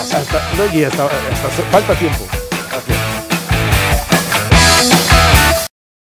Hasta- 0.02 0.42
no, 0.58 0.66
y 0.78 0.84
hasta- 0.84 1.06
hasta 1.06 1.64
falta 1.72 1.94
tiempo. 1.96 2.26